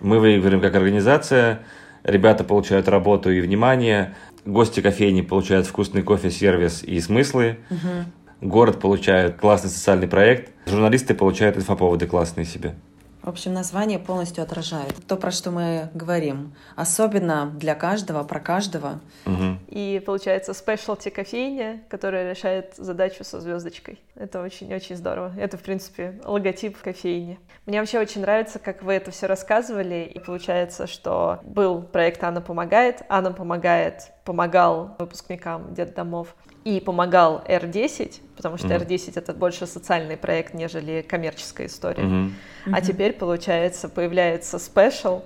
Мы 0.00 0.18
выигрываем 0.18 0.60
как 0.60 0.74
организация, 0.74 1.60
ребята 2.02 2.42
получают 2.44 2.88
работу 2.88 3.30
и 3.30 3.40
внимание, 3.40 4.16
гости 4.44 4.80
кофейни 4.80 5.20
получают 5.20 5.66
вкусный 5.66 6.02
кофе, 6.02 6.30
сервис 6.30 6.82
и 6.82 6.98
смыслы. 7.00 7.58
Угу. 7.70 8.48
Город 8.48 8.80
получает 8.80 9.36
классный 9.36 9.70
социальный 9.70 10.08
проект, 10.08 10.50
журналисты 10.66 11.14
получают 11.14 11.56
инфоповоды 11.56 12.06
классные 12.06 12.44
себе. 12.44 12.74
В 13.22 13.28
общем, 13.28 13.52
название 13.52 14.00
полностью 14.00 14.42
отражает 14.42 14.94
то, 15.06 15.16
про 15.16 15.30
что 15.30 15.52
мы 15.52 15.90
говорим. 15.94 16.54
Особенно 16.74 17.52
для 17.54 17.76
каждого, 17.76 18.24
про 18.24 18.40
каждого. 18.40 19.00
Угу. 19.26 19.58
И 19.68 20.02
получается 20.04 20.54
спешлти 20.54 21.08
кофейня, 21.08 21.84
которая 21.88 22.30
решает 22.30 22.74
задачу 22.76 23.22
со 23.22 23.40
звездочкой. 23.40 24.00
Это 24.16 24.42
очень-очень 24.42 24.96
здорово. 24.96 25.32
Это, 25.38 25.56
в 25.56 25.62
принципе, 25.62 26.20
логотип 26.24 26.76
кофейни. 26.78 27.38
Мне 27.64 27.78
вообще 27.78 28.00
очень 28.00 28.22
нравится, 28.22 28.58
как 28.58 28.82
вы 28.82 28.94
это 28.94 29.12
все 29.12 29.26
рассказывали. 29.26 30.10
И 30.12 30.18
получается, 30.18 30.88
что 30.88 31.38
был 31.44 31.80
проект 31.80 32.24
«Анна 32.24 32.40
помогает». 32.40 33.02
Анна 33.08 33.32
помогает, 33.32 34.10
помогал 34.24 34.96
выпускникам 34.98 35.72
детдомов 35.74 36.34
и 36.64 36.80
помогал 36.80 37.42
R10, 37.46 38.20
потому 38.36 38.56
что 38.56 38.68
mm-hmm. 38.68 38.86
R10 38.86 39.12
это 39.16 39.34
больше 39.34 39.66
социальный 39.66 40.16
проект, 40.16 40.54
нежели 40.54 41.02
коммерческая 41.02 41.66
история. 41.66 42.04
Mm-hmm. 42.04 42.32
А 42.72 42.80
теперь, 42.80 43.12
получается, 43.12 43.88
появляется 43.88 44.58
Special, 44.58 45.22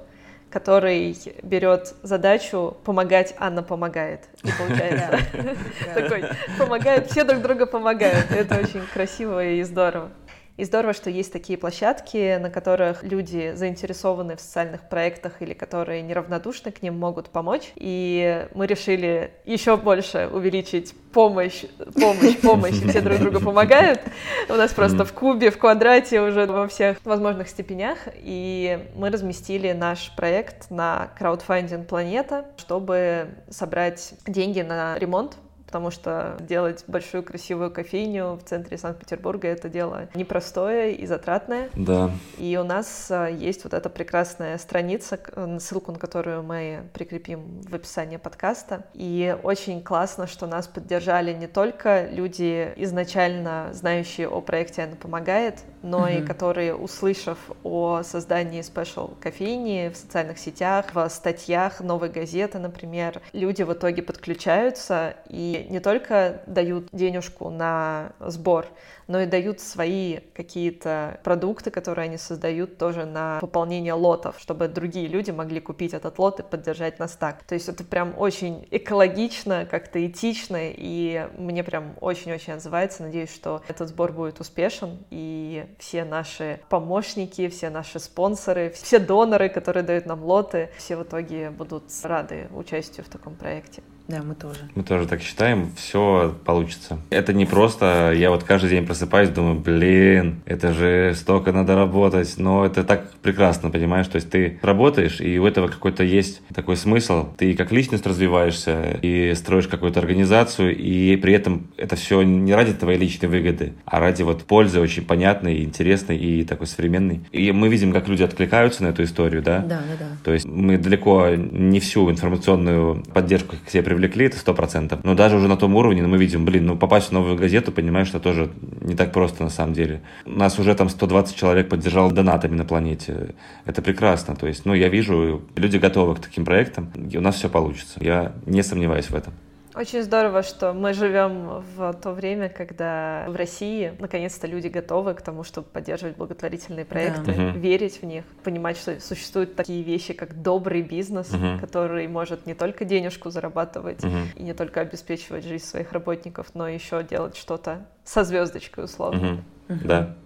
который 0.51 1.17
берет 1.43 1.95
задачу 2.03 2.77
помогать, 2.85 3.35
Анна 3.39 3.63
помогает. 3.63 4.29
И 4.43 4.49
получается 4.57 5.19
такой, 5.95 6.25
помогает, 6.59 7.11
все 7.11 7.25
друг 7.25 7.43
друга 7.43 7.67
помогают. 7.67 8.31
Это 8.31 8.59
очень 8.59 8.83
красиво 8.93 9.45
и 9.45 9.63
здорово. 9.63 10.11
И 10.57 10.65
здорово, 10.65 10.95
что 10.95 11.11
есть 11.11 11.33
такие 11.33 11.59
площадки, 11.59 12.39
на 12.39 12.49
которых 12.49 13.03
люди 13.03 13.53
заинтересованы 13.55 14.37
в 14.37 14.41
социальных 14.41 14.89
проектах 14.89 15.43
или 15.43 15.53
которые 15.53 16.01
неравнодушны 16.01 16.73
к 16.73 16.81
ним, 16.81 16.99
могут 16.99 17.29
помочь. 17.29 17.73
И 17.75 18.47
мы 18.55 18.67
решили 18.67 19.33
еще 19.45 19.77
больше 19.77 20.31
увеличить 20.33 20.95
помощь, 21.13 21.65
помощь, 21.95 22.39
помощь, 22.43 22.75
все 22.75 23.03
друг 23.03 23.19
другу 23.19 23.41
помогают. 23.41 24.01
У 24.49 24.55
нас 24.55 24.73
просто 24.73 25.05
в 25.05 25.13
кубе, 25.13 25.51
в 25.51 25.59
квадрате 25.59 26.23
уже 26.23 26.47
во 26.47 26.69
всех 26.69 27.05
возможных 27.05 27.49
степенях. 27.49 27.99
И 28.15 28.79
мы 28.95 29.11
разместили 29.11 29.73
наш 29.73 30.15
проект 30.17 30.71
на 30.71 31.11
краудфандинг 31.19 31.87
Планета, 31.87 32.47
чтобы 32.57 33.29
собрать 33.51 34.15
деньги 34.27 34.63
на 34.63 34.99
ремонт 34.99 35.37
потому 35.77 35.91
что 35.91 36.39
делать 36.41 36.85
большую 36.87 37.23
красивую 37.23 37.71
кофейню 37.71 38.39
в 38.43 38.43
центре 38.45 38.79
Санкт-Петербурга 38.79 39.49
это 39.49 39.69
дело 39.69 40.09
непростое 40.15 40.95
и 40.95 41.05
затратное. 41.05 41.69
Да. 41.75 42.11
И 42.39 42.57
у 42.59 42.65
нас 42.65 43.11
а, 43.11 43.27
есть 43.27 43.63
вот 43.65 43.75
эта 43.75 43.91
прекрасная 43.91 44.57
страница, 44.57 45.21
ссылку 45.61 45.93
на 45.93 45.99
которую 45.99 46.43
мы 46.45 46.85
прикрепим 46.95 47.61
в 47.61 47.75
описании 47.75 48.17
подкаста. 48.17 48.87
И 48.95 49.37
очень 49.43 49.83
классно, 49.83 50.27
что 50.27 50.47
нас 50.47 50.67
поддержали 50.67 51.35
не 51.35 51.47
только 51.47 52.09
люди, 52.11 52.73
изначально 52.77 53.69
знающие 53.75 54.31
о 54.31 54.41
проекте 54.41 54.83
«Она 54.85 54.97
помогает», 54.97 55.59
но 55.83 56.05
угу. 56.05 56.09
и 56.09 56.23
которые, 56.23 56.75
услышав 56.75 57.39
о 57.65 58.03
создании 58.03 58.63
спешл 58.63 59.11
кофейни 59.21 59.91
в 59.93 59.97
социальных 59.99 60.39
сетях, 60.39 60.87
в 60.95 61.07
статьях 61.11 61.81
новой 61.81 62.09
газеты, 62.09 62.59
например, 62.59 63.21
люди 63.35 63.63
в 63.63 63.75
итоге 63.75 64.03
подключаются 64.03 65.17
и 65.29 65.66
не 65.69 65.81
только 65.81 66.43
дают 66.47 66.89
денежку 66.93 67.51
на 67.51 68.13
сбор, 68.21 68.67
но 69.07 69.21
и 69.21 69.27
дают 69.27 69.61
свои 69.61 70.21
какие-то 70.35 71.21
продукты, 71.23 71.71
которые 71.71 72.07
они 72.07 72.17
создают 72.17 72.79
тоже 72.79 73.05
на 73.05 73.39
пополнение 73.41 73.93
лотов, 73.93 74.37
чтобы 74.39 74.69
другие 74.69 75.07
люди 75.07 75.31
могли 75.31 75.61
купить 75.61 75.95
этот 75.95 76.19
лот 76.19 76.41
и 76.41 76.43
поддержать 76.43 76.99
нас 76.99 77.13
так. 77.13 77.43
То 77.45 77.55
есть 77.55 77.69
это 77.69 77.85
прям 77.85 78.15
очень 78.17 78.67
экологично, 78.71 79.67
как-то 79.71 80.05
этично, 80.05 80.59
и 80.61 81.29
мне 81.37 81.63
прям 81.63 81.95
очень-очень 82.01 82.55
отзывается. 82.55 83.03
Надеюсь, 83.03 83.33
что 83.33 83.63
этот 83.69 83.89
сбор 83.89 84.13
будет 84.13 84.41
успешен, 84.41 84.99
и 85.11 85.67
все 85.79 86.05
наши 86.05 86.61
помощники, 86.69 87.49
все 87.49 87.71
наши 87.71 88.01
спонсоры, 88.01 88.71
все 88.71 88.99
доноры, 88.99 89.49
которые 89.49 89.83
дают 89.83 90.07
нам 90.07 90.25
лоты, 90.25 90.71
все 90.77 90.97
в 90.97 91.03
итоге 91.05 91.51
будут 91.51 91.85
рады 92.03 92.49
участию 92.55 93.05
в 93.05 93.09
таком 93.09 93.35
проекте. 93.37 93.83
Да, 94.09 94.23
мы 94.23 94.35
тоже. 94.35 94.61
Мы 94.75 94.85
тоже 94.85 95.09
так 95.09 95.21
считаем, 95.21 95.73
все 95.77 96.35
получится. 96.45 96.99
Это 97.11 97.33
не 97.33 97.45
просто, 97.45 98.13
я 98.17 98.31
вот 98.31 98.45
каждый 98.45 98.71
день 98.71 98.87
просыпаюсь, 98.87 99.31
думаю, 99.31 99.59
блин, 99.59 100.43
это 100.47 100.73
же 100.73 101.13
столько 101.17 101.53
надо 101.53 101.75
работать, 101.75 102.35
но 102.39 102.65
это 102.65 102.85
так 102.85 103.11
прекрасно, 103.23 103.71
понимаешь, 103.71 104.07
то 104.07 104.17
есть 104.17 104.31
ты 104.31 104.61
работаешь, 104.63 105.21
и 105.21 105.39
у 105.39 105.47
этого 105.47 105.67
какой-то 105.67 106.05
есть 106.05 106.41
такой 106.55 106.77
смысл, 106.77 107.29
ты 107.37 107.55
как 107.55 107.73
личность 107.73 108.07
развиваешься 108.07 108.99
и 109.03 109.35
строишь 109.35 109.67
какую-то 109.67 109.99
организацию, 109.99 110.77
и 110.77 111.17
при 111.17 111.33
этом 111.33 111.67
это 111.77 111.97
все 111.97 112.23
не 112.23 112.55
ради 112.55 112.75
твоей 112.75 112.99
личной 112.99 113.29
выгоды, 113.29 113.73
а 113.85 113.99
ради 113.99 114.23
вот 114.23 114.45
пользы 114.45 114.81
очень 114.81 115.05
понятной, 115.05 115.65
интересной 115.65 116.17
и 116.17 116.45
такой 116.45 116.69
современной. 116.69 117.23
И 117.33 117.51
мы 117.51 117.69
видим, 117.69 117.93
как 117.93 118.07
люди 118.07 118.23
откликаются 118.23 118.85
на 118.85 118.89
эту 118.89 119.03
историю, 119.03 119.43
да? 119.43 119.59
Да, 119.59 119.81
да, 119.81 119.97
да. 119.99 120.07
То 120.23 120.33
есть 120.33 120.47
мы 120.47 120.79
далеко 120.79 121.31
не 121.31 121.81
всю 121.81 122.09
информационную 122.11 123.03
поддержку 123.13 123.57
к 123.65 123.71
себе 123.71 123.83
привлекли, 123.97 124.27
это 124.27 124.37
сто 124.37 124.55
процентов. 124.55 125.01
Но 125.05 125.15
даже 125.15 125.37
уже 125.37 125.49
на 125.49 125.57
том 125.57 125.75
уровне 125.75 126.03
ну, 126.03 126.09
мы 126.09 126.19
видим, 126.19 126.45
блин, 126.45 126.67
ну 126.67 126.77
попасть 126.77 127.09
в 127.09 127.13
новую 127.13 127.37
газету, 127.37 127.73
понимаешь, 127.73 128.09
что 128.09 128.21
тоже 128.21 128.51
не 128.83 128.95
так 128.95 129.13
просто 129.13 129.43
на 129.43 129.51
самом 129.51 129.73
деле. 129.73 130.03
Нас 130.27 130.59
уже 130.59 130.75
там 130.75 130.89
120 130.89 131.35
человек 131.35 131.69
поддержало 131.69 132.13
донатами 132.13 132.55
на 132.55 132.65
планете. 132.65 133.35
Это 133.65 133.81
прекрасно. 133.83 134.37
То 134.37 134.47
есть, 134.47 134.67
ну, 134.67 134.75
я 134.75 134.89
вижу, 134.89 135.43
люди 135.57 135.79
готовы 135.79 136.17
к 136.17 136.21
таким 136.21 136.45
проектам, 136.45 136.91
и 137.11 137.17
у 137.17 137.21
нас 137.21 137.37
все 137.37 137.49
получится. 137.49 137.99
Я 138.01 138.33
не 138.45 138.63
сомневаюсь 138.63 139.11
в 139.11 139.15
этом. 139.15 139.33
Очень 139.77 140.03
здорово, 140.03 140.43
что 140.43 140.73
мы 140.73 140.95
живем 140.95 141.63
в 141.77 141.93
то 141.93 142.13
время, 142.13 142.49
когда 142.49 143.27
в 143.29 143.37
России 143.37 143.93
наконец-то 143.99 144.47
люди 144.47 144.69
готовы 144.69 145.13
к 145.13 145.21
тому, 145.21 145.45
чтобы 145.45 145.69
поддерживать 145.69 146.17
благотворительные 146.17 146.87
проекты, 146.87 147.35
да. 147.35 147.49
угу. 147.51 147.59
верить 147.59 148.01
в 148.01 148.07
них, 148.07 148.25
понимать, 148.43 148.79
что 148.79 148.99
существуют 149.01 149.55
такие 149.55 149.83
вещи, 149.83 150.15
как 150.15 150.41
добрый 150.41 150.81
бизнес, 150.81 151.29
угу. 151.31 151.61
который 151.61 152.09
может 152.09 152.47
не 152.47 152.55
только 152.55 152.87
денежку 152.87 153.29
зарабатывать 153.29 154.03
угу. 154.03 154.17
и 154.35 154.43
не 154.43 154.55
только 154.55 154.81
обеспечивать 154.81 155.45
жизнь 155.45 155.67
своих 155.67 155.93
работников, 155.93 156.55
но 156.55 156.67
еще 156.67 157.03
делать 157.03 157.37
что-то 157.37 157.87
со 158.03 158.25
звездочкой 158.25 158.85
условно. 158.85 159.45
Угу. 159.69 159.79
Да. 159.85 160.17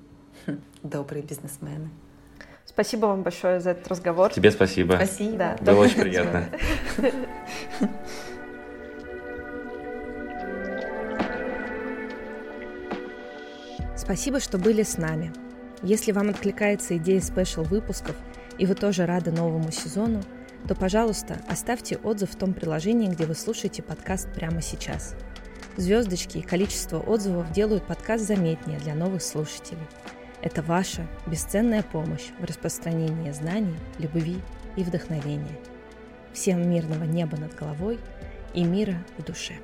Добрые 0.84 1.24
бизнесмены. 1.24 1.90
Спасибо 2.66 3.06
вам 3.06 3.24
большое 3.24 3.58
за 3.58 3.70
этот 3.70 3.88
разговор. 3.88 4.32
Тебе 4.32 4.52
спасибо. 4.52 4.92
Спасибо. 4.94 5.56
Да. 5.60 5.72
Было 5.72 5.80
очень 5.82 6.00
приятно. 6.00 6.48
Спасибо, 14.00 14.40
что 14.40 14.56
были 14.56 14.82
с 14.82 14.96
нами. 14.96 15.30
Если 15.82 16.12
вам 16.12 16.30
откликается 16.30 16.96
идея 16.96 17.20
спешл 17.20 17.64
выпусков 17.64 18.16
и 18.56 18.64
вы 18.64 18.74
тоже 18.74 19.04
рады 19.04 19.30
новому 19.30 19.70
сезону, 19.70 20.22
то, 20.66 20.74
пожалуйста, 20.74 21.36
оставьте 21.46 21.98
отзыв 21.98 22.30
в 22.30 22.36
том 22.36 22.54
приложении, 22.54 23.08
где 23.08 23.26
вы 23.26 23.34
слушаете 23.34 23.82
подкаст 23.82 24.32
прямо 24.32 24.62
сейчас. 24.62 25.14
Звездочки 25.76 26.38
и 26.38 26.42
количество 26.42 26.98
отзывов 26.98 27.52
делают 27.52 27.86
подкаст 27.86 28.26
заметнее 28.26 28.78
для 28.78 28.94
новых 28.94 29.22
слушателей. 29.22 29.86
Это 30.40 30.62
ваша 30.62 31.06
бесценная 31.26 31.82
помощь 31.82 32.28
в 32.38 32.44
распространении 32.44 33.32
знаний, 33.32 33.76
любви 33.98 34.38
и 34.76 34.82
вдохновения. 34.82 35.58
Всем 36.32 36.70
мирного 36.70 37.04
неба 37.04 37.36
над 37.36 37.54
головой 37.54 37.98
и 38.54 38.64
мира 38.64 39.04
в 39.18 39.24
душе. 39.24 39.58